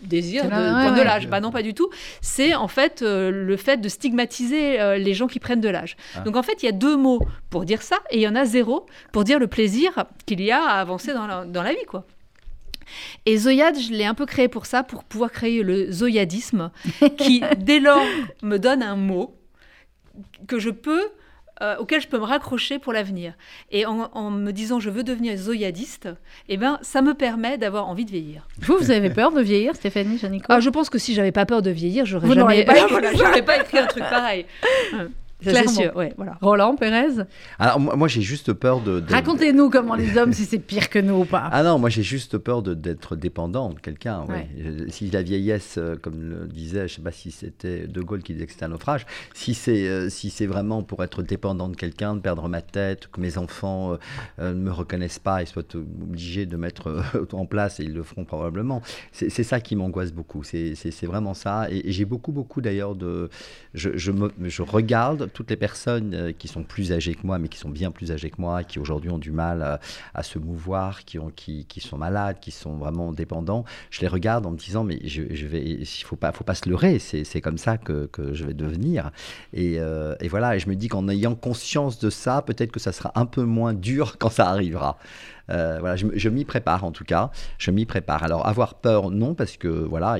désir 0.00 0.44
de 0.44 0.48
prendre 0.48 0.96
de 0.96 1.02
l'âge. 1.02 1.28
Bah 1.28 1.40
non 1.40 1.50
pas 1.50 1.62
du 1.62 1.74
tout. 1.74 1.90
C'est 2.22 2.54
en 2.54 2.68
fait 2.68 3.02
euh, 3.02 3.30
le 3.30 3.56
fait 3.56 3.78
de 3.78 3.88
stigmatiser 3.88 4.80
euh, 4.80 4.96
les 4.96 5.12
gens 5.12 5.26
qui 5.26 5.38
prennent 5.38 5.60
de 5.60 5.68
l'âge. 5.68 5.96
Ah. 6.14 6.20
Donc 6.20 6.36
en 6.36 6.42
fait 6.42 6.62
il 6.62 6.66
y 6.66 6.68
a 6.68 6.72
deux 6.72 6.96
mots 6.96 7.20
pour 7.50 7.64
dire 7.64 7.82
ça 7.82 7.98
et 8.10 8.18
il 8.18 8.22
y 8.22 8.28
en 8.28 8.34
a 8.34 8.44
zéro 8.44 8.86
pour 9.12 9.24
dire 9.24 9.38
le 9.38 9.48
plaisir 9.48 10.06
qu'il 10.24 10.40
y 10.40 10.50
a 10.50 10.62
à 10.62 10.80
avancer 10.80 11.12
dans 11.12 11.26
la, 11.26 11.44
dans 11.44 11.62
la 11.62 11.72
vie 11.72 11.84
quoi. 11.86 12.06
Et 13.26 13.36
Zoyad, 13.36 13.78
je 13.78 13.92
l'ai 13.92 14.04
un 14.04 14.14
peu 14.14 14.26
créé 14.26 14.48
pour 14.48 14.66
ça, 14.66 14.82
pour 14.82 15.04
pouvoir 15.04 15.30
créer 15.30 15.62
le 15.62 15.90
zoyadisme, 15.90 16.70
qui 17.16 17.42
dès 17.58 17.80
lors 17.80 18.04
me 18.42 18.58
donne 18.58 18.82
un 18.82 18.96
mot 18.96 19.36
que 20.46 20.58
je 20.58 20.70
peux 20.70 21.08
euh, 21.62 21.76
auquel 21.78 22.00
je 22.00 22.08
peux 22.08 22.18
me 22.18 22.24
raccrocher 22.24 22.78
pour 22.78 22.92
l'avenir. 22.92 23.34
Et 23.70 23.86
en, 23.86 24.30
me 24.30 24.50
disant 24.50 24.80
je 24.80 24.90
veux 24.90 25.04
devenir 25.04 25.36
zoyadiste, 25.36 26.08
eh 26.48 26.56
ben, 26.56 26.78
ça 26.82 27.02
me 27.02 27.14
permet 27.14 27.56
d'avoir 27.56 27.88
envie 27.88 28.04
de 28.04 28.10
vieillir. 28.10 28.48
Vous, 28.58 28.76
vous 28.76 28.90
avez 28.90 29.10
peur 29.10 29.32
de 29.32 29.40
vieillir, 29.40 29.76
Stéphanie, 29.76 30.18
Janico 30.18 30.46
ah, 30.48 30.60
Je 30.60 30.70
pense 30.70 30.90
que 30.90 30.98
si 30.98 31.14
j'avais 31.14 31.32
pas 31.32 31.46
peur 31.46 31.62
de 31.62 31.70
vieillir, 31.70 32.04
j'aurais 32.04 32.28
jamais, 32.28 32.64
pas, 32.64 33.42
pas 33.42 33.56
écrit 33.58 33.78
un 33.78 33.86
truc 33.86 34.04
pareil. 34.04 34.46
Sûr, 35.42 35.96
ouais, 35.96 36.12
voilà. 36.16 36.38
Roland 36.40 36.76
Pérez 36.76 37.22
Alors, 37.58 37.80
moi, 37.80 38.08
j'ai 38.08 38.22
juste 38.22 38.52
peur 38.52 38.80
de. 38.80 39.02
Racontez-nous 39.08 39.70
comment 39.70 39.94
les 39.94 40.16
hommes, 40.16 40.32
si 40.32 40.44
c'est 40.44 40.58
pire 40.58 40.90
que 40.90 40.98
nous 40.98 41.20
ou 41.20 41.24
pas. 41.24 41.48
Ah 41.52 41.62
non, 41.62 41.78
moi, 41.78 41.90
j'ai 41.90 42.02
juste 42.02 42.38
peur 42.38 42.62
d'être 42.62 43.16
dépendant 43.16 43.70
de 43.70 43.80
quelqu'un. 43.80 44.24
Si 44.88 45.10
la 45.10 45.22
vieillesse, 45.22 45.76
euh, 45.78 45.96
comme 46.00 46.20
le 46.20 46.46
disait, 46.46 46.80
je 46.88 46.94
ne 46.94 46.96
sais 46.96 47.02
pas 47.02 47.12
si 47.12 47.30
c'était 47.30 47.86
De 47.86 48.00
Gaulle 48.00 48.22
qui 48.22 48.32
disait 48.32 48.46
que 48.46 48.52
c'était 48.52 48.64
un 48.64 48.68
naufrage, 48.68 49.06
si 49.34 49.54
c'est 49.54 49.88
euh, 49.88 50.08
si 50.08 50.30
c'est 50.30 50.46
vraiment 50.46 50.82
pour 50.82 51.02
être 51.02 51.22
dépendant 51.22 51.68
de 51.68 51.76
quelqu'un, 51.76 52.14
de 52.14 52.20
perdre 52.20 52.48
ma 52.48 52.62
tête, 52.62 53.08
que 53.08 53.20
mes 53.20 53.38
enfants 53.38 53.98
euh, 54.38 54.52
ne 54.52 54.60
me 54.60 54.70
reconnaissent 54.70 55.18
pas 55.18 55.42
et 55.42 55.46
soient 55.46 55.62
obligés 55.74 56.46
de 56.46 56.56
mettre 56.56 57.02
en 57.32 57.46
place, 57.46 57.80
et 57.80 57.84
ils 57.84 57.94
le 57.94 58.02
feront 58.02 58.24
probablement, 58.24 58.82
c'est 59.12 59.42
ça 59.42 59.60
qui 59.60 59.76
m'angoisse 59.76 60.12
beaucoup. 60.12 60.42
C'est 60.42 61.06
vraiment 61.06 61.34
ça. 61.34 61.68
Et, 61.70 61.90
j'ai 61.90 62.04
beaucoup, 62.04 62.32
beaucoup 62.32 62.60
d'ailleurs 62.60 62.94
de. 62.94 63.28
Je, 63.74 63.90
je, 63.96 64.12
me, 64.12 64.30
je 64.42 64.62
regarde 64.62 65.30
toutes 65.32 65.50
les 65.50 65.56
personnes 65.56 66.14
euh, 66.14 66.32
qui 66.32 66.48
sont 66.48 66.62
plus 66.62 66.92
âgées 66.92 67.14
que 67.14 67.26
moi, 67.26 67.38
mais 67.38 67.48
qui 67.48 67.58
sont 67.58 67.68
bien 67.70 67.90
plus 67.90 68.12
âgées 68.12 68.30
que 68.30 68.40
moi, 68.40 68.64
qui 68.64 68.78
aujourd'hui 68.78 69.10
ont 69.10 69.18
du 69.18 69.32
mal 69.32 69.80
à, 70.14 70.22
se 70.22 70.38
mouvoir, 70.38 71.04
qui, 71.04 71.18
ont, 71.18 71.30
qui, 71.34 71.66
qui, 71.66 71.80
sont 71.80 71.98
malades, 71.98 72.38
qui 72.40 72.50
sont 72.50 72.76
vraiment 72.76 73.12
dépendants, 73.12 73.64
je 73.90 74.00
les 74.00 74.08
regarde 74.08 74.46
en 74.46 74.50
me 74.50 74.56
disant, 74.56 74.84
mais 74.84 75.00
je, 75.04 75.22
vais, 75.46 75.64
il 75.64 75.86
faut 76.04 76.16
pas, 76.16 76.32
faut 76.32 76.44
pas 76.44 76.54
se 76.54 76.68
leurrer, 76.68 76.98
c'est 76.98 77.40
comme 77.40 77.58
ça 77.58 77.78
que, 77.78 78.06
que, 78.06 78.32
je 78.32 78.44
vais 78.44 78.54
devenir. 78.54 79.10
Et, 79.52 79.76
euh, 79.78 80.14
et, 80.20 80.28
voilà, 80.28 80.56
et 80.56 80.58
je 80.58 80.68
me 80.68 80.76
dis 80.76 80.88
qu'en 80.88 81.08
ayant 81.08 81.34
conscience 81.34 81.98
de 81.98 82.10
ça, 82.10 82.42
peut-être 82.42 82.72
que 82.72 82.80
ça 82.80 82.92
sera 82.92 83.12
un 83.14 83.26
peu 83.26 83.42
moins 83.42 83.74
dur 83.74 84.16
quand 84.18 84.30
ça 84.30 84.48
arrivera. 84.48 84.98
Euh, 85.50 85.78
voilà, 85.80 85.96
je, 85.96 86.28
m'y 86.28 86.44
prépare 86.44 86.84
en 86.84 86.92
tout 86.92 87.04
cas. 87.04 87.30
Je 87.58 87.70
m'y 87.70 87.86
prépare. 87.86 88.22
Alors 88.22 88.46
avoir 88.46 88.74
peur, 88.74 89.10
non, 89.10 89.34
parce 89.34 89.56
que 89.56 89.68
voilà, 89.68 90.16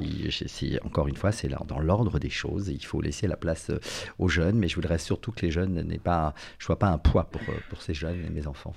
encore 0.84 1.08
une 1.08 1.16
fois, 1.16 1.32
c'est 1.32 1.48
dans 1.66 1.78
l'ordre 1.80 2.18
des 2.18 2.30
choses. 2.30 2.68
il 2.68 2.84
faut 2.84 3.00
laisser 3.00 3.26
la 3.26 3.36
place 3.36 3.70
euh, 3.70 3.80
aux 4.18 4.28
jeunes, 4.28 4.58
mais 4.58 4.68
je 4.68 4.74
voudrais 4.74 4.98
surtout 4.98 5.32
que 5.32 5.42
les 5.42 5.50
jeunes 5.50 5.82
n'aient 5.82 5.98
pas, 5.98 6.34
je 6.58 6.64
sois 6.64 6.78
pas 6.78 6.88
un 6.88 6.98
poids 6.98 7.24
pour, 7.24 7.42
euh, 7.48 7.58
pour 7.68 7.82
ces 7.82 7.94
jeunes 7.94 8.24
et 8.24 8.30
mes 8.30 8.46
enfants. 8.46 8.74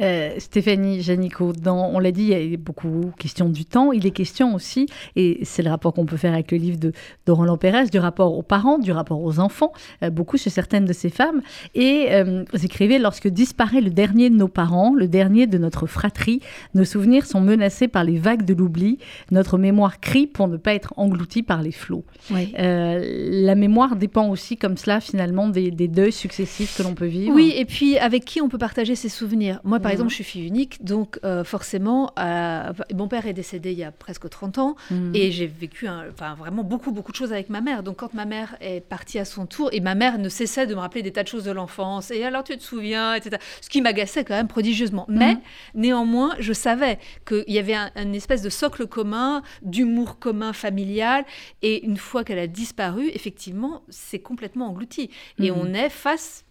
Euh, 0.00 0.34
Stéphanie 0.38 1.02
Janico, 1.02 1.52
dans, 1.52 1.90
on 1.92 1.98
l'a 1.98 2.12
dit, 2.12 2.24
il 2.32 2.50
y 2.50 2.54
a 2.54 2.56
beaucoup 2.56 3.12
question 3.18 3.48
du 3.48 3.64
temps. 3.64 3.92
Il 3.92 4.06
est 4.06 4.10
question 4.10 4.54
aussi, 4.54 4.86
et 5.16 5.40
c'est 5.44 5.62
le 5.62 5.70
rapport 5.70 5.92
qu'on 5.92 6.06
peut 6.06 6.16
faire 6.16 6.32
avec 6.32 6.50
le 6.52 6.58
livre 6.58 6.78
de, 6.78 6.92
de 7.26 7.32
Roland 7.32 7.56
Pérez, 7.56 7.86
du 7.86 7.98
rapport 7.98 8.36
aux 8.36 8.42
parents, 8.42 8.78
du 8.78 8.92
rapport 8.92 9.22
aux 9.22 9.38
enfants, 9.38 9.72
euh, 10.02 10.10
beaucoup 10.10 10.36
chez 10.36 10.50
certaines 10.50 10.84
de 10.84 10.92
ces 10.92 11.10
femmes. 11.10 11.42
Et 11.74 12.08
euh, 12.10 12.44
vous 12.52 12.64
écrivez, 12.64 12.98
lorsque 12.98 13.28
disparaît 13.28 13.80
le 13.80 13.90
dernier 13.90 14.30
de 14.30 14.36
nos 14.36 14.48
parents, 14.48 14.94
le 14.94 15.08
dernier 15.08 15.46
de 15.46 15.58
notre 15.58 15.86
fratrie, 15.86 16.40
nos 16.74 16.84
souvenirs 16.84 17.26
sont 17.26 17.40
menacés 17.40 17.88
par 17.88 18.04
les 18.04 18.18
vagues 18.18 18.44
de 18.44 18.54
l'oubli, 18.54 18.98
notre 19.30 19.58
mémoire 19.58 20.00
crie 20.00 20.26
pour 20.26 20.48
ne 20.48 20.56
pas 20.56 20.74
être 20.74 20.94
engloutie 20.96 21.42
par 21.42 21.62
les 21.62 21.72
flots. 21.72 22.04
la 22.28 23.54
mémoire 23.54 23.96
dépend 23.96 24.28
aussi 24.28 24.56
comme 24.56 24.76
cela 24.76 25.00
finalement 25.00 25.48
des, 25.48 25.70
des 25.70 25.88
deuils 25.88 26.12
successifs 26.12 26.76
que 26.76 26.82
l'on 26.82 26.94
peut 26.94 27.06
vivre. 27.06 27.34
Oui, 27.34 27.52
et 27.56 27.64
puis 27.64 27.98
avec 27.98 28.24
qui 28.24 28.40
on 28.40 28.48
peut 28.48 28.58
partager 28.58 28.94
ses 28.94 29.08
souvenirs 29.08 29.51
moi, 29.64 29.80
par 29.80 29.90
exemple, 29.90 30.10
je 30.10 30.16
suis 30.16 30.24
fille 30.24 30.46
unique, 30.46 30.84
donc 30.84 31.18
euh, 31.24 31.44
forcément, 31.44 32.12
euh, 32.18 32.72
mon 32.94 33.08
père 33.08 33.26
est 33.26 33.32
décédé 33.32 33.72
il 33.72 33.78
y 33.78 33.84
a 33.84 33.92
presque 33.92 34.28
30 34.28 34.58
ans 34.58 34.76
mhm. 34.90 35.12
et 35.14 35.30
j'ai 35.30 35.46
vécu 35.46 35.88
enfin, 35.88 36.34
vraiment 36.34 36.64
beaucoup, 36.64 36.92
beaucoup 36.92 37.12
de 37.12 37.16
choses 37.16 37.32
avec 37.32 37.48
ma 37.48 37.60
mère. 37.60 37.82
Donc, 37.82 37.96
quand 37.96 38.14
ma 38.14 38.24
mère 38.24 38.56
est 38.60 38.80
partie 38.80 39.18
à 39.18 39.24
son 39.24 39.46
tour, 39.46 39.70
et 39.72 39.80
ma 39.80 39.94
mère 39.94 40.18
ne 40.18 40.28
cessait 40.28 40.66
de 40.66 40.74
me 40.74 40.80
rappeler 40.80 41.02
des 41.02 41.12
tas 41.12 41.22
de 41.22 41.28
choses 41.28 41.44
de 41.44 41.50
l'enfance, 41.50 42.10
et 42.10 42.24
alors 42.24 42.44
tu 42.44 42.56
te 42.56 42.62
souviens, 42.62 43.14
etc. 43.14 43.38
Ce 43.60 43.68
qui 43.68 43.82
m'agaçait 43.82 44.24
quand 44.24 44.34
même 44.34 44.48
prodigieusement. 44.48 45.06
Mhm. 45.08 45.18
Mais 45.18 45.36
néanmoins, 45.74 46.34
je 46.38 46.52
savais 46.52 46.98
qu'il 47.26 47.44
y 47.48 47.58
avait 47.58 47.74
un, 47.74 47.90
une 47.96 48.14
espèce 48.14 48.42
de 48.42 48.50
socle 48.50 48.86
commun, 48.86 49.42
d'humour 49.62 50.18
commun 50.18 50.52
familial, 50.52 51.24
et 51.62 51.84
une 51.84 51.96
fois 51.96 52.24
qu'elle 52.24 52.38
a 52.38 52.46
disparu, 52.46 53.08
effectivement, 53.14 53.82
c'est 53.88 54.18
complètement 54.18 54.68
englouti. 54.68 55.10
Et 55.38 55.50
on 55.50 55.72
est 55.74 55.88
face 55.88 56.44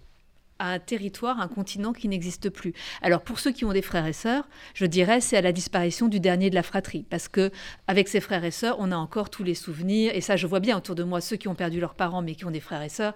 à 0.61 0.73
un 0.73 0.79
territoire, 0.79 1.41
un 1.41 1.47
continent 1.47 1.91
qui 1.91 2.07
n'existe 2.07 2.49
plus. 2.49 2.73
Alors 3.01 3.21
pour 3.21 3.39
ceux 3.39 3.51
qui 3.51 3.65
ont 3.65 3.73
des 3.73 3.81
frères 3.81 4.05
et 4.05 4.13
sœurs, 4.13 4.47
je 4.75 4.85
dirais 4.85 5.19
c'est 5.19 5.35
à 5.35 5.41
la 5.41 5.51
disparition 5.51 6.07
du 6.07 6.19
dernier 6.19 6.49
de 6.51 6.55
la 6.55 6.63
fratrie, 6.63 7.03
parce 7.09 7.27
que 7.27 7.51
avec 7.87 8.07
ses 8.07 8.21
frères 8.21 8.45
et 8.45 8.51
sœurs, 8.51 8.75
on 8.79 8.91
a 8.91 8.95
encore 8.95 9.31
tous 9.31 9.43
les 9.43 9.55
souvenirs, 9.55 10.11
et 10.13 10.21
ça 10.21 10.35
je 10.35 10.45
vois 10.45 10.59
bien 10.59 10.77
autour 10.77 10.93
de 10.95 11.03
moi 11.03 11.19
ceux 11.19 11.35
qui 11.35 11.47
ont 11.47 11.55
perdu 11.55 11.79
leurs 11.79 11.95
parents 11.95 12.21
mais 12.21 12.35
qui 12.35 12.45
ont 12.45 12.51
des 12.51 12.59
frères 12.59 12.83
et 12.83 12.89
sœurs, 12.89 13.13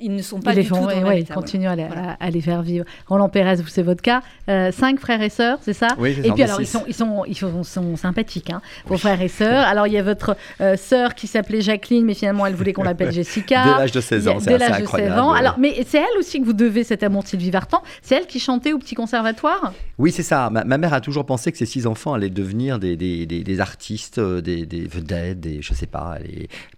ils 0.00 0.14
ne 0.14 0.22
sont 0.22 0.40
pas 0.40 0.54
du 0.54 0.64
tout 0.64 0.74
dans 0.74 0.86
ouais, 0.86 1.20
Ils 1.20 1.28
continuent 1.28 1.68
à, 1.68 2.30
les, 2.30 2.40
faire 2.40 2.62
vivre. 2.62 2.86
Roland 3.06 3.28
Pérez, 3.28 3.56
c'est 3.68 3.82
votre 3.82 4.02
cas, 4.02 4.22
euh, 4.48 4.72
cinq 4.72 4.98
frères 4.98 5.20
et 5.20 5.28
sœurs, 5.28 5.58
c'est 5.60 5.74
ça? 5.74 5.88
Oui. 5.98 6.16
Et 6.24 6.32
puis 6.32 6.42
alors 6.42 6.60
ils 6.60 6.66
sont, 6.66 6.84
ils 6.88 6.94
sont, 6.94 7.24
ils 7.26 7.36
sont, 7.36 7.96
sympathiques, 7.96 8.50
hein, 8.50 8.62
vos 8.86 8.96
frères 8.96 9.20
et 9.20 9.28
sœurs. 9.28 9.66
Alors 9.66 9.86
il 9.86 9.92
y 9.92 9.98
a 9.98 10.02
votre 10.02 10.34
euh, 10.62 10.76
sœur 10.76 11.14
qui 11.14 11.26
s'appelait 11.26 11.60
Jacqueline, 11.60 12.06
mais 12.06 12.14
finalement 12.14 12.46
elle 12.46 12.54
voulait 12.54 12.72
qu'on 12.72 12.84
l'appelle 12.84 13.12
Jessica. 13.12 13.64
Dès 13.64 13.70
l'âge 13.80 13.92
de 13.92 14.00
16 14.00 14.28
ans, 14.28 14.40
c'est 14.40 14.54
assez 14.54 14.82
incroyable. 14.82 15.36
Alors, 15.36 15.58
mais 15.58 15.84
c'est 15.86 15.98
elle 15.98 16.18
aussi 16.18 16.40
que 16.40 16.46
vous 16.46 16.54
devez 16.54 16.85
amour 17.02 17.22
de 17.22 17.28
Sylvie 17.28 17.50
Vartan. 17.50 17.82
C'est 18.02 18.16
elle 18.16 18.26
qui 18.26 18.40
chantait 18.40 18.72
au 18.72 18.78
petit 18.78 18.94
conservatoire? 18.94 19.72
Oui, 19.98 20.12
c'est 20.12 20.22
ça. 20.22 20.50
Ma, 20.50 20.64
mère 20.64 20.92
a 20.92 21.00
toujours 21.00 21.26
pensé 21.26 21.52
que 21.52 21.58
ses 21.58 21.66
six 21.66 21.86
enfants 21.86 22.14
allaient 22.14 22.30
devenir 22.30 22.78
des, 22.78 23.60
artistes, 23.60 24.18
euh, 24.18 24.40
des, 24.40 24.64
vedettes, 24.86 25.40
des, 25.40 25.62
je 25.62 25.74
sais 25.74 25.86
pas. 25.86 26.18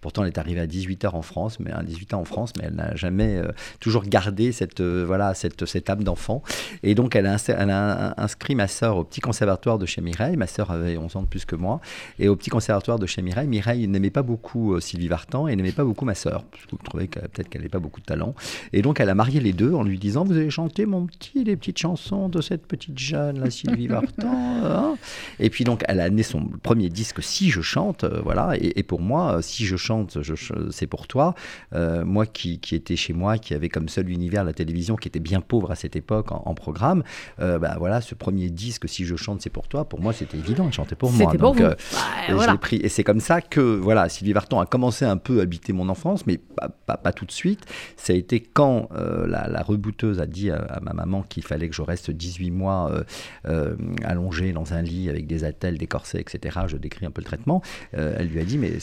Pourtant, 0.01 0.23
elle 0.23 0.29
est 0.29 0.37
arrivée 0.37 0.61
à 0.61 0.67
18 0.67 1.05
heures 1.05 1.15
en 1.15 1.21
France, 1.21 1.59
mais 1.59 1.71
à 1.71 1.83
18 1.83 2.13
ans 2.13 2.21
en 2.21 2.25
France, 2.25 2.53
mais 2.57 2.65
elle 2.67 2.75
n'a 2.75 2.95
jamais 2.95 3.37
euh, 3.37 3.51
toujours 3.79 4.03
gardé 4.03 4.51
cette, 4.51 4.79
euh, 4.79 5.03
voilà, 5.05 5.33
cette, 5.33 5.65
cette 5.65 5.89
âme 5.89 6.03
d'enfant. 6.03 6.43
Et 6.83 6.95
donc, 6.95 7.15
elle 7.15 7.27
a, 7.27 8.13
inscrit 8.17 8.55
ma 8.55 8.67
sœur 8.67 8.97
au 8.97 9.03
petit 9.03 9.21
conservatoire 9.21 9.77
de 9.77 9.85
chez 9.85 10.01
Mireille. 10.01 10.37
Ma 10.37 10.47
sœur 10.47 10.71
avait 10.71 10.97
11 10.97 11.15
ans 11.17 11.21
de 11.21 11.27
plus 11.27 11.45
que 11.45 11.55
moi. 11.55 11.81
Et 12.19 12.27
au 12.27 12.35
petit 12.35 12.49
conservatoire 12.49 12.99
de 12.99 13.05
chez 13.05 13.21
Mireille, 13.21 13.47
Mireille 13.47 13.87
n'aimait 13.87 14.09
pas 14.09 14.23
beaucoup 14.23 14.79
Sylvie 14.79 15.07
Vartan 15.07 15.47
et 15.47 15.55
n'aimait 15.55 15.71
pas 15.71 15.83
beaucoup 15.83 16.05
ma 16.05 16.15
sœur. 16.15 16.43
Parce 16.45 16.65
que 16.65 16.71
vous 16.71 16.83
trouvez 16.83 17.07
peut-être 17.07 17.49
qu'elle 17.49 17.61
n'avait 17.61 17.69
pas 17.69 17.79
beaucoup 17.79 17.99
de 17.99 18.05
talent. 18.05 18.33
Et 18.73 18.81
donc, 18.81 18.99
elle 18.99 19.09
a 19.09 19.15
marié 19.15 19.39
les 19.39 19.53
deux 19.53 19.73
en 19.73 19.83
lui 19.83 19.98
disant 19.99 20.23
Vous 20.23 20.35
avez 20.35 20.49
chanté, 20.49 20.85
mon 20.85 21.05
petit, 21.05 21.43
les 21.43 21.55
petites 21.55 21.77
chansons 21.77 22.29
de 22.29 22.41
cette 22.41 22.65
petite 22.65 22.97
jeune, 22.97 23.39
la 23.39 23.49
Sylvie 23.49 23.87
Vartan. 23.89 24.27
Hein 24.63 24.95
et 25.39 25.49
puis, 25.49 25.63
donc, 25.63 25.83
elle 25.87 25.99
a 25.99 26.05
amené 26.05 26.23
son 26.23 26.45
premier 26.45 26.89
disque 26.89 27.21
Si 27.21 27.49
je 27.49 27.61
chante. 27.61 28.03
Euh, 28.03 28.21
voilà. 28.23 28.53
Et, 28.59 28.83
pour 28.83 29.01
moi, 29.01 29.35
euh, 29.37 29.41
Si 29.41 29.65
je 29.65 29.75
chante, 29.75 30.21
je, 30.21 30.33
c'est 30.71 30.87
pour 30.87 31.07
toi. 31.07 31.35
Euh, 31.73 32.05
moi 32.05 32.25
qui, 32.25 32.59
qui 32.59 32.75
était 32.75 32.95
chez 32.95 33.13
moi, 33.13 33.37
qui 33.37 33.53
avait 33.53 33.69
comme 33.69 33.89
seul 33.89 34.09
univers 34.09 34.43
la 34.43 34.53
télévision, 34.53 34.95
qui 34.95 35.07
était 35.07 35.19
bien 35.19 35.41
pauvre 35.41 35.71
à 35.71 35.75
cette 35.75 35.95
époque 35.95 36.31
en, 36.31 36.53
programme, 36.53 37.03
bah, 37.37 37.75
voilà, 37.77 38.01
ce 38.01 38.15
premier 38.15 38.49
disque 38.49 38.87
Si 38.89 39.05
je 39.05 39.15
chante, 39.15 39.41
c'est 39.41 39.49
pour 39.49 39.67
toi. 39.67 39.85
Pour 39.85 40.01
moi, 40.01 40.13
c'était 40.13 40.37
évident. 40.37 40.65
Elle 40.67 40.73
chantait 40.73 40.95
pour 40.95 41.11
moi. 41.11 41.33
donc, 41.33 41.61
bah, 41.61 42.57
pris. 42.59 42.77
Et 42.77 42.89
c'est 42.89 43.03
comme 43.03 43.19
ça 43.19 43.41
que, 43.41 43.61
voilà, 43.61 44.09
Sylvie 44.09 44.33
Vartan 44.33 44.59
a 44.59 44.65
commencé 44.65 45.05
un 45.05 45.17
peu 45.17 45.39
à 45.39 45.43
habiter 45.43 45.73
mon 45.73 45.89
enfance, 45.89 46.25
mais 46.25 46.37
pas, 46.37 46.97
pas, 46.97 47.13
tout 47.13 47.25
de 47.25 47.31
suite. 47.31 47.65
Ça 47.95 48.13
a 48.13 48.15
été 48.15 48.39
quand 48.41 48.89
la, 48.93 49.47
la, 49.47 49.61
rebouteuse 49.79 50.19
a 50.19 50.25
dit 50.25 50.51
à, 50.51 50.79
ma 50.81 50.93
maman 50.93 51.23
qu'il 51.23 51.43
fallait 51.43 51.69
que 51.69 51.75
je 51.75 51.81
reste 51.81 52.11
18 52.11 52.51
mois 52.51 52.91
euh, 52.91 53.03
euh, 53.47 53.75
allongé 54.03 54.51
dans 54.51 54.73
un 54.73 54.81
lit 54.81 55.09
avec 55.09 55.25
des 55.25 55.43
attelles, 55.43 55.77
des 55.77 55.87
corsets, 55.87 56.19
etc. 56.19 56.59
Je 56.67 56.77
décris 56.77 57.05
un 57.05 57.11
peu 57.11 57.21
le 57.21 57.25
traitement. 57.25 57.61
Euh, 57.95 58.15
elle 58.17 58.27
lui 58.27 58.39
a 58.39 58.43
dit 58.43 58.57
mais 58.57 58.73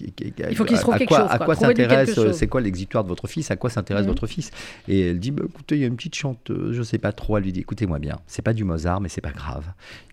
il 0.00 0.56
faut 0.56 0.64
qu'il 0.64 0.76
se 0.76 0.82
trouve 0.82 0.96
quelque 0.96 1.14
chose. 1.14 1.28
À 1.28 1.38
quoi 1.38 1.54
s'intéresse 1.54 2.18
C'est 2.32 2.48
quoi 2.48 2.60
l'exitoire 2.60 3.04
de 3.04 3.08
votre 3.08 3.28
fils? 3.28 3.50
À 3.50 3.56
quoi 3.56 3.70
s'intéresse 3.70 4.04
mhm. 4.04 4.10
votre 4.10 4.26
fils? 4.26 4.50
Et 4.88 5.10
elle 5.10 5.20
dit 5.20 5.30
bah, 5.30 5.44
écoutez, 5.48 5.76
il 5.76 5.80
y 5.80 5.84
a 5.84 5.88
une 5.88 5.96
petite 5.96 6.14
chanteuse, 6.14 6.74
je 6.74 6.82
sais 6.82 6.98
pas 6.98 7.12
trop. 7.12 7.36
Elle 7.36 7.44
lui 7.44 7.52
dit 7.52 7.60
écoutez-moi 7.60 7.98
bien, 7.98 8.18
c'est 8.26 8.42
pas 8.42 8.54
du 8.54 8.64
Mozart, 8.64 9.00
mais 9.00 9.08
c'est 9.08 9.20
pas 9.20 9.32
grave. 9.32 9.66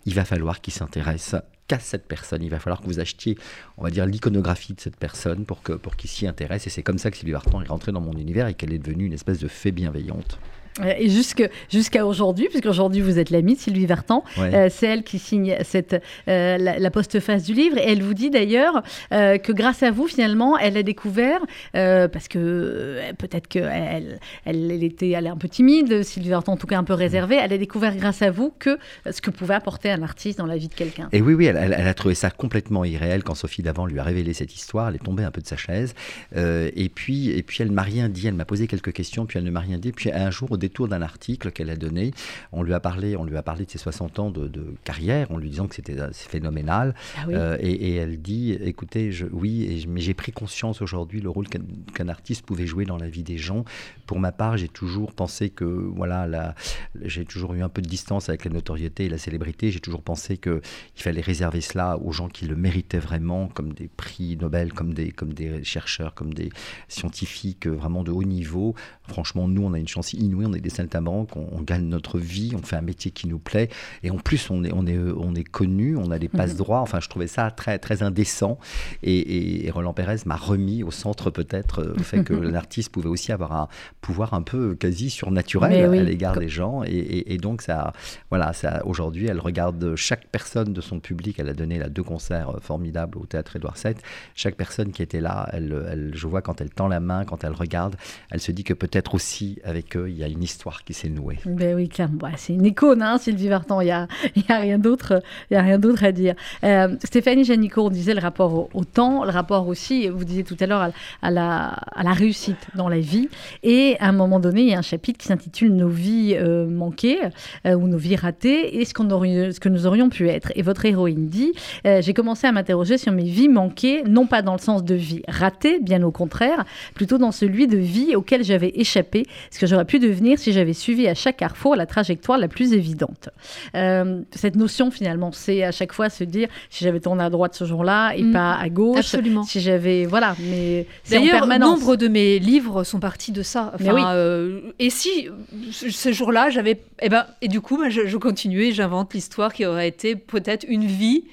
Il 0.05 0.13
va 0.13 0.25
falloir 0.25 0.61
qu'il 0.61 0.73
s'intéresse 0.73 1.35
qu'à 1.67 1.79
cette 1.79 2.07
personne. 2.07 2.43
Il 2.43 2.49
va 2.49 2.59
falloir 2.59 2.81
que 2.81 2.85
vous 2.85 2.99
achetiez, 2.99 3.37
on 3.77 3.83
va 3.83 3.89
dire, 3.89 4.05
l'iconographie 4.05 4.73
de 4.73 4.81
cette 4.81 4.97
personne 4.97 5.45
pour 5.45 5.61
qu'il 5.63 6.09
s'y 6.09 6.27
intéresse. 6.27 6.67
Et 6.67 6.69
c'est 6.69 6.83
comme 6.83 6.97
ça 6.97 7.11
que 7.11 7.17
Sylvie 7.17 7.31
Vartan 7.33 7.61
est 7.61 7.67
rentrée 7.67 7.91
dans 7.91 8.01
mon 8.01 8.13
univers 8.13 8.47
et 8.47 8.53
qu'elle 8.53 8.73
est 8.73 8.79
devenue 8.79 9.05
une 9.05 9.13
espèce 9.13 9.39
de 9.39 9.47
fée 9.47 9.71
bienveillante. 9.71 10.39
Euh, 10.79 10.93
et 10.97 11.09
jusqu'à 11.09 12.05
aujourd'hui, 12.05 12.47
puisqu'aujourd'hui 12.49 13.01
vous 13.01 13.19
êtes 13.19 13.29
l'ami 13.29 13.55
de 13.55 13.59
Sylvie 13.59 13.85
Vartan, 13.85 14.23
euh, 14.39 14.69
c'est 14.71 14.87
elle 14.87 15.03
qui 15.03 15.19
signe 15.19 15.55
cette, 15.63 16.01
euh, 16.27 16.57
la, 16.57 16.91
postface 16.91 17.43
du 17.43 17.53
livre. 17.53 17.77
Et 17.77 17.91
elle 17.91 18.01
vous 18.01 18.13
dit 18.13 18.29
d'ailleurs 18.29 18.83
que 19.11 19.51
grâce 19.51 19.83
à 19.83 19.91
vous, 19.91 20.07
finalement, 20.07 20.57
elle 20.57 20.77
a 20.77 20.83
découvert, 20.83 21.39
parce 21.73 22.27
que 22.27 22.99
peut-être 23.17 23.47
qu'elle 23.47 24.19
elle, 24.45 24.71
elle, 24.71 24.83
était 24.83 25.09
elle 25.09 25.25
est 25.25 25.29
un 25.29 25.37
peu 25.37 25.49
timide, 25.49 26.03
Sylvie 26.03 26.29
Vartan 26.29 26.53
en 26.53 26.57
tout 26.57 26.67
cas 26.67 26.77
un 26.77 26.83
peu 26.83 26.93
réservée, 26.93 27.37
elle 27.41 27.53
a 27.53 27.57
découvert 27.57 27.95
grâce 27.95 28.21
à 28.21 28.31
vous 28.31 28.53
que 28.57 28.77
ce 29.09 29.21
que 29.21 29.31
pouvait 29.31 29.55
apporter 29.55 29.91
un 29.91 30.03
artiste 30.03 30.37
dans 30.37 30.45
la 30.45 30.57
vie 30.57 30.67
de 30.67 30.73
quelqu'un. 30.73 31.09
Et 31.11 31.21
oui, 31.21 31.33
oui, 31.33 31.45
elle, 31.45 31.57
elle, 31.57 31.87
a 31.87 31.93
trouvé 31.93 32.15
ça 32.15 32.29
complètement 32.29 32.85
irréel 32.85 33.23
quand 33.23 33.35
Sophie 33.35 33.63
Davant 33.63 33.85
lui 33.85 33.99
a 33.99 34.03
révélé 34.03 34.33
cette 34.33 34.53
histoire. 34.55 34.89
Elle 34.89 34.95
est 34.95 35.03
tombée 35.03 35.23
un 35.23 35.31
peu 35.31 35.41
de 35.41 35.47
sa 35.47 35.57
chaise. 35.57 35.93
et, 36.35 36.89
puis, 36.93 37.31
et 37.31 37.43
puis 37.43 37.57
elle 37.61 37.71
m'a 37.71 37.81
rien 37.81 38.09
dit, 38.09 38.27
elle 38.27 38.33
m'a 38.33 38.45
posé 38.45 38.67
quelques 38.67 38.93
questions, 38.93 39.25
puis 39.25 39.39
elle 39.39 39.45
ne 39.45 39.51
m'a 39.51 39.61
rien 39.61 39.77
dit. 39.77 39.91
Puis 39.91 40.11
un 40.11 40.29
jour, 40.29 40.51
au 40.51 40.57
détour 40.63 40.87
d'un 40.87 41.01
article 41.01 41.51
qu'elle 41.51 41.69
a 41.69 41.75
donné. 41.75 42.11
On 42.51 42.63
lui 42.63 42.73
a 42.73 42.79
parlé, 42.79 43.15
on 43.17 43.25
lui 43.25 43.37
a 43.37 43.43
parlé 43.43 43.65
de 43.65 43.71
ses 43.71 43.77
60 43.77 44.19
ans 44.19 44.31
de, 44.31 44.49
carrière, 44.83 45.31
en 45.31 45.37
lui 45.37 45.49
disant 45.49 45.67
que 45.67 45.75
c'était 45.75 45.97
phénoménal. 46.13 46.95
Ah 47.17 47.25
euh, 47.29 47.57
et, 47.59 47.95
elle 47.95 48.21
dit, 48.21 48.53
écoutez, 48.53 49.11
je, 49.11 49.25
oui, 49.31 49.85
mais 49.89 50.01
j'ai 50.01 50.13
pris 50.13 50.31
conscience 50.31 50.81
aujourd'hui 50.81 51.21
le 51.21 51.29
rôle 51.29 51.47
qu'un 51.47 52.07
artiste 52.07 52.45
pouvait 52.45 52.65
jouer 52.65 52.85
dans 52.85 52.97
la 52.97 53.09
vie 53.09 53.23
des 53.23 53.37
gens. 53.37 53.65
Pour 54.07 54.19
ma 54.19 54.31
part, 54.31 54.57
j'ai 54.57 54.69
toujours 54.69 55.13
pensé 55.13 55.49
que, 55.49 55.65
voilà, 55.65 56.55
j'ai 57.01 57.25
toujours 57.25 57.53
eu 57.53 57.61
un 57.61 57.69
peu 57.69 57.81
de 57.81 57.89
distance 57.89 58.29
avec 58.29 58.45
la 58.45 58.51
notoriété 58.51 59.05
et 59.05 59.09
la 59.09 59.17
célébrité. 59.17 59.71
J'ai 59.71 59.79
toujours 59.79 60.01
pensé 60.01 60.37
qu'il 60.37 60.61
fallait 60.95 61.21
réserver 61.21 61.61
cela 61.61 61.97
aux 61.97 62.11
gens 62.11 62.29
qui 62.29 62.45
le 62.45 62.55
méritaient 62.55 62.99
vraiment, 62.99 63.47
comme 63.47 63.73
des 63.73 63.89
prix 63.89 64.37
Nobel, 64.37 64.73
comme 64.73 64.93
des, 64.93 65.11
comme 65.11 65.33
des 65.33 65.63
chercheurs, 65.63 66.13
comme 66.13 66.33
des 66.33 66.49
scientifiques 66.87 67.67
vraiment 67.67 68.03
de 68.03 68.11
haut 68.11 68.23
niveau. 68.23 68.75
Franchement, 69.07 69.47
nous, 69.47 69.63
on 69.63 69.73
a 69.73 69.79
une 69.79 69.87
chance 69.87 70.13
inouïe, 70.13 70.52
on 70.53 70.55
est 70.55 70.61
des 70.61 70.69
saltimbanques, 70.69 71.35
on, 71.35 71.47
on 71.51 71.61
gagne 71.61 71.85
notre 71.85 72.19
vie, 72.19 72.53
on 72.55 72.61
fait 72.61 72.75
un 72.75 72.81
métier 72.81 73.11
qui 73.11 73.27
nous 73.27 73.39
plaît, 73.39 73.69
et 74.03 74.11
en 74.11 74.17
plus, 74.17 74.49
on 74.49 74.63
est, 74.63 74.71
on 74.73 74.85
est, 74.85 74.97
on 74.97 75.33
est 75.35 75.43
connu, 75.43 75.97
on 75.97 76.11
a 76.11 76.19
des 76.19 76.29
passes 76.29 76.51
mhm. 76.51 76.57
droits. 76.57 76.79
Enfin, 76.79 76.99
je 76.99 77.09
trouvais 77.09 77.27
ça 77.27 77.51
très, 77.51 77.79
très 77.79 78.03
indécent. 78.03 78.59
Et, 79.01 79.69
Roland 79.73 79.93
Pérez 79.93 80.17
m'a 80.25 80.35
remis 80.35 80.83
au 80.83 80.91
centre 80.91 81.31
peut-être 81.31 81.79
euh, 81.79 81.93
le 81.97 82.03
fait 82.03 82.23
que 82.23 82.33
l'artiste 82.53 82.91
pouvait 82.91 83.09
aussi 83.09 83.31
avoir 83.31 83.53
un 83.53 83.67
pouvoir 84.01 84.33
un 84.33 84.41
peu 84.41 84.75
quasi 84.75 85.09
surnaturel 85.09 85.73
à 85.73 86.03
l'égard 86.03 86.37
des 86.37 86.49
gens. 86.49 86.83
Et, 86.85 87.37
donc, 87.37 87.61
ça, 87.61 87.93
voilà, 88.29 88.53
ça, 88.53 88.85
aujourd'hui, 88.85 89.27
elle 89.27 89.39
regarde 89.39 89.95
chaque 89.95 90.27
personne 90.27 90.73
de 90.73 90.81
son 90.81 90.99
public. 90.99 91.37
Elle 91.39 91.49
a 91.49 91.53
donné 91.53 91.79
là, 91.79 91.89
deux 91.89 92.03
concerts 92.03 92.51
euh, 92.51 92.59
formidables 92.59 93.17
au 93.17 93.25
théâtre 93.25 93.55
Édouard 93.55 93.75
VII. 93.83 93.95
Chaque 94.35 94.55
personne 94.55 94.91
qui 94.91 95.01
était 95.01 95.21
là, 95.21 95.49
elle, 95.51 95.85
elle, 95.89 96.11
je 96.13 96.27
vois 96.27 96.41
quand 96.41 96.61
elle 96.61 96.69
tend 96.69 96.87
la 96.87 96.99
main, 96.99 97.25
quand 97.25 97.43
elle 97.43 97.53
regarde, 97.53 97.95
elle 98.29 98.41
se 98.41 98.51
dit 98.51 98.63
que 98.63 98.73
peut-être 98.73 99.15
aussi 99.15 99.59
avec 99.63 99.95
eux, 99.97 100.09
il 100.09 100.17
y 100.17 100.23
a 100.23 100.27
une 100.27 100.42
histoire 100.43 100.83
qui 100.83 100.93
s'est 100.93 101.09
nouée. 101.09 101.39
Ben 101.45 101.75
oui, 101.75 101.89
clairement. 101.89 102.29
C'est 102.37 102.53
une 102.53 102.65
icône, 102.65 103.01
hein, 103.01 103.17
Sylvie 103.17 103.47
Vartan. 103.47 103.81
Il 103.81 103.85
n'y 103.85 103.91
a, 103.91 104.07
y 104.35 104.51
a 104.51 104.59
rien 104.59 104.77
d'autre 104.77 106.03
à 106.03 106.11
dire. 106.11 106.35
Euh, 106.63 106.95
Stéphanie 107.03 107.43
Janico, 107.43 107.85
on 107.85 107.89
disait 107.89 108.13
le 108.13 108.19
rapport 108.19 108.69
au, 108.73 108.83
temps, 108.83 109.23
le 109.23 109.31
rapport 109.31 109.67
aussi, 109.67 110.07
vous 110.07 110.25
disiez 110.25 110.43
tout 110.43 110.57
à 110.59 110.65
l'heure, 110.65 110.91
à, 111.21 111.31
la, 111.31 111.67
à, 111.67 112.03
la, 112.03 112.13
réussite 112.13 112.67
dans 112.75 112.89
la 112.89 112.99
vie. 112.99 113.29
Et 113.63 113.95
à 113.99 114.09
un 114.09 114.11
moment 114.11 114.39
donné, 114.39 114.61
il 114.61 114.69
y 114.69 114.73
a 114.75 114.79
un 114.79 114.83
chapitre 114.83 115.17
qui 115.19 115.27
s'intitule 115.27 115.73
Nos 115.73 115.89
vies 115.89 116.35
euh, 116.37 116.67
manquées 116.67 117.19
euh, 117.65 117.73
ou 117.73 117.87
nos 117.87 117.97
vies 117.97 118.15
ratées 118.15 118.79
et 118.79 118.85
ce, 118.85 118.93
qu'on 118.93 119.09
ce 119.09 119.59
que 119.59 119.69
nous 119.69 119.87
aurions 119.87 120.09
pu 120.09 120.29
être. 120.29 120.51
Et 120.55 120.61
votre 120.61 120.85
héroïne 120.85 121.27
dit 121.27 121.53
J'ai 121.85 122.13
commencé 122.13 122.47
à 122.47 122.51
m'interroger 122.51 122.97
sur 122.97 123.11
mes 123.11 123.23
vies 123.23 123.49
manquées, 123.49 124.03
non 124.03 124.27
pas 124.27 124.41
dans 124.41 124.53
le 124.53 124.59
sens 124.59 124.83
de 124.83 124.95
vie 124.95 125.23
ratée, 125.27 125.79
bien 125.79 126.03
au 126.03 126.11
contraire, 126.11 126.65
plutôt 126.93 127.17
dans 127.17 127.31
celui 127.31 127.67
de 127.67 127.77
vie 127.77 128.15
auquel 128.15 128.43
j'avais 128.43 128.71
échappé, 128.75 129.25
ce 129.51 129.59
que 129.59 129.67
j'aurais 129.67 129.85
pu 129.85 129.99
devenir 129.99 130.32
si 130.37 130.53
j'avais 130.53 130.73
suivi 130.73 131.07
à 131.07 131.13
chaque 131.13 131.37
carrefour 131.37 131.75
la 131.75 131.85
trajectoire 131.85 132.37
la 132.37 132.47
plus 132.47 132.73
évidente. 132.73 133.29
Euh, 133.75 134.21
cette 134.31 134.55
notion, 134.55 134.91
finalement, 134.91 135.31
c'est 135.31 135.63
à 135.63 135.71
chaque 135.71 135.93
fois 135.93 136.09
se 136.09 136.23
dire 136.23 136.47
si 136.69 136.83
j'avais 136.83 136.99
tourné 136.99 137.23
à 137.23 137.29
droite 137.29 137.55
ce 137.55 137.65
jour-là 137.65 138.13
et 138.15 138.23
mm. 138.23 138.33
pas 138.33 138.55
à 138.55 138.69
gauche. 138.69 138.99
Absolument. 138.99 139.43
Si 139.43 139.59
j'avais. 139.59 140.05
Voilà, 140.05 140.35
mais 140.39 140.87
c'est 141.03 141.17
en 141.17 141.25
permanence. 141.25 141.79
nombre 141.79 141.95
de 141.95 142.07
mes 142.07 142.39
livres 142.39 142.83
sont 142.83 142.99
partis 142.99 143.31
de 143.31 143.43
ça. 143.43 143.71
Enfin, 143.75 144.15
euh, 144.15 144.71
et 144.79 144.89
si 144.89 145.29
ce 145.71 146.11
jour-là, 146.11 146.49
j'avais. 146.49 146.71
Et, 146.71 146.79
eh 147.03 147.09
ben, 147.09 147.25
et 147.41 147.47
du 147.47 147.61
coup, 147.61 147.79
je, 147.89 148.07
je 148.07 148.17
continuais, 148.17 148.71
j'invente 148.71 149.13
l'histoire 149.13 149.53
qui 149.53 149.65
aurait 149.65 149.87
été 149.87 150.15
peut-être 150.15 150.65
une 150.67 150.85
vie 150.85 151.25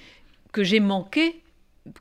que 0.53 0.64
j'ai 0.64 0.80
manquée 0.80 1.39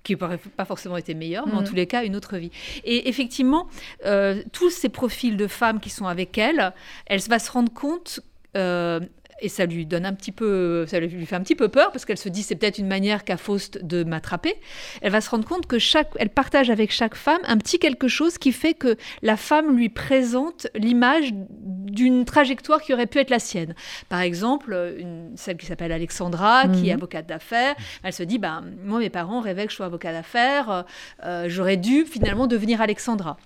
qui 0.04 0.16
n'aurait 0.16 0.38
pas 0.38 0.66
forcément 0.66 0.98
été 0.98 1.14
meilleure, 1.14 1.48
mais 1.48 1.54
en 1.54 1.62
mhm. 1.62 1.68
tous 1.68 1.76
les 1.76 1.88
cas, 1.88 2.04
une 2.04 2.16
autre 2.16 2.38
vie. 2.38 2.52
Et 2.84 3.10
effectivement, 3.10 3.68
euh, 4.06 4.44
tous 4.52 4.70
ces 4.70 4.90
profils 4.90 5.38
de 5.38 5.48
femmes 5.48 5.80
qui 5.80 5.90
sont 5.90 6.08
avec 6.08 6.38
elle, 6.38 6.74
elle 7.06 7.20
va 7.22 7.40
se 7.40 7.52
rendre 7.52 7.74
compte 7.74 8.22
euh, 8.58 9.00
et 9.42 9.50
ça 9.50 9.66
lui 9.66 9.86
donne 9.86 10.06
un 10.06 10.14
petit 10.14 10.32
peu, 10.32 10.86
ça 10.88 11.00
lui 11.00 11.26
fait 11.26 11.36
un 11.36 11.42
petit 11.42 11.56
peu 11.56 11.70
peur 11.70 11.92
parce 11.92 12.06
qu'elle 12.06 12.18
se 12.18 12.30
dit 12.30 12.44
c'est 12.44 12.56
peut-être 12.56 12.78
une 12.78 12.88
manière 12.88 13.24
qu'a 13.24 13.38
Faust 13.38 13.84
de 13.84 14.04
m'attraper. 14.04 14.56
Elle 15.02 15.12
va 15.12 15.22
se 15.22 15.30
rendre 15.30 15.48
compte 15.48 15.66
que 15.66 15.80
chaque, 15.80 16.10
elle 16.18 16.30
partage 16.30 16.70
avec 16.70 16.92
chaque 16.92 17.16
femme 17.16 17.40
un 17.46 17.58
petit 17.58 17.80
quelque 17.80 18.08
chose 18.08 18.38
qui 18.38 18.52
fait 18.52 18.74
que 18.74 18.98
la 19.22 19.38
femme 19.38 19.76
lui 19.76 19.90
présente 19.90 20.68
l'image 20.76 21.32
d'une 21.34 22.26
trajectoire 22.26 22.82
qui 22.82 22.94
aurait 22.94 23.08
pu 23.08 23.20
être 23.20 23.30
la 23.30 23.40
sienne. 23.40 23.76
Par 24.10 24.22
exemple, 24.22 24.96
une, 24.98 25.32
celle 25.36 25.58
qui 25.58 25.66
s'appelle 25.66 25.92
Alexandra, 25.92 26.68
qui 26.68 26.90
est 26.90 26.94
mhm. 26.94 27.00
avocate 27.00 27.28
d'affaires, 27.28 27.76
elle 28.04 28.14
se 28.14 28.24
dit 28.24 28.40
ben 28.40 28.64
moi 28.84 29.00
mes 29.00 29.10
parents 29.10 29.40
rêvaient 29.40 29.66
que 29.66 29.72
je 29.72 29.78
sois 29.78 29.86
avocate 29.86 30.14
d'affaires, 30.14 30.86
euh, 31.24 31.46
j'aurais 31.48 31.78
dû 31.78 32.06
finalement 32.06 32.48
devenir 32.48 32.82
Alexandra. 32.82 33.38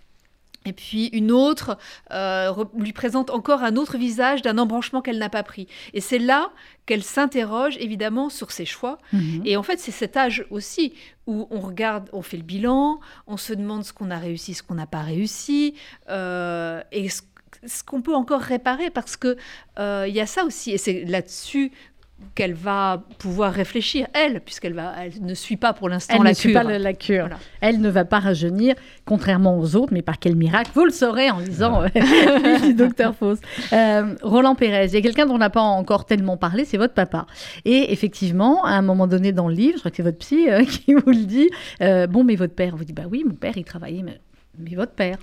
Et 0.65 0.73
puis 0.73 1.07
une 1.07 1.31
autre 1.31 1.77
euh, 2.11 2.53
lui 2.77 2.93
présente 2.93 3.29
encore 3.29 3.63
un 3.63 3.75
autre 3.75 3.97
visage 3.97 4.41
d'un 4.41 4.57
embranchement 4.57 5.01
qu'elle 5.01 5.17
n'a 5.17 5.29
pas 5.29 5.43
pris. 5.43 5.67
Et 5.93 6.01
c'est 6.01 6.19
là 6.19 6.51
qu'elle 6.85 7.03
s'interroge 7.03 7.77
évidemment 7.79 8.29
sur 8.29 8.51
ses 8.51 8.65
choix. 8.65 8.97
Mhm. 9.11 9.41
Et 9.45 9.57
en 9.57 9.63
fait, 9.63 9.79
c'est 9.79 9.91
cet 9.91 10.17
âge 10.17 10.45
aussi 10.49 10.93
où 11.27 11.47
on 11.51 11.59
regarde, 11.59 12.09
on 12.13 12.21
fait 12.21 12.37
le 12.37 12.43
bilan, 12.43 12.99
on 13.27 13.37
se 13.37 13.53
demande 13.53 13.83
ce 13.83 13.93
qu'on 13.93 14.11
a 14.11 14.17
réussi, 14.17 14.53
ce 14.53 14.63
qu'on 14.63 14.75
n'a 14.75 14.87
pas 14.87 15.01
réussi, 15.01 15.75
euh, 16.09 16.81
et 16.91 17.07
ce, 17.09 17.21
qu'on 17.85 18.01
peut 18.01 18.15
encore 18.15 18.41
réparer, 18.41 18.89
parce 18.89 19.15
que 19.15 19.37
euh, 19.79 20.05
y 20.09 20.19
a 20.19 20.25
ça 20.25 20.43
aussi. 20.43 20.71
Et 20.71 20.77
c'est 20.77 21.05
là-dessus 21.05 21.71
qu'elle 22.35 22.53
va 22.53 23.03
pouvoir 23.17 23.53
réfléchir, 23.53 24.07
elle, 24.13 24.41
puisqu'elle 24.41 24.73
va, 24.73 24.93
elle 25.01 25.25
ne 25.25 25.33
suit 25.33 25.57
pas 25.57 25.73
pour 25.73 25.89
l'instant 25.89 26.21
la, 26.21 26.31
ne 26.31 26.35
Suit 26.35 26.53
pas 26.53 26.63
la, 26.63 26.93
cure. 26.93 27.29
Elle 27.61 27.81
ne 27.81 27.89
va 27.89 28.05
pas 28.05 28.19
rajeunir, 28.19 28.75
contrairement 29.05 29.59
aux 29.59 29.75
autres, 29.75 29.93
mais 29.93 30.01
par 30.01 30.19
quel 30.19 30.35
miracle? 30.35 30.71
Vous 30.73 30.85
le 30.85 30.91
saurez 30.91 31.29
en 31.29 31.39
lisant 31.39 31.81
le 31.81 32.65
du 32.65 32.73
docteur 32.73 33.15
Fauss. 33.15 33.39
Euh, 33.71 34.15
Roland 34.21 34.55
Pérez, 34.55 34.87
il 34.87 34.93
y 34.93 34.97
a 34.97 35.01
quelqu'un 35.01 35.25
dont 35.25 35.35
on 35.35 35.39
n'a 35.39 35.49
pas 35.49 35.61
encore 35.61 36.05
tellement 36.05 36.37
parlé, 36.37 36.65
c'est 36.65 36.77
votre 36.77 36.93
papa. 36.93 37.25
Et 37.65 37.91
effectivement, 37.91 38.63
à 38.63 38.71
un 38.71 38.81
moment 38.81 39.07
donné 39.07 39.31
dans 39.31 39.47
le 39.47 39.55
livre, 39.55 39.75
je 39.75 39.79
crois 39.79 39.91
que 39.91 39.97
c'est 39.97 40.03
votre 40.03 40.19
psy 40.19 40.49
euh, 40.49 40.63
qui 40.65 40.93
vous 40.93 41.09
le 41.09 41.25
dit, 41.25 41.49
euh, 41.81 42.07
bon, 42.07 42.23
mais 42.23 42.35
votre 42.35 42.55
père, 42.55 42.75
vous 42.75 42.83
dit, 42.83 42.93
bah 42.93 43.03
oui, 43.09 43.23
mon 43.25 43.35
père, 43.35 43.53
il 43.57 43.63
travaillait, 43.63 44.03
mais 44.03 44.19
mais 44.57 44.75
votre 44.75 44.93
père. 44.93 45.17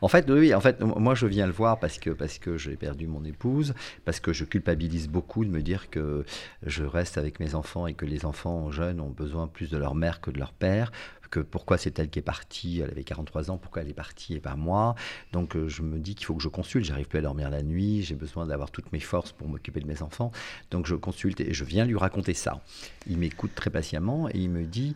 En 0.00 0.08
fait, 0.08 0.30
oui, 0.30 0.54
en 0.54 0.60
fait, 0.60 0.80
moi 0.80 1.14
je 1.14 1.26
viens 1.26 1.46
le 1.46 1.52
voir 1.52 1.78
parce 1.78 1.98
que, 1.98 2.10
parce 2.10 2.38
que 2.38 2.56
j'ai 2.56 2.76
perdu 2.76 3.06
mon 3.06 3.24
épouse, 3.24 3.74
parce 4.04 4.20
que 4.20 4.32
je 4.32 4.44
culpabilise 4.44 5.08
beaucoup 5.08 5.44
de 5.44 5.50
me 5.50 5.62
dire 5.62 5.90
que 5.90 6.24
je 6.64 6.84
reste 6.84 7.18
avec 7.18 7.40
mes 7.40 7.54
enfants 7.54 7.86
et 7.86 7.94
que 7.94 8.06
les 8.06 8.24
enfants 8.24 8.70
jeunes 8.70 9.00
ont 9.00 9.10
besoin 9.10 9.48
plus 9.48 9.70
de 9.70 9.76
leur 9.76 9.94
mère 9.94 10.20
que 10.20 10.30
de 10.30 10.38
leur 10.38 10.52
père. 10.52 10.92
Que 11.30 11.40
pourquoi 11.40 11.78
c'est 11.78 11.98
elle 11.98 12.10
qui 12.10 12.20
est 12.20 12.22
partie, 12.22 12.78
elle 12.78 12.90
avait 12.90 13.02
43 13.02 13.50
ans, 13.50 13.58
pourquoi 13.58 13.82
elle 13.82 13.88
est 13.88 13.94
partie 13.94 14.34
et 14.34 14.40
pas 14.40 14.54
moi. 14.54 14.94
Donc 15.32 15.56
euh, 15.56 15.66
je 15.66 15.82
me 15.82 15.98
dis 15.98 16.14
qu'il 16.14 16.26
faut 16.26 16.34
que 16.36 16.42
je 16.42 16.48
consulte, 16.48 16.84
j'arrive 16.84 17.08
plus 17.08 17.18
à 17.18 17.22
dormir 17.22 17.50
la 17.50 17.64
nuit, 17.64 18.04
j'ai 18.04 18.14
besoin 18.14 18.46
d'avoir 18.46 18.70
toutes 18.70 18.92
mes 18.92 19.00
forces 19.00 19.32
pour 19.32 19.48
m'occuper 19.48 19.80
de 19.80 19.88
mes 19.88 20.00
enfants. 20.00 20.30
Donc 20.70 20.86
je 20.86 20.94
consulte 20.94 21.40
et 21.40 21.52
je 21.52 21.64
viens 21.64 21.86
lui 21.86 21.96
raconter 21.96 22.34
ça. 22.34 22.60
Il 23.08 23.18
m'écoute 23.18 23.50
très 23.56 23.70
patiemment 23.70 24.28
et 24.28 24.38
il 24.38 24.50
me 24.50 24.64
dit 24.64 24.94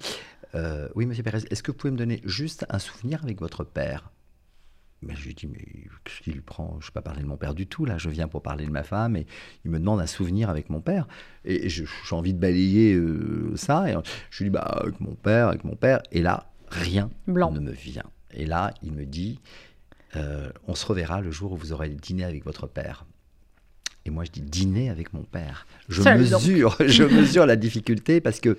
euh, 0.55 0.88
oui, 0.94 1.07
monsieur 1.07 1.22
Pérez, 1.22 1.44
est-ce 1.51 1.62
que 1.62 1.70
vous 1.70 1.76
pouvez 1.76 1.90
me 1.90 1.96
donner 1.99 2.20
juste 2.24 2.66
un 2.68 2.78
souvenir 2.78 3.22
avec 3.22 3.40
votre 3.40 3.64
père? 3.64 4.11
Mais 5.03 5.14
je 5.14 5.24
lui 5.26 5.34
dis, 5.34 5.46
mais 5.46 5.64
qu'est-ce 6.05 6.22
qu'il 6.22 6.32
lui 6.32 6.40
prend? 6.40 6.76
Je 6.80 6.86
ne 6.86 6.90
vais 6.90 6.94
pas 6.94 7.03
parler 7.03 7.22
de 7.22 7.26
mon 7.26 7.36
père 7.36 7.55
du 7.55 7.66
tout, 7.66 7.84
là, 7.84 7.99
je 7.99 8.11
viens 8.11 8.26
pour 8.26 8.42
parler 8.42 8.66
de 8.66 8.70
ma 8.70 8.82
femme, 8.82 9.16
et 9.16 9.26
il 9.64 9.70
me 9.70 9.78
demande 9.78 10.01
un 10.01 10.07
souvenir 10.07 10.51
avec 10.51 10.70
mon 10.70 10.80
père. 10.80 11.07
Et 11.44 11.68
j'ai 11.68 11.86
envie 12.11 12.34
de 12.34 12.38
balayer 12.38 12.94
euh, 12.94 13.53
ça, 13.57 13.88
et 13.88 13.94
je 14.30 14.42
lui 14.42 14.51
dis, 14.51 14.55
bah, 14.55 14.62
avec 14.62 15.01
mon 15.01 15.14
père, 15.14 15.49
avec 15.49 15.62
mon 15.62 15.76
père, 15.76 16.03
et 16.11 16.20
là, 16.20 16.51
rien 16.68 17.11
ne 17.55 17.61
me 17.61 17.72
vient. 17.72 18.11
Et 18.32 18.44
là, 18.44 18.74
il 18.82 18.92
me 18.92 19.05
dit, 19.05 19.38
euh, 20.16 20.51
on 20.66 20.74
se 20.74 20.84
reverra 20.86 21.20
le 21.20 21.30
jour 21.30 21.53
où 21.53 21.57
vous 21.57 21.72
aurez 21.72 21.88
dîné 21.90 22.24
avec 22.24 22.44
votre 22.44 22.66
père. 22.66 23.05
Et 24.05 24.11
moi, 24.11 24.24
je 24.24 24.30
dis 24.30 24.40
dîner 24.40 24.88
avec 24.88 25.12
mon 25.12 25.22
père. 25.22 25.66
Je 25.88 26.03
mesure, 26.03 26.76
je 26.86 27.05
mesure 27.05 27.46
la 27.46 27.57
difficulté 27.57 28.20
parce 28.20 28.40
que 28.40 28.57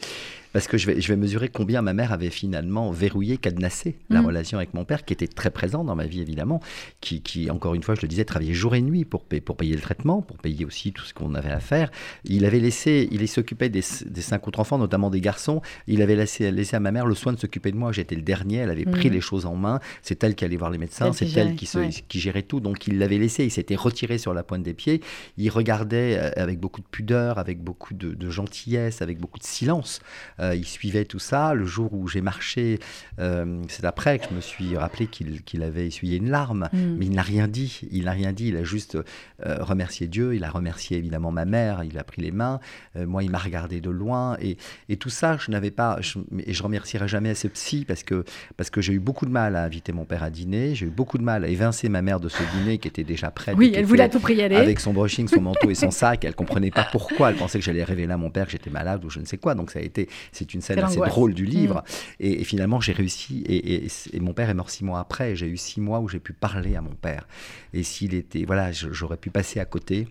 parce 0.54 0.68
que 0.68 0.78
je 0.78 0.88
vais, 0.88 1.02
je 1.02 1.08
vais 1.08 1.16
mesurer 1.16 1.50
combien 1.50 1.82
ma 1.82 1.94
mère 1.94 2.12
avait 2.12 2.30
finalement 2.30 2.92
verrouillé, 2.92 3.38
cadenassé 3.38 3.96
la 4.10 4.22
mm. 4.22 4.26
relation 4.26 4.58
avec 4.58 4.74
mon 4.74 4.86
père, 4.86 5.06
qui 5.06 5.14
était 5.14 5.28
très 5.28 5.50
présent 5.50 5.84
dans 5.84 5.96
ma 5.96 6.06
vie 6.06 6.22
évidemment, 6.22 6.62
qui, 7.02 7.22
qui 7.22 7.50
encore 7.50 7.76
une 7.76 7.84
fois, 7.84 7.96
je 7.96 8.02
le 8.02 8.08
disais, 8.08 8.26
travaillait 8.26 8.54
jour 8.54 8.76
et 8.76 8.82
nuit 8.82 9.06
pour, 9.06 9.24
pour 9.24 9.58
payer 9.58 9.76
le 9.76 9.82
traitement, 9.82 10.22
pour 10.22 10.38
payer 10.38 10.66
aussi 10.66 10.92
tout 10.92 11.06
ce 11.06 11.14
qu'on 11.14 11.36
avait 11.36 11.52
à 11.52 11.60
faire. 11.60 11.92
Il 12.26 12.46
avait 12.46 12.60
laissé, 12.60 13.08
il 13.12 13.28
s'occupait 13.28 13.70
des, 13.70 13.84
des, 14.06 14.22
cinq 14.22 14.48
autres 14.48 14.60
enfants, 14.60 14.78
notamment 14.78 15.10
des 15.10 15.22
garçons. 15.22 15.62
Il 15.88 16.02
avait 16.02 16.16
laissé, 16.16 16.52
laissé 16.52 16.76
à 16.76 16.80
ma 16.80 16.92
mère 16.92 17.06
le 17.06 17.16
soin 17.16 17.34
de 17.34 17.40
s'occuper 17.40 17.72
de 17.72 17.78
moi. 17.78 17.92
J'étais 17.92 18.16
le 18.16 18.22
dernier, 18.22 18.58
elle 18.58 18.72
avait 18.72 18.86
pris 18.86 19.10
mm. 19.10 19.14
les 19.14 19.22
choses 19.22 19.46
en 19.46 19.56
main. 19.56 19.80
C'est 20.02 20.24
elle 20.24 20.36
qui 20.36 20.46
allait 20.46 20.58
voir 20.58 20.72
les 20.72 20.78
médecins, 20.78 21.14
c'est 21.14 21.32
elle 21.38 21.56
qui, 21.56 21.66
se, 21.66 21.80
qui 22.08 22.20
gérait 22.20 22.44
tout. 22.44 22.60
Donc 22.60 22.88
il 22.88 22.98
l'avait 22.98 23.18
laissé, 23.18 23.46
il 23.46 23.52
s'était 23.52 23.76
retiré 23.76 24.18
sur 24.18 24.34
la 24.34 24.44
pointe 24.44 24.64
des 24.64 24.74
pieds. 24.74 25.02
Il 25.38 25.50
regardait 25.50 26.18
euh, 26.18 26.32
avec 26.36 26.60
beaucoup 26.60 26.82
de 26.82 26.88
pudeur, 26.88 27.38
avec 27.38 27.62
beaucoup 27.62 27.94
de, 27.94 28.30
gentillesse, 28.30 29.02
avec 29.02 29.20
beaucoup 29.20 29.40
de 29.40 29.44
silence. 29.44 30.02
Euh, 30.40 30.56
il 30.56 30.66
suivait 30.66 31.06
tout 31.06 31.20
ça. 31.20 31.54
Le 31.54 31.66
jour 31.66 31.94
où 31.94 32.08
j'ai 32.08 32.22
marché, 32.22 32.80
euh, 33.20 33.62
c'est 33.68 33.86
après 33.86 34.20
que 34.20 34.26
je 34.30 34.36
me 34.36 34.42
suis 34.42 34.78
rappelé 34.78 35.08
qu'il 35.08 35.64
avait 35.64 35.88
essuyé 35.88 36.18
une 36.18 36.30
larme, 36.30 36.70
mm. 36.72 36.96
mais 36.98 37.06
il 37.06 37.12
n'a 37.12 37.22
rien 37.22 37.48
dit. 37.48 37.82
Il 37.92 38.06
n'a 38.06 38.12
rien 38.12 38.34
dit. 38.34 38.50
Il 38.50 38.58
a 38.58 38.64
juste 38.64 38.98
euh, 39.46 39.58
remercié 39.64 40.08
Dieu. 40.08 40.36
Il 40.36 40.44
a 40.44 40.50
remercié 40.50 40.98
évidemment 40.98 41.32
ma 41.32 41.46
mère. 41.46 41.84
Il 41.84 41.98
a 41.98 42.04
pris 42.04 42.22
les 42.22 42.32
mains. 42.32 42.60
moi, 42.96 43.24
il 43.24 43.30
m'a 43.30 43.38
regardé 43.38 43.82
de 43.82 43.90
loin. 43.90 44.38
Et, 44.42 44.58
et, 44.90 44.98
tout 44.98 45.10
ça, 45.10 45.38
je 45.38 45.52
n'avais 45.52 45.72
pas. 45.72 45.98
Je, 46.02 46.20
et 46.46 46.54
je 46.54 46.64
remercierai 46.64 47.08
jamais 47.08 47.36
ce 47.36 47.48
psy 47.48 47.86
parce 47.86 48.04
que, 48.04 48.24
parce 48.58 48.70
que 48.70 48.82
j'ai 48.82 48.94
eu 48.94 49.00
beaucoup 49.00 49.26
de 49.26 49.32
mal 49.32 49.56
à 49.56 49.64
inviter 49.64 49.92
mon 49.92 50.06
père 50.06 50.24
à 50.24 50.30
dîner. 50.30 50.76
J'ai 50.76 50.88
eu 50.88 50.90
beaucoup 50.90 51.18
de 51.18 51.24
mal 51.24 51.44
à 51.44 51.48
évincer 51.48 51.90
ma 51.90 52.02
mère 52.02 52.20
de 52.20 52.30
ce 52.30 52.44
dîner 52.56 52.78
qui 52.78 52.88
était 52.88 53.04
déjà 53.04 53.32
prêt. 53.32 53.54
Oui, 53.56 53.74
elle 53.76 53.86
voulait 53.86 54.04
à 54.04 54.10
tout 54.10 54.20
prix 54.20 54.42
aller. 54.42 54.56
Avec 54.56 54.80
son 54.80 54.94
brushing, 54.94 55.28
son 55.28 55.42
manteau 55.42 55.70
et 55.70 55.76
son 55.76 55.92
sac. 56.00 56.24
Elle 56.26 56.36
comprenait 56.36 56.72
pas 56.72 56.88
pourquoi. 56.92 57.30
Elle 57.30 57.38
pensait 57.38 57.60
que 57.60 57.66
j'allais 57.66 57.84
révéler 57.84 58.14
à 58.14 58.18
mon 58.18 58.30
père 58.30 58.46
que 58.46 58.52
j'étais 58.52 58.70
malade 58.70 59.04
ou 59.06 59.10
je 59.10 59.20
ne 59.20 59.26
sais 59.26 59.38
quoi. 59.38 59.56
Donc 59.56 59.72
ça 59.72 59.80
a 59.80 59.82
été, 59.82 60.08
c'est 60.32 60.54
une 60.54 60.62
scène 60.62 60.80
assez 60.80 61.00
drôle 61.00 61.34
du 61.34 61.46
livre. 61.46 61.84
Mm. 62.20 62.24
Et, 62.26 62.44
finalement, 62.44 62.80
j'ai 62.80 62.94
réussi. 62.94 63.44
Et, 63.48 64.20
mon 64.20 64.34
père 64.34 64.50
est 64.50 64.54
mort 64.54 64.70
six 64.70 64.84
mois 64.84 65.00
après. 65.00 65.36
J'ai 65.36 65.48
eu 65.48 65.58
six 65.58 65.82
mois 65.82 66.00
où 66.00 66.08
j'ai 66.08 66.20
pu 66.20 66.34
parler 66.34 66.76
à 66.76 66.82
mon 66.82 66.94
père. 66.94 67.28
Et 67.74 67.84
s'il 67.84 68.14
était, 68.14 68.46
voilà, 68.46 68.72
j'aurais 68.72 69.18
pu 69.18 69.30
passer 69.30 69.60
à 69.60 69.66
côté. 69.66 70.08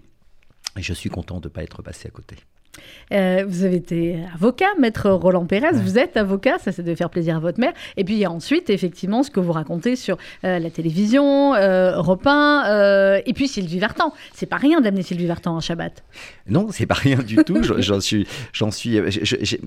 Et 0.77 0.83
je 0.83 0.93
suis 0.93 1.11
content 1.11 1.41
de 1.41 1.49
ne 1.49 1.53
pas 1.53 1.62
être 1.62 1.83
passé 1.83 2.09
à 2.09 2.11
côté. 2.11 2.37
Euh, 3.12 3.45
vous 3.47 3.64
avez 3.64 3.76
été 3.76 4.18
avocat, 4.35 4.66
maître 4.79 5.11
Roland 5.11 5.47
Pérez, 5.47 5.72
vous 5.72 5.99
êtes 5.99 6.16
avocat, 6.16 6.59
ça 6.59 6.72
c'est 6.72 6.83
de 6.83 6.95
faire 6.95 7.11
plaisir 7.11 7.37
à 7.37 7.41
votre 7.41 7.61
mère. 7.61 7.72
Et 7.97 8.05
puis 8.05 8.26
ensuite, 8.26 8.70
effectivement, 8.70 9.22
ce 9.22 9.31
que 9.31 9.41
vous 9.41 9.53
racontez 9.53 9.97
sur 9.97 10.16
euh, 10.45 10.59
la 10.59 10.70
télévision, 10.70 11.55
euh, 11.55 12.01
1, 12.01 12.64
euh, 12.68 13.20
et 13.26 13.33
puis 13.33 13.49
Sylvie 13.49 13.79
Vartan. 13.79 14.12
C'est 14.35 14.47
pas 14.47 14.57
rien 14.57 14.81
d'amener 14.81 15.03
Sylvie 15.03 15.26
Vartan 15.26 15.57
en 15.57 15.61
Shabbat. 15.61 16.05
Non, 16.49 16.68
c'est 16.70 16.87
pas 16.87 16.95
rien 16.95 17.18
du 17.18 17.37
tout. 17.45 17.62
J'en 17.62 18.01
suis, 18.01 18.26
j'en 18.53 18.70
suis, 18.70 19.01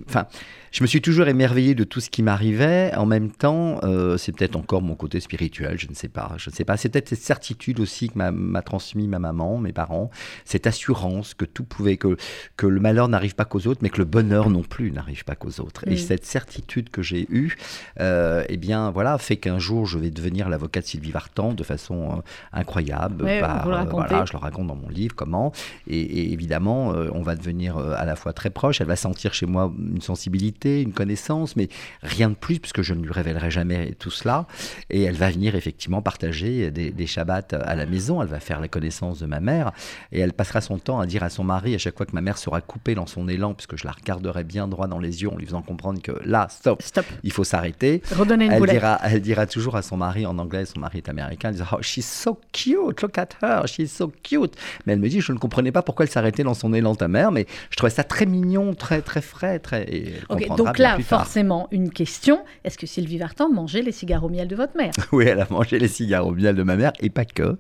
enfin, 0.07 0.27
je 0.71 0.83
me 0.83 0.87
suis 0.87 1.01
toujours 1.01 1.27
émerveillé 1.27 1.75
de 1.75 1.83
tout 1.83 1.99
ce 1.99 2.09
qui 2.09 2.23
m'arrivait. 2.23 2.93
En 2.95 3.05
même 3.05 3.31
temps, 3.31 3.79
c'est 4.17 4.35
peut-être 4.35 4.55
encore 4.55 4.81
mon 4.81 4.95
côté 4.95 5.19
spirituel, 5.19 5.77
je 5.77 5.87
ne 5.87 5.93
sais 5.93 6.07
pas. 6.07 6.33
Je 6.37 6.49
ne 6.49 6.55
sais 6.55 6.65
pas. 6.65 6.77
C'est 6.77 6.89
peut-être 6.89 7.09
cette 7.09 7.21
certitude 7.21 7.79
aussi 7.79 8.09
que 8.09 8.17
m'a 8.17 8.61
transmis 8.61 9.07
ma 9.07 9.19
maman, 9.19 9.57
mes 9.57 9.73
parents, 9.73 10.09
cette 10.45 10.67
assurance 10.67 11.33
que 11.33 11.45
tout 11.45 11.63
pouvait, 11.63 11.97
que, 11.97 12.15
que 12.57 12.67
le 12.67 12.79
malheur 12.79 13.00
n'arrive 13.09 13.35
pas 13.35 13.45
qu'aux 13.45 13.67
autres, 13.67 13.81
mais 13.81 13.89
que 13.89 13.97
le 13.97 14.05
bonheur 14.05 14.49
non 14.49 14.63
plus 14.63 14.91
n'arrive 14.91 15.23
pas 15.23 15.35
qu'aux 15.35 15.61
autres. 15.61 15.87
Et 15.87 15.97
cette 15.97 16.25
certitude 16.25 16.89
que 16.89 17.01
j'ai 17.01 17.27
eue, 17.29 17.57
euh, 17.99 18.43
eh 18.49 18.57
bien, 18.57 18.91
voilà, 18.91 19.17
fait 19.17 19.37
qu'un 19.37 19.59
jour, 19.59 19.85
je 19.85 19.97
vais 19.97 20.09
devenir 20.09 20.49
l'avocat 20.49 20.81
de 20.81 20.85
Sylvie 20.85 21.11
Vartan 21.11 21.53
de 21.53 21.63
façon 21.63 22.17
euh, 22.17 22.21
incroyable. 22.53 23.25
Euh, 23.27 23.39
voilà, 23.63 24.25
je 24.25 24.33
le 24.33 24.37
raconte 24.37 24.67
dans 24.67 24.75
mon 24.75 24.89
livre, 24.89 25.15
comment. 25.15 25.51
Et, 25.87 26.33
évidemment, 26.33 26.89
on 27.13 27.21
va 27.21 27.35
devenir 27.35 27.77
à 27.77 28.05
la 28.05 28.15
fois 28.15 28.33
très 28.33 28.49
proche. 28.49 28.81
Elle 28.81 28.87
va 28.87 28.95
sentir 28.95 29.33
chez 29.33 29.45
moi 29.45 29.71
une 29.77 30.01
sensibilité, 30.01 30.81
une 30.81 30.93
connaissance, 30.93 31.55
mais 31.55 31.69
rien 32.03 32.29
de 32.29 32.35
plus, 32.35 32.59
puisque 32.59 32.81
je 32.81 32.93
ne 32.93 33.03
lui 33.03 33.11
révélerai 33.11 33.51
jamais 33.51 33.93
tout 33.99 34.11
cela. 34.11 34.45
Et 34.89 35.03
elle 35.03 35.15
va 35.15 35.29
venir 35.29 35.55
effectivement 35.55 36.01
partager 36.01 36.71
des, 36.71 36.91
des 36.91 37.07
Shabbats 37.07 37.47
à 37.53 37.75
la 37.75 37.85
maison. 37.85 38.21
Elle 38.21 38.29
va 38.29 38.39
faire 38.39 38.59
la 38.59 38.67
connaissance 38.67 39.19
de 39.19 39.25
ma 39.25 39.39
mère. 39.39 39.71
Et 40.11 40.19
elle 40.19 40.33
passera 40.33 40.61
son 40.61 40.77
temps 40.77 40.99
à 40.99 41.05
dire 41.05 41.23
à 41.23 41.29
son 41.29 41.43
mari, 41.43 41.75
à 41.75 41.77
chaque 41.77 41.97
fois 41.97 42.05
que 42.05 42.13
ma 42.13 42.21
mère 42.21 42.37
sera 42.37 42.61
coupée, 42.61 42.90
dans 42.95 43.07
son 43.07 43.27
élan, 43.27 43.53
puisque 43.53 43.77
je 43.77 43.85
la 43.85 43.91
regarderai 43.91 44.43
bien 44.43 44.67
droit 44.67 44.87
dans 44.87 44.99
les 44.99 45.21
yeux 45.21 45.29
en 45.29 45.37
lui 45.37 45.45
faisant 45.45 45.61
comprendre 45.61 46.01
que 46.01 46.11
là, 46.25 46.47
stop, 46.49 46.81
stop. 46.81 47.05
il 47.23 47.31
faut 47.31 47.43
s'arrêter. 47.43 48.01
Redonner 48.11 48.45
une 48.45 48.51
elle 48.51 48.65
dira, 48.65 48.99
elle 49.03 49.21
dira 49.21 49.45
toujours 49.45 49.75
à 49.75 49.81
son 49.81 49.97
mari 49.97 50.25
en 50.25 50.37
anglais, 50.37 50.65
son 50.65 50.79
mari 50.79 50.99
est 50.99 51.09
américain, 51.09 51.49
elle 51.49 51.55
dira 51.55 51.77
Oh, 51.77 51.81
she's 51.81 52.05
so 52.05 52.39
cute, 52.51 53.01
look 53.01 53.17
at 53.17 53.29
her, 53.41 53.67
she's 53.67 53.91
so 53.91 54.11
cute. 54.23 54.55
Mais 54.85 54.93
elle 54.93 54.99
me 54.99 55.09
dit 55.09 55.21
Je 55.21 55.31
ne 55.31 55.37
comprenais 55.37 55.71
pas 55.71 55.81
pourquoi 55.81 56.05
elle 56.05 56.11
s'arrêtait 56.11 56.43
dans 56.43 56.53
son 56.53 56.73
élan, 56.73 56.95
ta 56.95 57.07
mère, 57.07 57.31
mais 57.31 57.45
je 57.69 57.77
trouvais 57.77 57.91
ça 57.91 58.03
très 58.03 58.25
mignon, 58.25 58.73
très, 58.73 59.01
très 59.01 59.21
frais. 59.21 59.59
Très, 59.59 59.83
et 59.83 60.13
donc 60.57 60.77
là, 60.77 60.97
forcément, 60.99 61.67
une 61.71 61.91
question 61.91 62.39
est-ce 62.63 62.77
que 62.77 62.85
Sylvie 62.85 63.17
Vartan 63.17 63.49
mangeait 63.49 63.81
les 63.81 63.91
cigares 63.91 64.23
au 64.23 64.29
miel 64.29 64.47
de 64.47 64.55
votre 64.55 64.75
mère? 64.77 64.91
Oui, 65.11 65.25
elle 65.27 65.41
a 65.41 65.47
mangé 65.49 65.77
les 65.77 65.89
cigares 65.89 66.25
au 66.25 66.31
miel 66.31 66.55
de 66.55 66.63
ma 66.63 66.77
mère, 66.77 66.93
et 67.01 67.09
pas 67.09 67.25
que. 67.25 67.57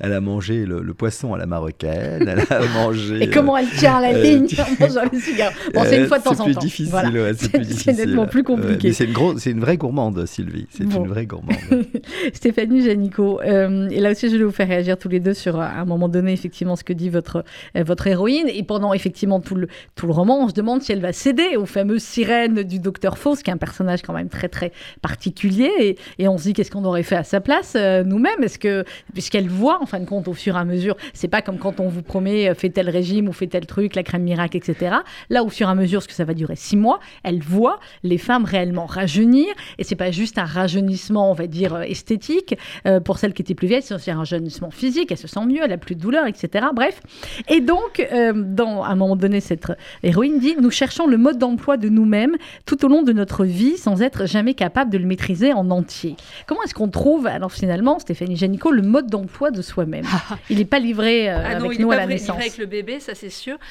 Elle 0.00 0.12
a 0.12 0.20
mangé 0.20 0.66
le, 0.66 0.82
poisson 0.94 1.32
à 1.32 1.38
la 1.38 1.46
marocaine, 1.46 2.26
elle 2.26 2.40
a 2.50 2.66
mangé. 2.74 3.22
et 3.22 3.30
comment 3.30 3.56
elle 3.56 3.68
tient 3.70 4.00
la 4.00 4.12
euh, 4.80 4.86
ligne 4.86 5.08
les 5.12 5.20
cigares. 5.20 5.52
Bon, 5.74 5.82
c'est 5.84 5.98
une 5.98 6.06
fois 6.06 6.18
de 6.18 6.24
temps 6.24 6.30
en 6.30 6.34
temps. 6.34 6.44
C'est 6.44 6.52
plus 6.52 6.60
difficile, 6.60 7.34
c'est 7.36 7.50
plus 7.50 7.60
difficile. 7.64 7.94
C'est 7.94 8.06
nettement 8.06 8.26
plus 8.26 8.44
compliqué. 8.44 8.92
c'est 8.92 9.04
une, 9.04 9.14
une 9.46 9.60
vraie 9.60 9.76
gourmande, 9.76 10.26
Sylvie. 10.26 10.66
C'est 10.70 10.84
une 10.84 11.08
vraie 11.08 11.26
gourmande. 11.26 11.56
Stéphanie 12.32 12.82
Janico, 12.82 13.40
euh, 13.40 13.88
et 13.90 14.00
là 14.00 14.10
aussi, 14.10 14.28
je 14.28 14.36
vais 14.36 14.44
vous 14.44 14.50
faire 14.50 14.68
réagir 14.68 14.98
tous 14.98 15.08
les 15.08 15.20
deux 15.20 15.34
sur, 15.34 15.60
à 15.60 15.80
un 15.80 15.84
moment 15.84 16.08
donné, 16.08 16.32
effectivement, 16.32 16.76
ce 16.76 16.84
que 16.84 16.92
dit 16.92 17.08
votre, 17.08 17.44
euh, 17.76 17.82
votre 17.82 18.06
héroïne. 18.06 18.48
Et 18.48 18.62
pendant, 18.62 18.92
effectivement, 18.92 19.40
tout 19.40 19.54
le, 19.54 19.68
tout 19.94 20.06
le 20.06 20.12
roman, 20.12 20.44
on 20.44 20.48
se 20.48 20.54
demande 20.54 20.82
si 20.82 20.92
elle 20.92 21.00
va 21.00 21.12
céder 21.12 21.56
aux 21.56 21.66
fameuses 21.66 22.02
sirènes 22.02 22.62
du 22.62 22.78
docteur 22.78 23.18
Fauss, 23.18 23.42
qui 23.42 23.50
est 23.50 23.52
un 23.52 23.58
personnage 23.58 24.02
quand 24.02 24.12
même 24.12 24.28
très, 24.28 24.48
très 24.48 24.72
particulier. 25.02 25.70
Et, 25.78 25.96
et 26.18 26.28
on 26.28 26.38
se 26.38 26.44
dit, 26.44 26.52
qu'est-ce 26.52 26.70
qu'on 26.70 26.84
aurait 26.84 27.02
fait 27.02 27.16
à 27.16 27.24
sa 27.24 27.40
place, 27.40 27.74
euh, 27.76 28.04
nous-mêmes? 28.04 28.42
Est-ce 28.42 28.58
que, 28.58 28.84
puisqu'elle 29.12 29.48
voit, 29.48 29.82
en 29.82 29.86
fin 29.86 30.00
de 30.00 30.06
compte, 30.06 30.28
au 30.28 30.34
fur 30.34 30.56
et 30.56 30.60
à 30.60 30.64
mesure, 30.64 30.96
c'est 31.14 31.28
pas 31.28 31.42
comme 31.42 31.58
quand 31.58 31.80
on 31.80 31.88
vous 31.88 32.02
promet, 32.02 32.54
fait 32.54 32.70
tel 32.70 32.88
régime 32.90 33.28
ou 33.28 33.32
fait 33.32 33.46
tel 33.46 33.66
truc, 33.66 33.94
la 33.94 34.02
crème 34.02 34.22
miracle 34.22 34.47
5, 34.48 34.54
etc. 34.54 34.96
Là, 35.30 35.44
fur 35.48 35.68
et 35.68 35.70
à 35.70 35.74
mesure, 35.74 36.02
ce 36.02 36.08
que 36.08 36.14
ça 36.14 36.24
va 36.24 36.34
durer 36.34 36.56
6 36.56 36.76
mois, 36.76 37.00
elle 37.22 37.40
voit 37.40 37.80
les 38.02 38.18
femmes 38.18 38.44
réellement 38.44 38.86
rajeunir. 38.86 39.46
Et 39.78 39.84
c'est 39.84 39.96
pas 39.96 40.10
juste 40.10 40.38
un 40.38 40.44
rajeunissement, 40.44 41.30
on 41.30 41.34
va 41.34 41.46
dire, 41.46 41.74
euh, 41.74 41.82
esthétique. 41.82 42.56
Euh, 42.86 43.00
pour 43.00 43.18
celles 43.18 43.32
qui 43.32 43.42
étaient 43.42 43.54
plus 43.54 43.68
vieilles, 43.68 43.82
c'est 43.82 43.94
aussi 43.94 44.10
un 44.10 44.18
rajeunissement 44.18 44.70
physique. 44.70 45.10
Elle 45.10 45.18
se 45.18 45.28
sent 45.28 45.44
mieux, 45.46 45.60
elle 45.62 45.72
a 45.72 45.78
plus 45.78 45.94
de 45.94 46.00
douleur, 46.00 46.26
etc. 46.26 46.66
Bref. 46.74 47.00
Et 47.48 47.60
donc, 47.60 48.06
euh, 48.12 48.32
dans, 48.34 48.82
à 48.82 48.88
un 48.88 48.94
moment 48.94 49.16
donné, 49.16 49.40
cette 49.40 49.72
héroïne 50.02 50.38
dit 50.38 50.56
Nous 50.60 50.70
cherchons 50.70 51.06
le 51.06 51.16
mode 51.16 51.38
d'emploi 51.38 51.76
de 51.76 51.88
nous-mêmes 51.88 52.36
tout 52.66 52.84
au 52.84 52.88
long 52.88 53.02
de 53.02 53.12
notre 53.12 53.44
vie 53.44 53.76
sans 53.76 54.02
être 54.02 54.26
jamais 54.26 54.54
capable 54.54 54.90
de 54.90 54.98
le 54.98 55.06
maîtriser 55.06 55.52
en 55.52 55.70
entier. 55.70 56.16
Comment 56.46 56.62
est-ce 56.62 56.74
qu'on 56.74 56.88
trouve, 56.88 57.26
alors 57.26 57.52
finalement, 57.52 57.98
Stéphanie 57.98 58.36
Janico, 58.36 58.70
le 58.70 58.82
mode 58.82 59.08
d'emploi 59.08 59.50
de 59.50 59.62
soi-même? 59.62 60.04
Il 60.50 60.58
n'est 60.58 60.64
pas 60.64 60.78
livré 60.78 61.28
ah 61.28 61.56
avec 61.56 61.78
nous 61.78 61.90
à 61.90 61.96
la 61.96 62.06
naissance. 62.06 62.36
avec 62.36 62.58
le 62.58 62.66
bébé, 62.66 63.00
ça 63.00 63.14
c'est 63.14 63.30
sûr. 63.30 63.56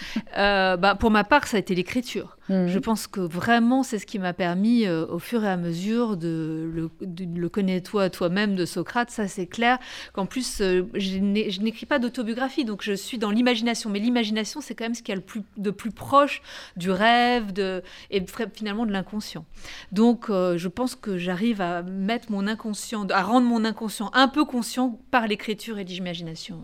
bah, 0.75 0.95
pour 0.95 1.11
ma 1.11 1.23
part, 1.23 1.47
ça 1.47 1.57
a 1.57 1.59
été 1.59 1.75
l'écriture. 1.75 2.37
Mhm. 2.49 2.67
Je 2.67 2.79
pense 2.79 3.07
que 3.07 3.19
vraiment, 3.19 3.83
c'est 3.83 3.99
ce 3.99 4.05
qui 4.05 4.19
m'a 4.19 4.33
permis, 4.33 4.85
euh, 4.85 5.05
au 5.07 5.19
fur 5.19 5.43
et 5.43 5.49
à 5.49 5.57
mesure, 5.57 6.17
de 6.17 6.69
le, 6.73 6.89
le 7.01 7.49
connais-toi 7.49 8.09
toi-même 8.09 8.55
de 8.55 8.65
Socrate. 8.65 9.11
Ça, 9.11 9.27
c'est 9.27 9.47
clair. 9.47 9.79
Qu'en 10.13 10.25
plus, 10.25 10.61
euh, 10.61 10.83
je 10.95 11.19
n'écris 11.61 11.85
pas 11.85 11.99
d'autobiographie, 11.99 12.65
donc 12.65 12.81
je 12.83 12.93
suis 12.93 13.17
dans 13.17 13.31
l'imagination. 13.31 13.89
Mais 13.89 13.99
l'imagination, 13.99 14.61
c'est 14.61 14.75
quand 14.75 14.85
même 14.85 14.95
ce 14.95 15.03
qui 15.03 15.11
est 15.11 15.15
le 15.15 15.21
plus, 15.21 15.43
de 15.57 15.71
plus 15.71 15.91
proche 15.91 16.41
du 16.75 16.91
rêve 16.91 17.53
de, 17.53 17.83
et 18.11 18.23
finalement 18.53 18.85
de 18.85 18.91
l'inconscient. 18.91 19.45
Donc, 19.91 20.29
euh, 20.29 20.57
je 20.57 20.67
pense 20.67 20.95
que 20.95 21.17
j'arrive 21.17 21.61
à 21.61 21.83
mettre 21.83 22.31
mon 22.31 22.47
inconscient, 22.47 23.07
à 23.09 23.21
rendre 23.23 23.47
mon 23.47 23.63
inconscient 23.63 24.09
un 24.13 24.27
peu 24.27 24.45
conscient 24.45 24.99
par 25.11 25.27
l'écriture 25.27 25.79
et 25.79 25.83
l'imagination. 25.83 26.63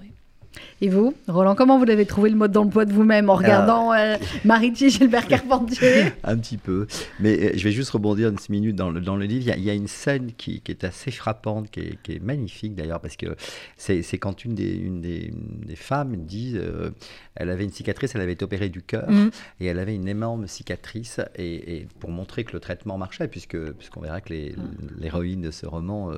Et 0.81 0.89
vous, 0.89 1.13
Roland, 1.27 1.55
comment 1.55 1.79
vous 1.79 1.89
avez 1.89 2.05
trouvé 2.05 2.29
le 2.29 2.35
mode 2.35 2.51
d'emploi 2.51 2.85
de 2.85 2.93
vous-même 2.93 3.29
en 3.29 3.35
regardant 3.35 3.93
euh, 3.93 4.17
Mariti 4.43 4.89
Gilbert 4.89 5.27
Carpentier? 5.27 6.05
Un 6.23 6.37
petit 6.37 6.57
peu. 6.57 6.87
Mais 7.19 7.39
euh, 7.39 7.51
je 7.55 7.63
vais 7.63 7.71
juste 7.71 7.91
rebondir 7.91 8.29
une 8.29 8.37
minute 8.49 8.75
dans 8.75 8.89
le, 8.89 8.99
dans 8.99 9.15
le 9.15 9.25
livre. 9.25 9.53
Il 9.55 9.63
y, 9.63 9.69
a, 9.69 9.73
une 9.73 9.87
scène 9.87 10.31
qui, 10.37 10.61
est 10.67 10.83
assez 10.83 11.11
frappante, 11.11 11.69
qui 11.71 11.79
est, 11.79 12.19
magnifique 12.21 12.75
d'ailleurs, 12.75 12.99
parce 12.99 13.15
que 13.15 13.35
c'est 13.77 14.17
quand 14.17 14.45
une 14.45 14.55
des, 14.55 14.73
une 14.73 15.01
des, 15.01 15.31
femmes 15.75 16.15
dit 16.17 16.53
euh, 16.55 16.91
elle 17.35 17.49
avait 17.49 17.63
une 17.63 17.71
cicatrice, 17.71 18.13
elle 18.15 18.21
avait 18.21 18.33
été 18.33 18.45
opérée 18.45 18.69
du 18.69 18.81
cœur, 18.81 19.09
mm. 19.09 19.29
et 19.59 19.65
elle 19.65 19.79
avait 19.79 19.95
une 19.95 20.07
énorme 20.07 20.47
cicatrice, 20.47 21.19
et, 21.37 21.87
pour 21.99 22.11
montrer 22.11 22.43
que 22.43 22.53
le 22.53 22.59
traitement 22.59 22.97
marchait, 22.97 23.27
puisque 23.27 23.57
puisqu'on 23.73 24.01
verra 24.01 24.21
que 24.21 24.33
mm. 24.33 24.55
l'héroïne 24.99 25.41
de 25.41 25.51
ce 25.51 25.65
roman 25.65 26.11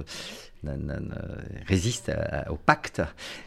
résiste 1.67 2.11
au 2.49 2.55
pacte. 2.55 3.01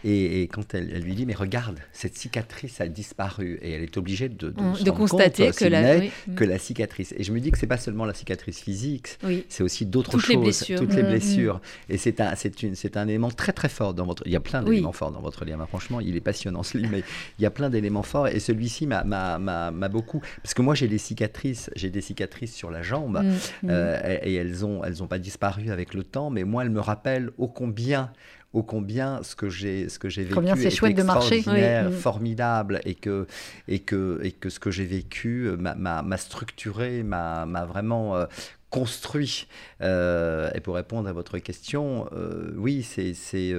Et, 0.04 0.48
quand 0.52 0.74
elle, 0.74 1.02
lui 1.02 1.14
dit, 1.14 1.26
mais 1.26 1.34
regarde, 1.34 1.78
cette 1.92 2.16
cicatrice 2.16 2.80
a 2.80 2.88
disparu, 2.88 3.58
et 3.62 3.72
elle 3.72 3.82
est 3.82 3.96
obligée 3.96 4.28
de, 4.28 4.50
de, 4.50 4.90
constater 4.90 5.50
que, 5.50 5.64
la, 5.64 6.00
que 6.36 6.44
la 6.44 6.58
cicatrice. 6.58 7.14
Et 7.16 7.24
je 7.24 7.32
me 7.32 7.40
dis 7.40 7.50
que 7.50 7.58
c'est 7.58 7.66
pas 7.66 7.76
seulement 7.76 8.04
la 8.04 8.14
cicatrice 8.14 8.60
physique, 8.60 9.18
c'est 9.48 9.62
aussi 9.62 9.86
d'autres 9.86 10.18
choses, 10.18 10.30
les 10.30 10.36
blessures. 10.36 10.78
toutes 10.78 10.94
les 10.94 11.02
mm, 11.02 11.06
mm. 11.06 11.10
blessures. 11.10 11.60
Et 11.88 11.98
c'est 11.98 12.20
un, 12.20 12.34
c'est 12.36 12.96
un 12.96 13.08
élément 13.08 13.30
très 13.30 13.52
très 13.52 13.68
fort 13.68 13.94
dans 13.94 14.06
votre. 14.06 14.22
Il 14.26 14.32
y 14.32 14.36
a 14.36 14.40
plein 14.40 14.62
d'éléments 14.62 14.92
forts 14.92 15.12
dans 15.12 15.20
votre 15.20 15.44
livre. 15.44 15.60
Hein. 15.60 15.66
Franchement, 15.66 16.00
il 16.00 16.16
est 16.16 16.20
passionnant 16.20 16.62
ce 16.62 16.78
livre, 16.78 16.90
mais 16.92 17.02
il 17.38 17.42
y 17.42 17.46
a 17.46 17.50
plein 17.50 17.70
d'éléments 17.70 18.02
forts. 18.02 18.28
Et 18.28 18.40
celui-ci 18.40 18.86
m'a 18.86 19.88
beaucoup, 19.90 20.20
parce 20.42 20.54
que 20.54 20.62
moi 20.62 20.74
j'ai 20.74 20.88
des 20.88 20.98
cicatrices, 20.98 21.70
j'ai 21.76 21.90
des 21.90 22.00
cicatrices 22.00 22.54
sur 22.54 22.70
la 22.70 22.82
jambe, 22.82 23.20
mm, 23.22 23.68
euh, 23.70 24.18
et, 24.22 24.34
elles 24.34 24.64
ont 24.64 24.84
elles 24.84 25.02
ont 25.02 25.06
pas 25.06 25.18
disparu 25.18 25.70
avec 25.70 25.94
le 25.94 26.04
temps, 26.04 26.30
mais 26.30 26.44
moi 26.44 26.62
elles 26.62 26.70
me 26.70 26.80
rappellent 26.80 27.07
ô 27.38 27.48
combien 27.48 28.12
ô 28.52 28.62
combien 28.62 29.22
ce 29.22 29.36
que 29.36 29.48
j'ai 29.48 29.88
ce 29.88 29.98
que 29.98 30.08
j'ai 30.08 30.24
vécu 30.24 30.66
est, 30.66 30.70
chouette 30.70 30.96
de 30.96 31.02
marcher 31.02 31.42
mm. 31.46 31.92
formidable 31.92 32.80
et 32.84 32.94
que 32.94 33.26
et 33.66 33.80
que 33.80 34.20
et 34.22 34.32
que 34.32 34.48
ce 34.48 34.58
que 34.58 34.70
j'ai 34.70 34.86
vécu 34.86 35.50
m'a 35.58 36.16
structuré 36.16 37.02
m'a 37.02 37.66
vraiment 37.66 38.16
euh, 38.16 38.26
construit 38.70 39.46
euh, 39.82 40.50
et 40.54 40.60
pour 40.60 40.76
répondre 40.76 41.08
à 41.08 41.12
votre 41.12 41.38
question 41.38 42.08
euh, 42.12 42.52
oui 42.56 42.82
c'est 42.82 43.14
c'est 43.14 43.54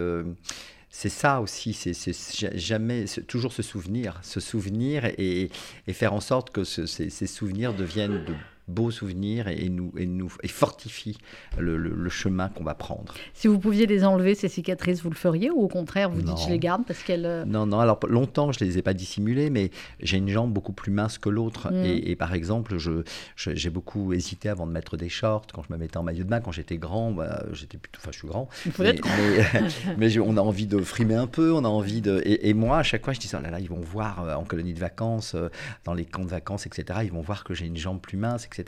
c'est 0.91 1.09
ça 1.09 1.39
aussi, 1.39 1.73
c'est 1.73 1.93
jamais 2.57 3.05
toujours 3.27 3.53
se 3.53 3.61
souvenir, 3.61 4.19
se 4.23 4.39
souvenir 4.39 5.05
et, 5.05 5.51
et 5.87 5.93
faire 5.93 6.13
en 6.13 6.19
sorte 6.19 6.49
que 6.49 6.63
ces, 6.63 6.87
ces, 6.87 7.27
souvenirs 7.27 7.75
deviennent 7.75 8.25
de 8.25 8.33
beaux 8.69 8.91
souvenirs 8.91 9.47
et, 9.47 9.69
nous, 9.69 9.91
et, 9.97 10.05
nous, 10.05 10.31
et 10.43 10.47
fortifie 10.47 11.17
le, 11.57 12.09
chemin 12.09 12.49
qu'on 12.49 12.63
va 12.63 12.73
prendre. 12.73 13.13
Si 13.33 13.47
vous 13.47 13.59
pouviez 13.59 13.85
les 13.85 14.03
enlever, 14.03 14.35
ces 14.35 14.47
cicatrices, 14.47 15.01
vous 15.01 15.09
le 15.09 15.15
feriez 15.15 15.49
ou 15.51 15.61
au 15.61 15.67
contraire, 15.67 16.09
vous 16.09 16.21
dites 16.21 16.37
je 16.37 16.49
les 16.49 16.59
garde 16.59 16.85
parce 16.85 17.03
qu'elles... 17.03 17.25
Euh, 17.25 17.45
non, 17.45 17.65
non, 17.65 17.79
alors 17.79 17.99
longtemps, 18.07 18.51
je 18.51 18.63
ne 18.63 18.69
les 18.69 18.77
ai 18.77 18.81
pas 18.81 18.93
dissimulées, 18.93 19.49
mais 19.49 19.71
j'ai 20.01 20.17
une 20.17 20.29
jambe 20.29 20.51
beaucoup 20.51 20.73
plus 20.73 20.91
mince 20.91 21.17
que 21.17 21.29
l'autre. 21.29 21.71
Mm. 21.71 21.85
Et, 21.85 22.15
par 22.15 22.33
exemple, 22.33 22.77
je, 22.77 23.03
j'ai 23.35 23.69
beaucoup 23.69 24.13
hésité 24.13 24.49
avant 24.49 24.65
de 24.65 24.71
mettre 24.71 24.97
des 24.97 25.09
shorts 25.09 25.47
quand 25.53 25.63
je 25.67 25.73
me 25.73 25.77
mettais 25.77 25.97
en 25.97 26.03
maillot 26.03 26.23
de 26.23 26.29
bain. 26.29 26.39
Quand 26.39 26.51
j'étais 26.51 26.77
grand, 26.77 27.11
bah, 27.11 27.43
j'étais 27.53 27.77
plutôt... 27.77 27.99
Enfin, 28.01 28.11
je 28.11 28.17
suis 28.17 28.27
grand. 28.27 28.49
mais, 28.79 28.95
mais, 29.97 30.17
on 30.19 30.37
a 30.37 30.41
envie 30.41 30.67
de 30.67 30.79
frimer 30.79 31.15
un 31.15 31.27
peu, 31.27 31.53
on 31.53 31.63
a 31.63 31.69
envie 31.69 32.01
de... 32.01 32.21
Et, 32.25 32.53
moi, 32.53 32.77
à 32.77 32.83
chaque 32.83 33.03
fois, 33.03 33.13
je 33.13 33.19
dis, 33.19 33.29
oh 33.33 33.41
là 33.41 33.51
là, 33.51 33.59
ils 33.59 33.69
vont 33.69 33.81
voir 33.81 34.23
euh, 34.23 34.35
en 34.35 34.43
colonie 34.43 34.73
de 34.73 34.79
vacances, 34.79 35.35
euh, 35.35 35.49
dans 35.85 35.93
les 35.93 36.05
camps 36.05 36.23
de 36.23 36.29
vacances, 36.29 36.65
etc., 36.65 36.99
ils 37.03 37.11
vont 37.11 37.21
voir 37.21 37.43
que 37.43 37.53
j'ai 37.53 37.65
une 37.65 37.77
jambe 37.77 37.99
plus 37.99 38.17
mince, 38.17 38.45
etc. 38.45 38.58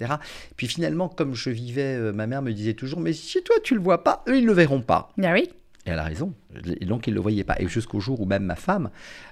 Puis 0.55 0.67
finalement, 0.67 1.09
comme 1.09 1.33
je 1.33 1.49
vivais, 1.49 1.95
euh, 1.95 2.11
ma 2.13 2.27
mère 2.27 2.41
me 2.41 2.51
disait 2.51 2.73
toujours, 2.73 2.99
mais 2.99 3.13
si 3.13 3.41
toi 3.43 3.55
tu 3.63 3.75
le 3.75 3.81
vois 3.81 4.03
pas, 4.03 4.23
eux 4.27 4.37
ils 4.37 4.45
le 4.45 4.53
verront 4.53 4.81
pas. 4.81 5.11
Ah 5.23 5.33
oui. 5.33 5.49
Et 5.85 5.89
elle 5.89 5.99
a 5.99 6.03
raison. 6.03 6.33
Et 6.79 6.85
donc, 6.85 7.07
ils 7.07 7.09
ne 7.09 7.15
le 7.15 7.21
voyaient 7.21 7.43
pas. 7.43 7.55
Et 7.59 7.67
jusqu'au 7.67 7.99
jour 7.99 8.21
où 8.21 8.25
même 8.25 8.43
ma 8.43 8.55
femme, 8.55 8.91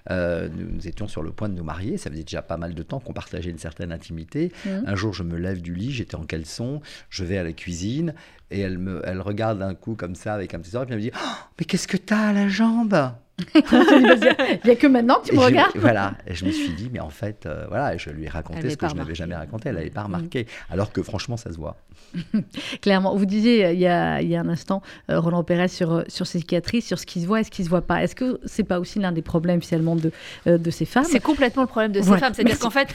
euh, 0.09 0.49
nous, 0.49 0.87
étions 0.87 1.07
sur 1.07 1.21
le 1.21 1.31
point 1.31 1.47
de 1.47 1.53
nous 1.53 1.63
marier, 1.63 1.97
ça 1.97 2.09
faisait 2.09 2.23
déjà 2.23 2.41
pas 2.41 2.57
mal 2.57 2.73
de 2.73 2.81
temps 2.81 2.99
qu'on 2.99 3.13
partageait 3.13 3.51
une 3.51 3.59
certaine 3.59 3.91
intimité. 3.91 4.51
Mmh. 4.65 4.69
Un 4.87 4.95
jour, 4.95 5.13
je 5.13 5.21
me 5.21 5.37
lève 5.37 5.61
du 5.61 5.75
lit, 5.75 5.91
j'étais 5.91 6.15
en 6.15 6.25
caleçon, 6.25 6.81
je 7.11 7.23
vais 7.23 7.37
à 7.37 7.43
la 7.43 7.53
cuisine, 7.53 8.15
et 8.49 8.61
elle 8.61 8.79
me 8.79 9.01
elle 9.05 9.21
regarde 9.21 9.61
un 9.61 9.75
coup 9.75 9.93
comme 9.93 10.15
ça 10.15 10.33
avec 10.33 10.55
un 10.55 10.59
petit 10.59 10.71
sourire, 10.71 10.83
et 10.83 10.87
puis 10.87 10.95
elle 10.95 10.99
me 10.99 11.03
dit 11.03 11.11
oh, 11.15 11.45
Mais 11.59 11.65
qu'est-ce 11.65 11.87
que 11.87 11.97
tu 11.97 12.13
as 12.15 12.29
à 12.29 12.33
la 12.33 12.47
jambe? 12.47 13.13
Il 13.71 14.59
n'y 14.65 14.71
a 14.71 14.75
que 14.75 14.87
maintenant 14.87 15.19
que 15.21 15.29
tu 15.29 15.35
me 15.35 15.39
regardes. 15.39 15.75
voilà, 15.75 16.13
et 16.27 16.35
je 16.35 16.45
me 16.45 16.51
suis 16.51 16.73
dit, 16.73 16.89
mais 16.91 16.99
en 16.99 17.09
fait, 17.09 17.45
euh, 17.45 17.65
voilà, 17.67 17.97
je 17.97 18.09
lui 18.09 18.25
ai 18.25 18.29
raconté 18.29 18.69
ce 18.69 18.77
que 18.77 18.87
je 18.87 18.95
n'avais 18.95 19.15
jamais 19.15 19.35
raconté, 19.35 19.69
elle 19.69 19.75
n'avait 19.75 19.89
pas 19.89 20.03
remarqué, 20.03 20.43
mm. 20.43 20.73
alors 20.73 20.91
que 20.91 21.01
franchement, 21.01 21.37
ça 21.37 21.51
se 21.51 21.57
voit. 21.57 21.77
Clairement, 22.81 23.15
vous 23.15 23.25
disiez 23.25 23.65
euh, 23.65 23.73
il 23.73 23.79
y 23.79 23.87
a, 23.87 24.21
il 24.21 24.29
y 24.29 24.35
a 24.35 24.41
un 24.41 24.49
instant, 24.49 24.81
euh, 25.09 25.19
Roland 25.19 25.43
Pérez, 25.43 25.67
sur, 25.67 26.03
sur 26.07 26.27
ses 26.27 26.39
cicatrices, 26.39 26.87
sur 26.87 26.99
ce 26.99 27.05
qui 27.05 27.21
se 27.21 27.27
voit 27.27 27.41
et 27.41 27.43
ce 27.43 27.51
qui 27.51 27.61
ne 27.61 27.65
se 27.65 27.69
voit 27.69 27.81
pas. 27.81 28.03
Est-ce 28.03 28.15
que 28.15 28.39
c'est 28.45 28.63
pas 28.63 28.79
aussi 28.79 28.99
l'un 28.99 29.11
des 29.11 29.21
problèmes 29.21 29.61
finalement 29.61 29.95
de, 29.95 30.11
de 30.45 30.71
ces 30.71 30.85
femmes? 30.85 31.05
C'est 31.05 31.19
complètement 31.19 31.63
le 31.63 31.67
problème 31.67 31.91
de 31.91 32.01
ces 32.01 32.17
femmes. 32.17 32.33
C'est-à-dire 32.33 32.59
qu'en 32.59 32.69
fait, 32.69 32.89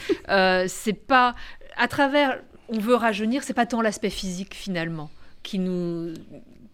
c'est 0.67 0.93
pas 0.93 1.35
à 1.77 1.87
travers, 1.87 2.39
on 2.69 2.79
veut 2.79 2.95
rajeunir, 2.95 3.43
c'est 3.43 3.53
pas 3.53 3.65
tant 3.65 3.81
l'aspect 3.81 4.09
physique 4.09 4.53
finalement 4.53 5.09
qui 5.43 5.59
nous 5.59 6.13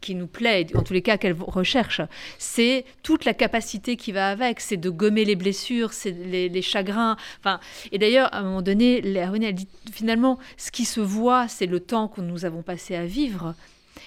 qui 0.02 0.16
nous 0.16 0.28
plaît, 0.28 0.68
en 0.76 0.82
tous 0.82 0.93
les 0.93 1.02
cas 1.02 1.18
qu'elle 1.18 1.36
recherche, 1.39 2.02
c'est 2.38 2.86
toute 3.04 3.26
la 3.26 3.34
capacité 3.34 3.95
qui 3.95 4.12
va 4.12 4.30
avec, 4.30 4.60
c'est 4.60 4.78
de 4.78 4.89
gommer 4.89 5.24
les 5.26 5.36
blessures, 5.36 5.93
c'est 5.93 6.12
les, 6.12 6.62
chagrins. 6.62 7.16
Enfin, 7.39 7.60
et 7.91 7.97
d'ailleurs, 7.97 8.34
à 8.34 8.39
un 8.39 8.43
moment 8.43 8.62
donné, 8.62 9.02
l'héroïne, 9.02 9.43
elle 9.43 9.56
dit 9.56 9.68
finalement, 9.91 10.38
ce 10.58 10.72
qui 10.72 10.86
se 10.86 10.99
voit, 10.99 11.47
c'est 11.47 11.66
le 11.66 11.80
temps 11.80 12.08
que 12.08 12.22
nous 12.22 12.45
avons 12.45 12.62
passé 12.62 12.95
à 12.95 13.06
vivre, 13.06 13.56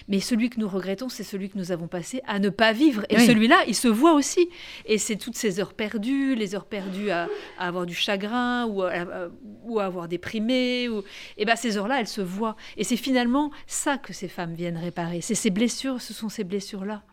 mais 0.07 0.19
celui 0.19 0.49
que 0.49 0.59
nous 0.59 0.67
regrettons, 0.67 1.09
c'est 1.09 1.23
celui 1.23 1.49
que 1.49 1.57
nous 1.57 1.71
avons 1.71 1.87
passé 1.87 2.21
à 2.27 2.39
ne 2.39 2.49
pas 2.49 2.73
vivre. 2.73 3.05
Et 3.09 3.19
celui-là, 3.19 3.63
il 3.67 3.75
se 3.75 3.87
voit 3.87 4.13
aussi. 4.13 4.49
Et 4.85 4.97
c'est 4.97 5.15
toutes 5.15 5.35
ces 5.35 5.59
heures 5.59 5.73
perdues, 5.73 6.35
les 6.35 6.53
heures 6.55 6.65
perdues 6.65 7.09
à, 7.09 7.27
avoir 7.57 7.85
du 7.85 7.95
chagrin 7.95 8.65
ou 8.65 8.83
à, 8.83 9.29
ou 9.63 9.79
à 9.79 9.85
avoir 9.85 10.07
déprimé. 10.07 10.89
Ou... 10.89 11.03
Et 11.37 11.45
bien 11.45 11.55
ces 11.55 11.77
heures-là, 11.77 11.99
elles 11.99 12.07
se 12.07 12.21
voient. 12.21 12.55
Et 12.77 12.83
c'est 12.83 12.97
finalement 12.97 13.51
ça 13.67 13.97
que 13.97 14.13
ces 14.13 14.27
femmes 14.27 14.53
viennent 14.53 14.77
réparer. 14.77 15.21
C'est 15.21 15.35
ces 15.35 15.49
blessures, 15.49 16.01
ce 16.01 16.13
sont 16.13 16.29
ces 16.29 16.43
blessures-là. 16.43 17.03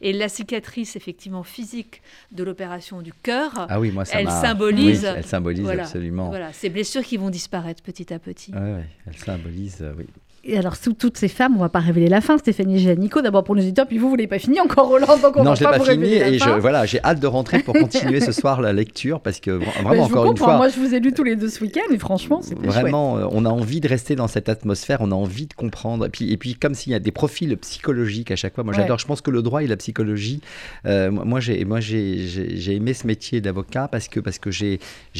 Et 0.00 0.12
la 0.12 0.28
cicatrice, 0.28 0.96
effectivement, 0.96 1.42
physique 1.42 2.02
de 2.30 2.42
l'opération 2.44 3.02
du 3.02 3.12
cœur, 3.12 3.66
ah 3.68 3.78
oui, 3.78 3.90
moi, 3.90 4.04
elle, 4.12 4.30
symbolise, 4.30 5.04
elle 5.04 5.24
symbolise 5.24 5.68
absolument. 5.68 6.28
Voilà, 6.28 6.52
ces 6.52 6.70
blessures 6.70 7.02
qui 7.02 7.16
vont 7.16 7.30
disparaître 7.30 7.82
petit 7.82 8.12
à 8.12 8.18
petit. 8.18 8.52
Oui, 8.54 8.82
elle 9.06 9.16
symbolise, 9.18 9.84
oui. 9.96 10.06
Et 10.44 10.58
alors, 10.58 10.74
sous 10.74 10.92
toutes 10.92 11.16
ces 11.16 11.28
femmes, 11.28 11.54
on 11.56 11.60
va 11.60 11.68
pas 11.68 11.78
révéler 11.78 12.08
la 12.08 12.20
fin, 12.20 12.36
Stéphanie 12.36 12.84
Nico, 12.96 13.22
d'abord 13.22 13.44
pour 13.44 13.54
nos 13.54 13.62
auditeurs, 13.62 13.86
puis 13.86 13.98
vous, 13.98 14.08
vous 14.08 14.16
l'avez 14.16 14.26
pas 14.26 14.40
fini 14.40 14.60
encore, 14.60 14.88
Roland, 14.88 15.16
donc 15.22 15.36
on 15.36 15.44
non, 15.44 15.50
va 15.50 15.54
je 15.54 15.60
l'ai 15.60 15.70
pas, 15.70 15.78
fini, 15.78 16.14
et 16.14 16.38
je, 16.38 16.58
voilà, 16.58 16.84
j'ai 16.84 17.00
hâte 17.04 17.20
de 17.20 17.28
rentrer 17.28 17.60
pour 17.60 17.74
continuer 17.78 18.20
ce 18.20 18.32
soir 18.32 18.60
la 18.60 18.72
lecture, 18.72 19.20
parce 19.20 19.38
que 19.38 19.52
vraiment, 19.52 20.02
encore 20.02 20.26
une 20.26 20.36
fois... 20.36 20.56
Moi, 20.56 20.68
je 20.68 20.80
vous 20.80 20.94
ai 20.94 20.98
lu 20.98 21.12
tous 21.12 21.22
les 21.22 21.36
deux 21.36 21.48
ce 21.48 21.62
week-end, 21.62 21.92
et 21.92 21.98
franchement, 21.98 22.40
c'est 22.42 22.58
Vraiment, 22.58 23.18
chouette. 23.18 23.24
Euh, 23.26 23.36
on 23.36 23.44
a 23.44 23.50
envie 23.50 23.80
de 23.80 23.86
rester 23.86 24.16
dans 24.16 24.26
cette 24.26 24.48
atmosphère, 24.48 24.98
on 25.00 25.12
a 25.12 25.14
envie 25.14 25.46
de 25.46 25.54
comprendre, 25.54 26.06
et 26.06 26.08
puis, 26.08 26.32
et 26.32 26.36
puis 26.36 26.56
comme 26.56 26.74
s'il 26.74 26.90
y 26.90 26.96
a 26.96 26.98
des 26.98 27.12
profils 27.12 27.56
psychologiques 27.58 28.32
à 28.32 28.36
chaque 28.36 28.56
fois, 28.56 28.64
moi 28.64 28.74
j'adore, 28.74 28.98
je 28.98 29.06
pense 29.06 29.20
que 29.20 29.30
le 29.30 29.42
droit 29.42 29.62
et 29.62 29.68
la 29.68 29.76
psychologie. 29.76 30.40
moi, 30.84 31.38
j'ai 31.38 31.64
moi 31.64 31.78
j'ai 31.78 32.74
aimé 32.74 32.94
ce 32.94 33.06
métier 33.06 33.40
d'avocat 33.40 33.86
parce 33.86 34.08
que 34.08 34.18
parce 34.18 34.40
que 34.40 34.50
j'ai 34.50 34.78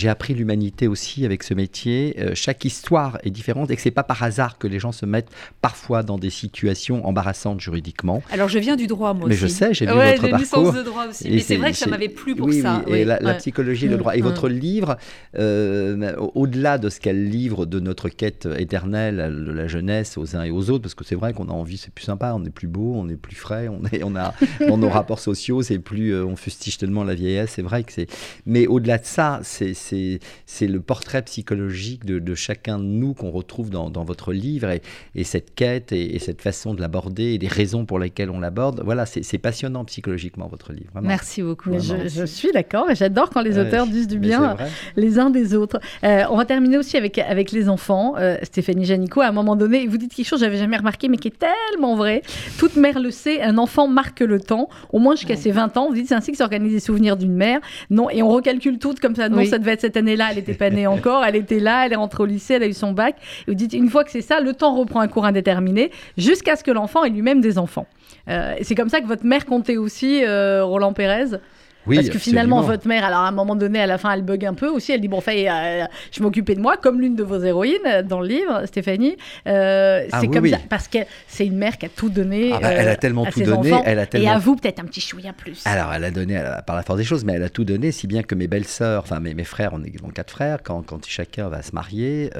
appris 0.09 0.35
l'humanité 0.35 0.89
aussi 0.89 1.25
avec 1.25 1.45
ce 1.45 1.55
métier. 1.55 2.17
chaque 2.35 2.65
histoire 2.65 3.19
est 3.23 3.31
différente 3.31 3.71
et 3.71 3.77
que 3.77 3.83
c'est 3.83 3.93
pas 3.93 4.03
par 4.03 4.23
hasard 4.25 4.59
que 4.59 4.67
les 4.67 4.81
gens 4.81 4.91
se 4.91 5.07
mettent 5.13 5.31
parfois 5.61 6.03
dans 6.03 6.19
des 6.19 6.31
situations 6.31 7.07
embarrassantes 7.07 7.61
juridiquement. 7.61 8.23
Alors 8.31 8.49
je 8.49 8.59
viens 8.59 8.77
du 8.77 8.87
droit 8.87 9.15
moi 9.15 9.29
Mais 9.29 9.35
aussi. 9.35 9.43
je 9.43 9.47
sais, 9.47 9.75
j'ai 9.75 9.87
vu 9.87 9.93
votre 9.93 10.29
parcours. 10.29 10.73
de 10.73 10.83
droit 10.83 11.07
aussi. 11.09 11.31
Mais 11.31 11.39
c'est 11.39 11.57
vrai 11.57 11.71
que 11.71 11.79
ça 11.79 11.87
m'avait 11.87 12.09
plu 12.09 12.35
pour 12.35 12.53
ça. 12.53 12.83
Oui, 12.87 12.99
et 12.99 13.05
la, 13.05 13.35
psychologie, 13.35 13.89
le 13.89 13.97
droit. 13.97 14.17
Et 14.17 14.21
votre 14.21 14.49
livre, 14.49 14.97
au-delà 15.35 16.79
de 16.79 16.89
ce 16.89 17.01
qu'elle 17.01 17.29
livre 17.29 17.67
de 17.67 17.81
notre 17.81 18.09
quête 18.09 18.49
éternelle, 18.59 19.17
de 19.47 19.53
la 19.53 19.67
jeunesse 19.69 20.17
aux 20.19 20.37
uns 20.37 20.43
et 20.43 20.51
aux 20.51 20.71
autres, 20.71 20.83
parce 20.83 20.95
que 20.95 21.05
c'est 21.05 21.15
vrai 21.15 21.33
qu'on 21.33 21.49
a 21.49 21.53
envie, 21.53 21.77
c'est 21.77 21.93
plus 21.93 22.05
sympa, 22.05 22.33
on 22.35 22.45
est 22.45 22.51
plus 22.51 22.69
beau, 22.69 22.95
on 22.97 23.09
est 23.09 23.17
plus 23.17 23.37
frais, 23.37 23.69
on, 23.69 23.83
est, 23.93 24.03
on 24.03 24.17
a 24.17 24.35
dans 24.69 24.79
nos 24.79 24.89
rapports 24.89 25.21
sociaux, 25.21 25.63
c'est 25.63 25.79
plus, 25.79 26.11
euh, 26.15 26.25
on 26.25 26.37
fustige 26.37 26.79
tellement 26.79 27.05
la 27.05 27.15
vieillesse, 27.15 27.53
c'est 27.57 27.63
vrai 27.63 27.85
que 27.85 27.93
c'est. 27.93 28.07
Mais 28.47 28.67
au-delà 28.67 28.99
de 28.99 29.05
ça, 29.05 29.41
c'est 29.43 29.73
c'est 29.75 30.67
le 30.67 30.81
portrait 30.81 31.23
psychologique 31.23 32.05
de, 32.05 32.19
de 32.19 32.35
chacun 32.35 32.79
de 32.79 32.85
nous 32.85 33.15
qu'on 33.15 33.31
retrouve 33.31 33.71
dans, 33.71 33.91
dans, 33.91 34.05
votre 34.05 34.33
livre 34.33 34.71
et, 34.71 34.83
et 35.15 35.25
cette 35.25 35.55
quête 35.55 35.93
et, 35.93 36.19
cette 36.19 36.41
façon 36.41 36.75
de 36.75 36.81
l'aborder 36.81 37.35
et 37.35 37.39
des 37.39 37.49
raisons 37.49 37.85
pour 37.85 37.99
lesquelles 37.99 38.31
on 38.31 38.41
l'aborde. 38.41 38.83
Voilà, 38.85 39.07
c'est 39.07 39.39
passionnant 39.39 39.85
psychologiquement 39.85 40.49
votre 40.49 40.73
livre. 40.73 40.93
Merci 41.03 41.43
beaucoup. 41.43 41.71
Je, 41.79 42.09
je, 42.09 42.25
suis 42.25 42.53
d'accord 42.53 42.91
et 42.91 42.95
j'adore 42.95 43.31
quand 43.31 43.43
les 43.43 43.59
auteurs 43.59 43.87
disent 43.87 44.09
du 44.09 44.19
bien 44.19 44.57
les 44.97 45.19
uns 45.19 45.31
des 45.31 45.55
autres. 45.55 45.81
Euh, 46.05 46.25
on 46.31 46.37
va 46.37 46.45
terminer 46.45 46.79
aussi 46.79 46.97
avec, 46.97 47.19
avec 47.19 47.53
les 47.53 47.69
enfants. 47.69 48.15
Euh, 48.19 48.37
Stéphanie 48.43 48.85
Janico, 48.85 49.21
à 49.21 49.27
un 49.27 49.33
moment 49.33 49.57
donné, 49.57 49.87
vous 49.87 49.97
dites 49.97 50.15
quelque 50.15 50.27
chose 50.27 50.41
que 50.41 50.47
j'avais 50.47 50.59
jamais 50.59 50.77
remarqué, 50.77 51.09
mais 51.09 51.17
qui 51.17 51.29
est 51.29 51.39
tellement 51.39 51.97
vrai. 51.97 52.23
Toute 52.59 52.77
mère 52.77 53.01
le 53.01 53.11
sait, 53.11 53.43
un 53.43 53.59
enfant 53.59 53.89
marque 53.89 54.21
le 54.21 54.41
temps, 54.41 54.69
au 54.93 54.99
moins 54.99 55.15
jusqu'à 55.15 55.37
ses 55.37 55.51
20 55.51 55.77
ans. 55.77 55.89
Vous 55.89 55.95
dites, 55.95 56.09
c'est 56.09 56.15
ainsi 56.15 56.33
que 56.33 56.39
s'organisent 56.39 56.73
les 56.73 56.81
souvenirs 56.81 57.17
d'une 57.17 57.35
mère. 57.35 57.61
Non, 57.91 58.11
et 58.11 58.23
on 58.23 58.29
recalcule 58.29 58.79
tout 58.79 58.95
comme 59.01 59.15
ça. 59.15 59.29
Non, 59.29 59.45
ça 59.45 59.59
devait 59.59 59.73
être 59.73 59.81
cette 59.81 59.97
année-là, 59.97 60.29
elle 60.31 60.37
n'était 60.37 60.55
pas 60.55 60.71
née 60.71 60.87
encore, 60.87 61.25
elle 61.25 61.37
était 61.37 61.61
là, 61.61 61.87
elle 61.87 61.93
est 61.93 61.97
rentrée 61.97 62.23
au 62.23 62.27
lycée, 62.27 62.55
elle 62.55 62.63
a 62.63 62.69
eu 62.69 62.73
son 62.73 62.93
bac. 62.93 63.17
Et 63.47 63.51
vous 63.51 63.55
dites, 63.55 63.73
une 63.73 63.89
fois 63.89 64.05
que 64.05 64.11
c'est 64.11 64.23
ça, 64.23 64.41
le 64.41 64.53
temps 64.53 64.75
reprend 64.75 64.92
un 65.01 65.09
cours 65.09 65.25
indéterminé 65.25 65.91
jusqu'à 66.17 66.57
ce 66.57 66.65
que 66.65 66.71
l'enfant 66.71 67.05
ait 67.05 67.11
lui-même 67.11 67.41
des 67.41 67.59
enfants. 67.59 67.87
Euh, 68.29 68.55
c'est 68.63 68.75
comme 68.75 68.89
ça 68.89 69.01
que 69.01 69.07
votre 69.07 69.25
mère 69.25 69.47
comptait 69.47 69.77
aussi, 69.77 70.25
Roland 70.27 70.93
Pérez? 70.93 71.39
Parce 71.87 72.09
que 72.09 72.19
finalement, 72.19 72.63
votre 72.63 72.87
mère, 72.87 73.05
alors 73.05 73.21
à 73.21 73.29
un 73.29 73.33
moment 73.33 73.57
donné, 73.57 73.81
à 73.81 73.87
la 73.87 73.99
fin, 73.99 74.13
elle 74.13 74.23
bug 74.23 74.45
un 74.45 74.55
peu 74.55 74.69
aussi. 74.69 74.93
Elle 74.93 75.01
dit 75.01 75.09
Bon, 75.09 75.21
fait, 75.21 75.49
euh, 75.49 75.85
je 76.11 76.23
m'occupais 76.23 76.55
de 76.55 76.61
moi, 76.61 76.77
comme 76.77 77.01
l'une 77.01 77.17
de 77.17 77.23
vos 77.23 77.41
héroïnes 77.41 77.79
euh, 77.87 78.03
dans 78.03 78.21
le 78.21 78.29
livre, 78.29 78.67
Stéphanie. 78.67 79.17
Euh, 79.47 80.07
ah 80.13 80.21
c'est 80.21 80.29
comme 80.29 80.47
ça, 80.49 80.59
parce 80.69 80.89
que 80.89 80.99
c'est 81.27 81.47
une 81.47 81.57
mère 81.57 81.79
qui 81.79 81.87
a 81.87 81.89
tout 81.89 82.09
donné. 82.09 82.53
Ah 82.53 82.61
bah, 82.61 82.73
elle 82.73 82.89
a 82.89 82.97
tellement 82.97 83.27
tout 83.27 83.43
donné. 83.43 83.73
Elle 83.85 83.99
a 83.99 84.07
tellement... 84.07 84.29
Et 84.29 84.31
à 84.31 84.39
vous, 84.39 84.57
peut-être 84.57 84.81
un 84.81 84.85
petit 84.85 85.01
chouïa 85.01 85.33
plus. 85.33 85.63
Alors, 85.67 85.93
elle 85.93 86.05
a 86.05 86.11
donné 86.11 86.43
par 86.67 86.77
la 86.77 86.83
force 86.83 86.99
des 86.99 87.05
choses, 87.05 87.25
mais 87.25 87.35
elle 87.35 87.43
a 87.43 87.51
tout 87.51 87.65
donné, 87.65 87.93
si 87.93 88.07
bien 88.07 88.23
que 88.23 88.35
mes 88.35 88.47
belles-sœurs, 88.47 89.03
enfin 89.03 89.21
mes, 89.21 89.35
mes, 89.35 89.45
frères, 89.45 89.71
on 89.73 89.83
est 89.83 89.91
donc 89.91 90.15
quatre 90.15 90.31
frères, 90.31 90.63
quand, 90.63 90.83
quand 90.83 91.05
chacun 91.07 91.49
va 91.49 91.63
se 91.63 91.73
marier, 91.73 92.31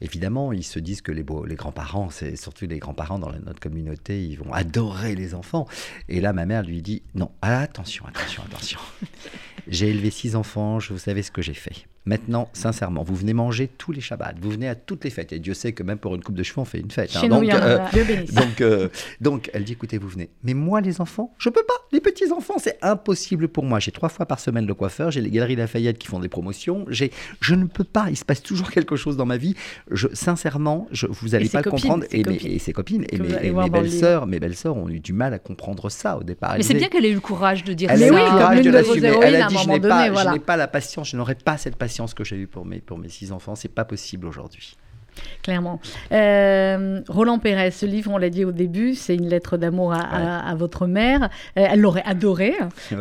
évidemment, 0.00 0.52
ils 0.52 0.64
se 0.64 0.78
disent 0.78 1.02
que 1.02 1.12
les, 1.12 1.24
les 1.46 1.54
grands-parents, 1.54 2.08
c'est 2.10 2.36
surtout 2.36 2.66
les 2.66 2.78
grands-parents 2.78 3.18
dans 3.18 3.32
notre 3.32 3.60
communauté, 3.60 4.22
ils 4.22 4.36
vont 4.36 4.52
adorer 4.52 5.14
les 5.14 5.34
enfants. 5.34 5.66
Et 6.08 6.20
là, 6.20 6.32
ma 6.32 6.46
mère 6.46 6.62
lui 6.62 6.82
dit 6.82 7.02
Non, 7.14 7.30
attention, 7.42 8.04
attention, 8.06 8.42
attention. 8.46 8.65
J'ai 9.68 9.88
élevé 9.88 10.10
six 10.10 10.36
enfants, 10.36 10.78
je 10.80 10.92
vous 10.92 10.98
savez 10.98 11.22
ce 11.22 11.30
que 11.30 11.42
j'ai 11.42 11.54
fait. 11.54 11.86
Maintenant, 12.06 12.48
sincèrement, 12.52 13.02
vous 13.02 13.16
venez 13.16 13.32
manger 13.32 13.66
tous 13.66 13.90
les 13.90 14.00
Shabbats, 14.00 14.34
vous 14.40 14.50
venez 14.52 14.68
à 14.68 14.76
toutes 14.76 15.02
les 15.02 15.10
fêtes. 15.10 15.32
Et 15.32 15.40
Dieu 15.40 15.54
sait 15.54 15.72
que 15.72 15.82
même 15.82 15.98
pour 15.98 16.14
une 16.14 16.22
coupe 16.22 16.36
de 16.36 16.44
cheveux, 16.44 16.60
on 16.60 16.64
fait 16.64 16.78
une 16.78 16.92
fête. 16.92 17.10
Hein. 17.16 17.26
donc, 17.26 17.52
euh, 17.52 17.78
donc, 18.32 18.60
euh, 18.60 18.88
donc, 19.20 19.50
elle 19.52 19.64
dit 19.64 19.72
écoutez, 19.72 19.98
vous 19.98 20.06
venez. 20.06 20.30
Mais 20.44 20.54
moi, 20.54 20.80
les 20.80 21.00
enfants, 21.00 21.34
je 21.36 21.48
peux 21.48 21.64
pas. 21.64 21.74
Les 21.90 22.00
petits 22.00 22.30
enfants, 22.30 22.58
c'est 22.58 22.78
impossible 22.80 23.48
pour 23.48 23.64
moi. 23.64 23.80
J'ai 23.80 23.90
trois 23.90 24.08
fois 24.08 24.24
par 24.24 24.38
semaine 24.38 24.66
le 24.66 24.74
coiffeur, 24.74 25.10
j'ai 25.10 25.20
les 25.20 25.30
galeries 25.30 25.56
Lafayette 25.56 25.98
qui 25.98 26.06
font 26.06 26.20
des 26.20 26.28
promotions. 26.28 26.86
J'ai, 26.88 27.10
je 27.40 27.56
ne 27.56 27.64
peux 27.64 27.82
pas. 27.82 28.06
Il 28.08 28.16
se 28.16 28.24
passe 28.24 28.40
toujours 28.40 28.70
quelque 28.70 28.94
chose 28.94 29.16
dans 29.16 29.26
ma 29.26 29.36
vie. 29.36 29.56
Je, 29.90 30.06
sincèrement, 30.12 30.86
je, 30.92 31.08
vous 31.08 31.30
n'allez 31.30 31.48
pas 31.48 31.62
le 31.64 31.70
comprendre. 31.72 32.04
Et, 32.12 32.22
mes, 32.22 32.36
et, 32.36 32.60
ses 32.60 32.72
copines 32.72 33.04
et 33.10 33.18
mes, 33.18 33.50
mes 33.50 33.70
belles 33.70 33.90
sœurs, 33.90 34.28
mes 34.28 34.38
belles 34.38 34.54
sœurs 34.54 34.76
ont 34.76 34.88
eu 34.88 35.00
du 35.00 35.12
mal 35.12 35.34
à 35.34 35.40
comprendre 35.40 35.90
ça 35.90 36.16
au 36.18 36.22
départ. 36.22 36.54
mais 36.56 36.62
c'est 36.62 36.74
bien 36.74 36.86
qu'elle 36.88 37.04
ait 37.04 37.10
eu 37.10 37.14
le 37.14 37.20
courage 37.20 37.64
de 37.64 37.72
dire 37.72 37.90
elle 37.90 37.98
ça. 37.98 38.06
Elle 38.06 38.14
a 38.14 38.20
eu 38.20 38.24
le 38.24 38.30
courage 38.30 38.62
de 38.62 38.70
l'assumer. 38.70 39.12
Elle 39.22 39.36
a 39.42 39.46
dit 39.48 39.56
je 39.58 40.30
n'ai 40.30 40.38
pas 40.38 40.56
la 40.56 40.68
patience, 40.68 41.10
je 41.10 41.16
n'aurai 41.16 41.34
pas 41.34 41.56
cette 41.56 41.74
patience 41.74 41.95
que 42.14 42.24
j'ai 42.24 42.36
eue 42.36 42.46
pour 42.46 42.64
mes 42.64 42.80
pour 42.80 42.98
mes 42.98 43.08
six 43.08 43.32
enfants. 43.32 43.54
C'est 43.54 43.68
pas 43.68 43.84
possible 43.84 44.26
aujourd'hui. 44.26 44.76
Clairement. 45.42 45.80
Euh, 46.12 47.00
Roland 47.08 47.38
Pérez, 47.38 47.70
ce 47.70 47.86
livre, 47.86 48.10
on 48.12 48.18
l'a 48.18 48.30
dit 48.30 48.44
au 48.44 48.52
début, 48.52 48.94
c'est 48.94 49.14
une 49.14 49.28
lettre 49.28 49.56
d'amour 49.56 49.94
à, 49.94 50.54
votre 50.56 50.86
mère. 50.86 51.30
Euh, 51.58 51.66
elle 51.70 51.80
l'aurait 51.80 52.02
adoré, 52.04 52.54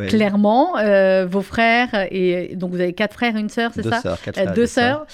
clairement. 0.07 0.77
Euh, 0.77 1.25
vos 1.25 1.41
frères, 1.41 2.07
et 2.11 2.55
donc 2.55 2.71
vous 2.71 2.79
avez 2.79 2.93
quatre 2.93 3.13
frères 3.13 3.35
et 3.35 3.39
une 3.39 3.49
sœur, 3.49 3.71
c'est 3.73 3.83
ça 3.83 4.17
Deux 4.53 4.67
sœurs. 4.67 5.05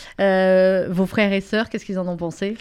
vos 0.89 1.05
frères 1.05 1.33
et 1.33 1.41
sœurs, 1.41 1.69
qu'est-ce 1.69 1.85
qu'ils 1.85 1.99
en 1.99 2.07
ont 2.07 2.17
pensé? 2.17 2.55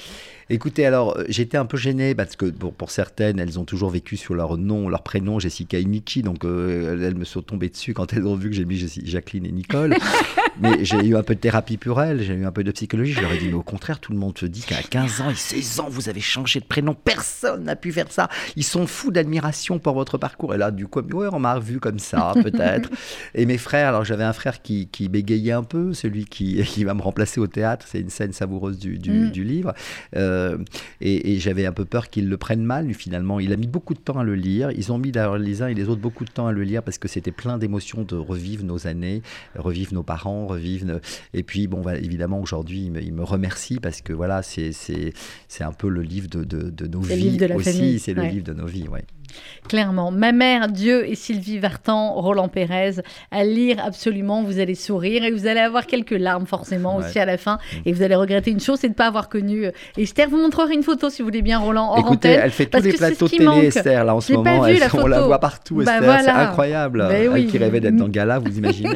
Écoutez, 0.53 0.85
alors 0.85 1.17
euh, 1.17 1.25
j'étais 1.29 1.57
un 1.57 1.65
peu 1.65 1.77
gêné 1.77 2.13
parce 2.17 2.35
que 2.35 2.47
pour, 2.47 2.91
certaines, 2.91 3.39
elles 3.39 3.61
ont 3.61 3.65
toujours 3.65 3.91
vécu 3.91 4.17
sur 4.17 4.35
leur 4.35 4.59
nom, 4.59 4.89
leur 4.89 5.05
prénom, 5.05 5.39
Jessica 5.39 5.79
et 5.79 5.85
Nikki, 5.85 6.23
donc 6.23 6.45
euh, 6.45 7.07
elles 7.07 7.15
me 7.15 7.25
sont 7.25 7.41
tombées 7.41 7.69
dessus 7.69 7.95
quand 7.95 8.13
elles 8.13 8.27
ont 8.27 8.35
vu 8.35 8.51
que 8.51 8.57
j'ai 8.57 8.65
mis 8.65 8.77
Jacqueline 9.05 9.47
et 9.47 9.53
Nicole. 9.53 9.95
mais 10.61 10.85
j'ai 10.85 10.97
eu 11.07 11.17
un 11.17 11.23
peu 11.23 11.37
de 11.37 11.41
thérapie 11.41 11.77
pour 11.77 12.03
elles, 12.03 12.23
j'ai 12.23 12.35
eu 12.35 12.45
un 12.45 12.51
peu 12.51 12.65
de 12.65 12.73
psychologie. 12.73 13.13
Je 13.13 13.21
leur 13.21 13.33
ai 13.33 13.39
dit, 13.39 13.47
mais 13.47 13.55
au 13.55 13.63
contraire, 13.63 14.01
tout 14.01 14.11
le 14.11 14.19
monde 14.19 14.37
se 14.37 14.47
dit 14.47 14.63
qu'à 14.63 14.83
15 14.83 15.21
ans 15.21 15.31
et 15.31 15.37
16 15.37 15.81
ans, 15.81 15.87
vous 15.89 16.09
avez 16.09 16.21
changé 16.21 16.59
de 16.59 16.65
prénom. 16.65 16.95
Personne 16.95 17.63
n'a 17.65 17.77
pu 17.77 17.93
faire 17.93 18.11
ça. 18.11 18.29
Ils 18.57 18.65
sont 18.65 18.89
fous 18.89 19.13
d'admiration 19.13 19.79
pour 19.79 19.95
votre 19.95 20.19
parcours. 20.19 20.55
Et 20.55 20.59
là, 20.59 20.73
du 20.73 20.89
coup, 20.89 21.01
ouais, 21.01 21.29
on 21.31 21.39
m'a 21.39 21.61
vu 21.61 21.79
comme 21.79 22.01
ça, 22.01 22.33
peut-être. 22.43 22.91
et 23.37 23.47
mes 23.47 23.59
frères, 23.59 23.91
alors 23.91 24.05
j'avais 24.05 24.25
un 24.25 24.33
frère 24.33 24.63
qui, 24.63 24.89
bégayait 25.09 25.53
un 25.53 25.63
peu, 25.63 25.95
celui 25.95 26.25
qui, 26.25 26.61
qui 26.65 26.83
va 26.83 26.95
me 26.95 27.03
remplacer 27.03 27.41
au 27.41 27.47
théâtre. 27.47 27.87
C'est 27.89 28.01
une 28.01 28.11
scène 28.11 28.33
savoureuse 28.33 28.81
du, 28.81 28.99
du, 28.99 29.13
mm. 29.13 29.45
livre. 29.45 29.75
Euh, 30.17 30.40
euh, 30.41 30.59
et, 31.01 31.39
j'avais 31.39 31.67
un 31.67 31.73
peu 31.73 31.85
peur 31.85 32.11
qu'ils 32.11 32.29
le 32.29 32.37
prennent 32.37 32.65
mal. 32.65 32.93
Finalement, 32.95 33.41
il 33.41 33.53
a 33.53 33.57
mis 33.57 33.67
beaucoup 33.67 33.95
de 33.95 33.99
temps 33.99 34.19
à 34.19 34.25
le 34.25 34.35
lire. 34.35 34.71
Ils 34.73 34.93
ont 34.93 34.99
mis 34.99 35.13
d'ailleurs 35.13 35.39
les 35.39 35.63
uns 35.63 35.69
et 35.69 35.75
les 35.75 35.89
autres 35.89 36.01
beaucoup 36.01 36.25
de 36.25 36.31
temps 36.31 36.47
à 36.47 36.53
le 36.53 36.63
lire 36.63 36.83
parce 36.83 36.99
que 36.99 37.09
c'était 37.09 37.33
plein 37.33 37.59
d'émotions 37.59 38.03
de 38.03 38.17
revivre 38.17 38.65
nos 38.65 38.87
années, 38.87 39.23
revivre 39.57 39.95
nos 39.95 40.03
parents, 40.03 40.47
revivre. 40.47 41.01
Et 41.35 41.43
puis, 41.43 41.67
bon, 41.67 41.81
bah, 41.81 41.97
évidemment, 41.97 42.41
aujourd'hui, 42.41 42.91
il, 43.01 43.13
me 43.13 43.25
remercie 43.25 43.79
parce 43.81 44.01
que 44.03 44.13
voilà, 44.13 44.43
c'est 44.43 44.73
un 45.61 45.73
peu 45.73 45.89
le 45.89 46.03
livre 46.03 46.29
de, 46.29 46.45
de, 46.45 46.87
nos 46.87 47.01
vies 47.01 47.39
aussi. 47.55 47.99
C'est 47.99 48.15
le 48.15 48.23
livre 48.25 48.45
de 48.45 48.55
nos 48.55 48.67
vies, 48.67 48.89
ouais. 48.89 49.05
Clairement. 49.69 50.11
Ma 50.11 50.33
mère, 50.33 50.69
Dieu 50.69 51.09
et 51.09 51.15
Sylvie 51.15 51.59
Vartan, 51.59 52.15
Roland 52.15 52.49
Pérez, 52.49 52.95
à 53.31 53.45
lire 53.45 53.77
absolument, 53.85 54.43
vous 54.43 54.59
allez 54.59 54.75
sourire 54.75 55.25
et 55.25 55.31
vous 55.31 55.47
allez 55.47 55.61
avoir 55.61 55.87
quelques 55.87 56.11
larmes 56.11 56.47
forcément 56.47 56.97
aussi 56.97 57.19
à 57.19 57.25
la 57.25 57.37
fin. 57.37 57.59
Et 57.87 57.93
vous 57.93 58.03
allez 58.03 58.15
regretter 58.15 58.51
une 58.51 58.61
chose, 58.61 58.79
c'est 58.81 58.89
de 58.89 58.93
ne 58.93 58.97
pas 58.97 59.07
avoir 59.07 59.29
connu 59.29 59.67
euh, 59.67 59.71
Esther. 59.97 60.29
Vous 60.29 60.39
montrerez 60.39 60.75
une 60.75 60.83
photo 60.83 61.11
si 61.11 61.23
vous 61.23 61.29
voulez 61.29 61.43
bien, 61.43 61.59
Roland, 61.59 61.95
Écoutez, 61.97 62.31
elle 62.31 62.51
fait 62.51 62.67
tous 62.67 62.83
les 62.83 62.93
plateaux 62.93 63.29
télé, 63.29 63.67
Esther, 63.67 64.05
là 64.05 64.15
en 64.15 64.21
ce 64.21 64.33
moment. 64.33 64.63
Vu, 64.63 64.79
la 64.79 64.89
on 64.93 65.07
la 65.07 65.21
voit 65.23 65.39
partout, 65.39 65.77
bah 65.77 65.97
Esther. 65.97 66.21
C'est 66.25 66.31
incroyable. 66.31 67.07
Ben 67.09 67.33
elle 67.35 67.47
qui 67.47 67.59
rêvait 67.59 67.81
d'être 67.81 67.97
dans 67.97 68.09
Gala, 68.09 68.39
vous 68.39 68.59
imaginez 68.59 68.91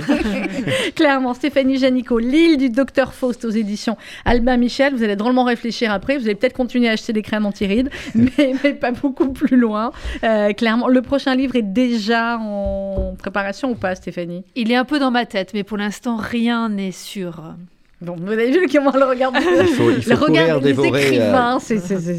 Clairement. 0.95 1.35
Stéphanie 1.35 1.79
Janico, 1.79 2.19
L'île 2.19 2.57
du 2.57 2.71
docteur 2.71 3.15
Faust 3.15 3.45
aux 3.45 3.51
éditions 3.51 3.97
Albin 4.25 4.57
Michel. 4.57 4.95
Vous 4.95 5.03
allez 5.03 5.17
drôlement 5.17 5.45
réfléchir 5.45 5.93
après. 5.93 6.17
Vous 6.17 6.25
allez 6.25 6.35
peut-être 6.35 6.57
continuer 6.57 6.89
à 6.89 6.93
acheter 6.93 7.13
des 7.13 7.23
crèmes 7.23 7.47
anti-rides, 7.47 7.91
mais, 8.15 8.55
mais 8.63 8.73
pas 8.73 8.93
beaucoup 8.93 9.33
plus 9.33 9.57
loin. 9.57 9.93
Euh, 10.25 10.53
clairement, 10.53 10.89
le 10.89 11.03
prochain 11.03 11.35
livre 11.35 11.55
est 11.57 11.63
déjà 11.63 12.39
en 12.39 13.15
préparation 13.19 13.71
ou 13.71 13.75
pas, 13.75 13.95
Stéphanie? 13.95 14.45
Il 14.55 14.73
est 14.73 14.77
un 14.77 14.87
peu 14.87 14.99
dans 14.99 15.11
ma 15.11 15.27
tête, 15.27 15.53
mais 15.53 15.65
pour 15.65 15.77
l'instant, 15.77 16.17
rien 16.17 16.71
n'est 16.71 16.93
sûr. 16.93 17.55
Bon, 18.01 18.17
vous 18.19 18.33
avez 18.33 18.51
vu 18.51 18.67
comment 18.71 18.91
le 18.91 19.05
regarde 19.05 19.37
Il 19.41 19.69
faut, 19.69 19.91
il 19.91 20.03
faut 20.03 20.17
courir 20.17 20.61
dévorer. 20.61 21.21
Euh, 21.21 21.59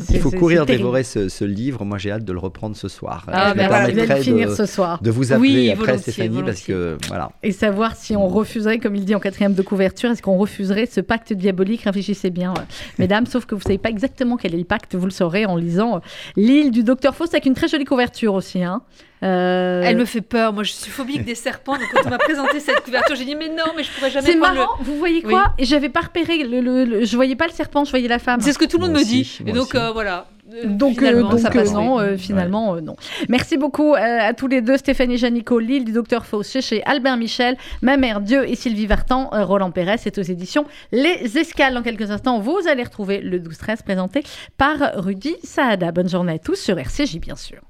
il 0.10 0.20
faut 0.20 0.32
courir 0.32 0.66
dévorer 0.66 1.04
ce, 1.04 1.44
livre. 1.44 1.84
Moi, 1.84 1.98
j'ai 1.98 2.12
hâte 2.12 2.24
de 2.24 2.32
le 2.32 2.40
reprendre 2.40 2.76
ce 2.76 2.88
soir. 2.88 3.26
Ah, 3.32 3.54
ben 3.54 3.68
voilà, 3.68 3.92
de 3.92 4.22
finir 4.22 4.52
ce 4.52 4.66
soir. 4.66 5.02
De 5.02 5.12
vous 5.12 5.34
appeler 5.34 5.72
après, 5.72 5.98
Stéphanie, 5.98 6.44
parce 6.44 6.62
que 6.62 6.98
voilà. 7.08 7.32
Et 7.44 7.52
savoir 7.52 7.96
si 7.96 8.16
on 8.16 8.28
refuserait, 8.28 8.80
comme 8.80 8.96
il 8.96 9.06
dit 9.06 9.16
en 9.16 9.20
quatrième 9.20 9.54
de 9.54 9.62
couverture, 9.62 10.12
est-ce 10.12 10.22
qu'on 10.22 10.38
refuserait 10.38 10.86
ce 10.86 11.02
pacte 11.02 11.34
diabolique? 11.34 11.84
Réfléchissez 11.84 12.30
bien, 12.30 12.54
euh, 12.58 12.62
mesdames. 13.00 13.26
Sauf 13.26 13.46
que 13.46 13.54
vous 13.54 13.62
savez 13.62 13.78
pas 13.78 13.90
exactement 13.90 14.38
quel 14.38 14.56
est 14.56 14.60
le 14.60 14.64
pacte. 14.64 14.96
Vous 14.96 15.06
le 15.06 15.12
saurez 15.12 15.46
en 15.46 15.58
lisant 15.58 15.98
euh, 15.98 16.00
L'île 16.38 16.72
du 16.72 16.84
docteur 16.84 17.16
Faust 17.16 17.34
avec 17.34 17.46
une 17.46 17.54
très 17.54 17.68
jolie 17.68 17.86
couverture 17.86 18.34
aussi. 18.34 18.64
Hein. 18.64 18.82
Euh, 19.24 19.82
Elle 19.84 19.98
me 19.98 20.06
fait 20.06 20.22
peur. 20.22 20.54
Moi, 20.54 20.64
je 20.64 20.72
suis 20.72 20.92
phobique 20.92 21.24
des 21.24 21.36
serpents. 21.36 21.74
Donc, 21.74 21.88
quand 21.94 22.02
on 22.06 22.10
m'a 22.10 22.18
présenté 22.18 22.60
cette 22.60 22.82
couverture, 22.82 23.16
j'ai 23.16 23.26
dit 23.26 23.36
mais 23.36 23.50
non, 23.50 23.74
mais 23.76 23.84
je 23.84 23.92
pourrais 23.92 24.12
jamais. 24.12 24.28
C'est 24.28 24.36
marrant. 24.36 24.68
Vous 24.82 24.98
voyez 24.98 25.22
quoi? 25.22 25.54
Et 25.58 25.66
j'avais 25.66 25.90
pas 25.90 26.02
repéré. 26.02 26.44
Le, 26.44 26.60
le, 26.62 27.06
je 27.06 27.16
voyais 27.16 27.36
pas 27.36 27.48
le 27.48 27.54
serpent, 27.54 27.86
je 27.86 27.92
voyais 27.92 28.08
la 28.08 28.20
femme. 28.20 28.42
C'est 28.42 28.54
ce 28.54 28.60
que 28.60 28.66
tout 28.66 28.78
le 28.78 28.88
monde 28.88 28.98
me 28.98 29.04
dit. 29.04 29.40
Et 29.46 29.52
donc 29.52 29.74
euh, 29.76 29.92
voilà. 29.92 30.28
Euh, 30.54 30.66
donc, 30.66 31.04
donc 31.04 31.40
ça 31.40 31.50
passe, 31.50 31.74
non, 31.74 32.18
finalement, 32.18 32.80
non. 32.80 32.96
Merci 33.30 33.58
beaucoup 33.58 33.96
à 33.98 34.32
tous 34.34 34.48
les 34.48 34.62
deux, 34.62 34.78
Stéphanie 34.78 35.18
Janico, 35.18 35.58
Lille 35.58 35.86
du 35.86 35.92
Docteur 35.92 36.24
Fauché 36.26 36.62
chez 36.62 36.84
Albert 36.84 37.18
Michel, 37.18 37.58
Ma 37.82 37.98
mère 37.98 38.22
Dieu 38.22 38.48
et 38.48 38.56
Sylvie 38.56 38.86
Vartan, 38.86 39.30
Roland 39.32 39.72
Pérez, 39.72 39.98
c'est 39.98 40.20
aux 40.20 40.24
éditions 40.24 40.66
Les 40.92 41.40
Escales. 41.40 41.74
Dans 41.74 41.82
quelques 41.82 42.12
instants, 42.12 42.40
vous 42.40 42.60
allez 42.70 42.84
retrouver 42.84 43.22
le 43.22 43.40
12-13 43.40 43.84
présenté 43.84 44.24
par 44.58 44.78
Rudy 44.98 45.36
Saada. 45.44 45.92
Bonne 45.92 46.10
journée 46.10 46.34
à 46.34 46.40
tous 46.40 46.56
sur 46.56 46.78
RCJ, 46.78 47.18
bien 47.20 47.36
sûr. 47.36 47.62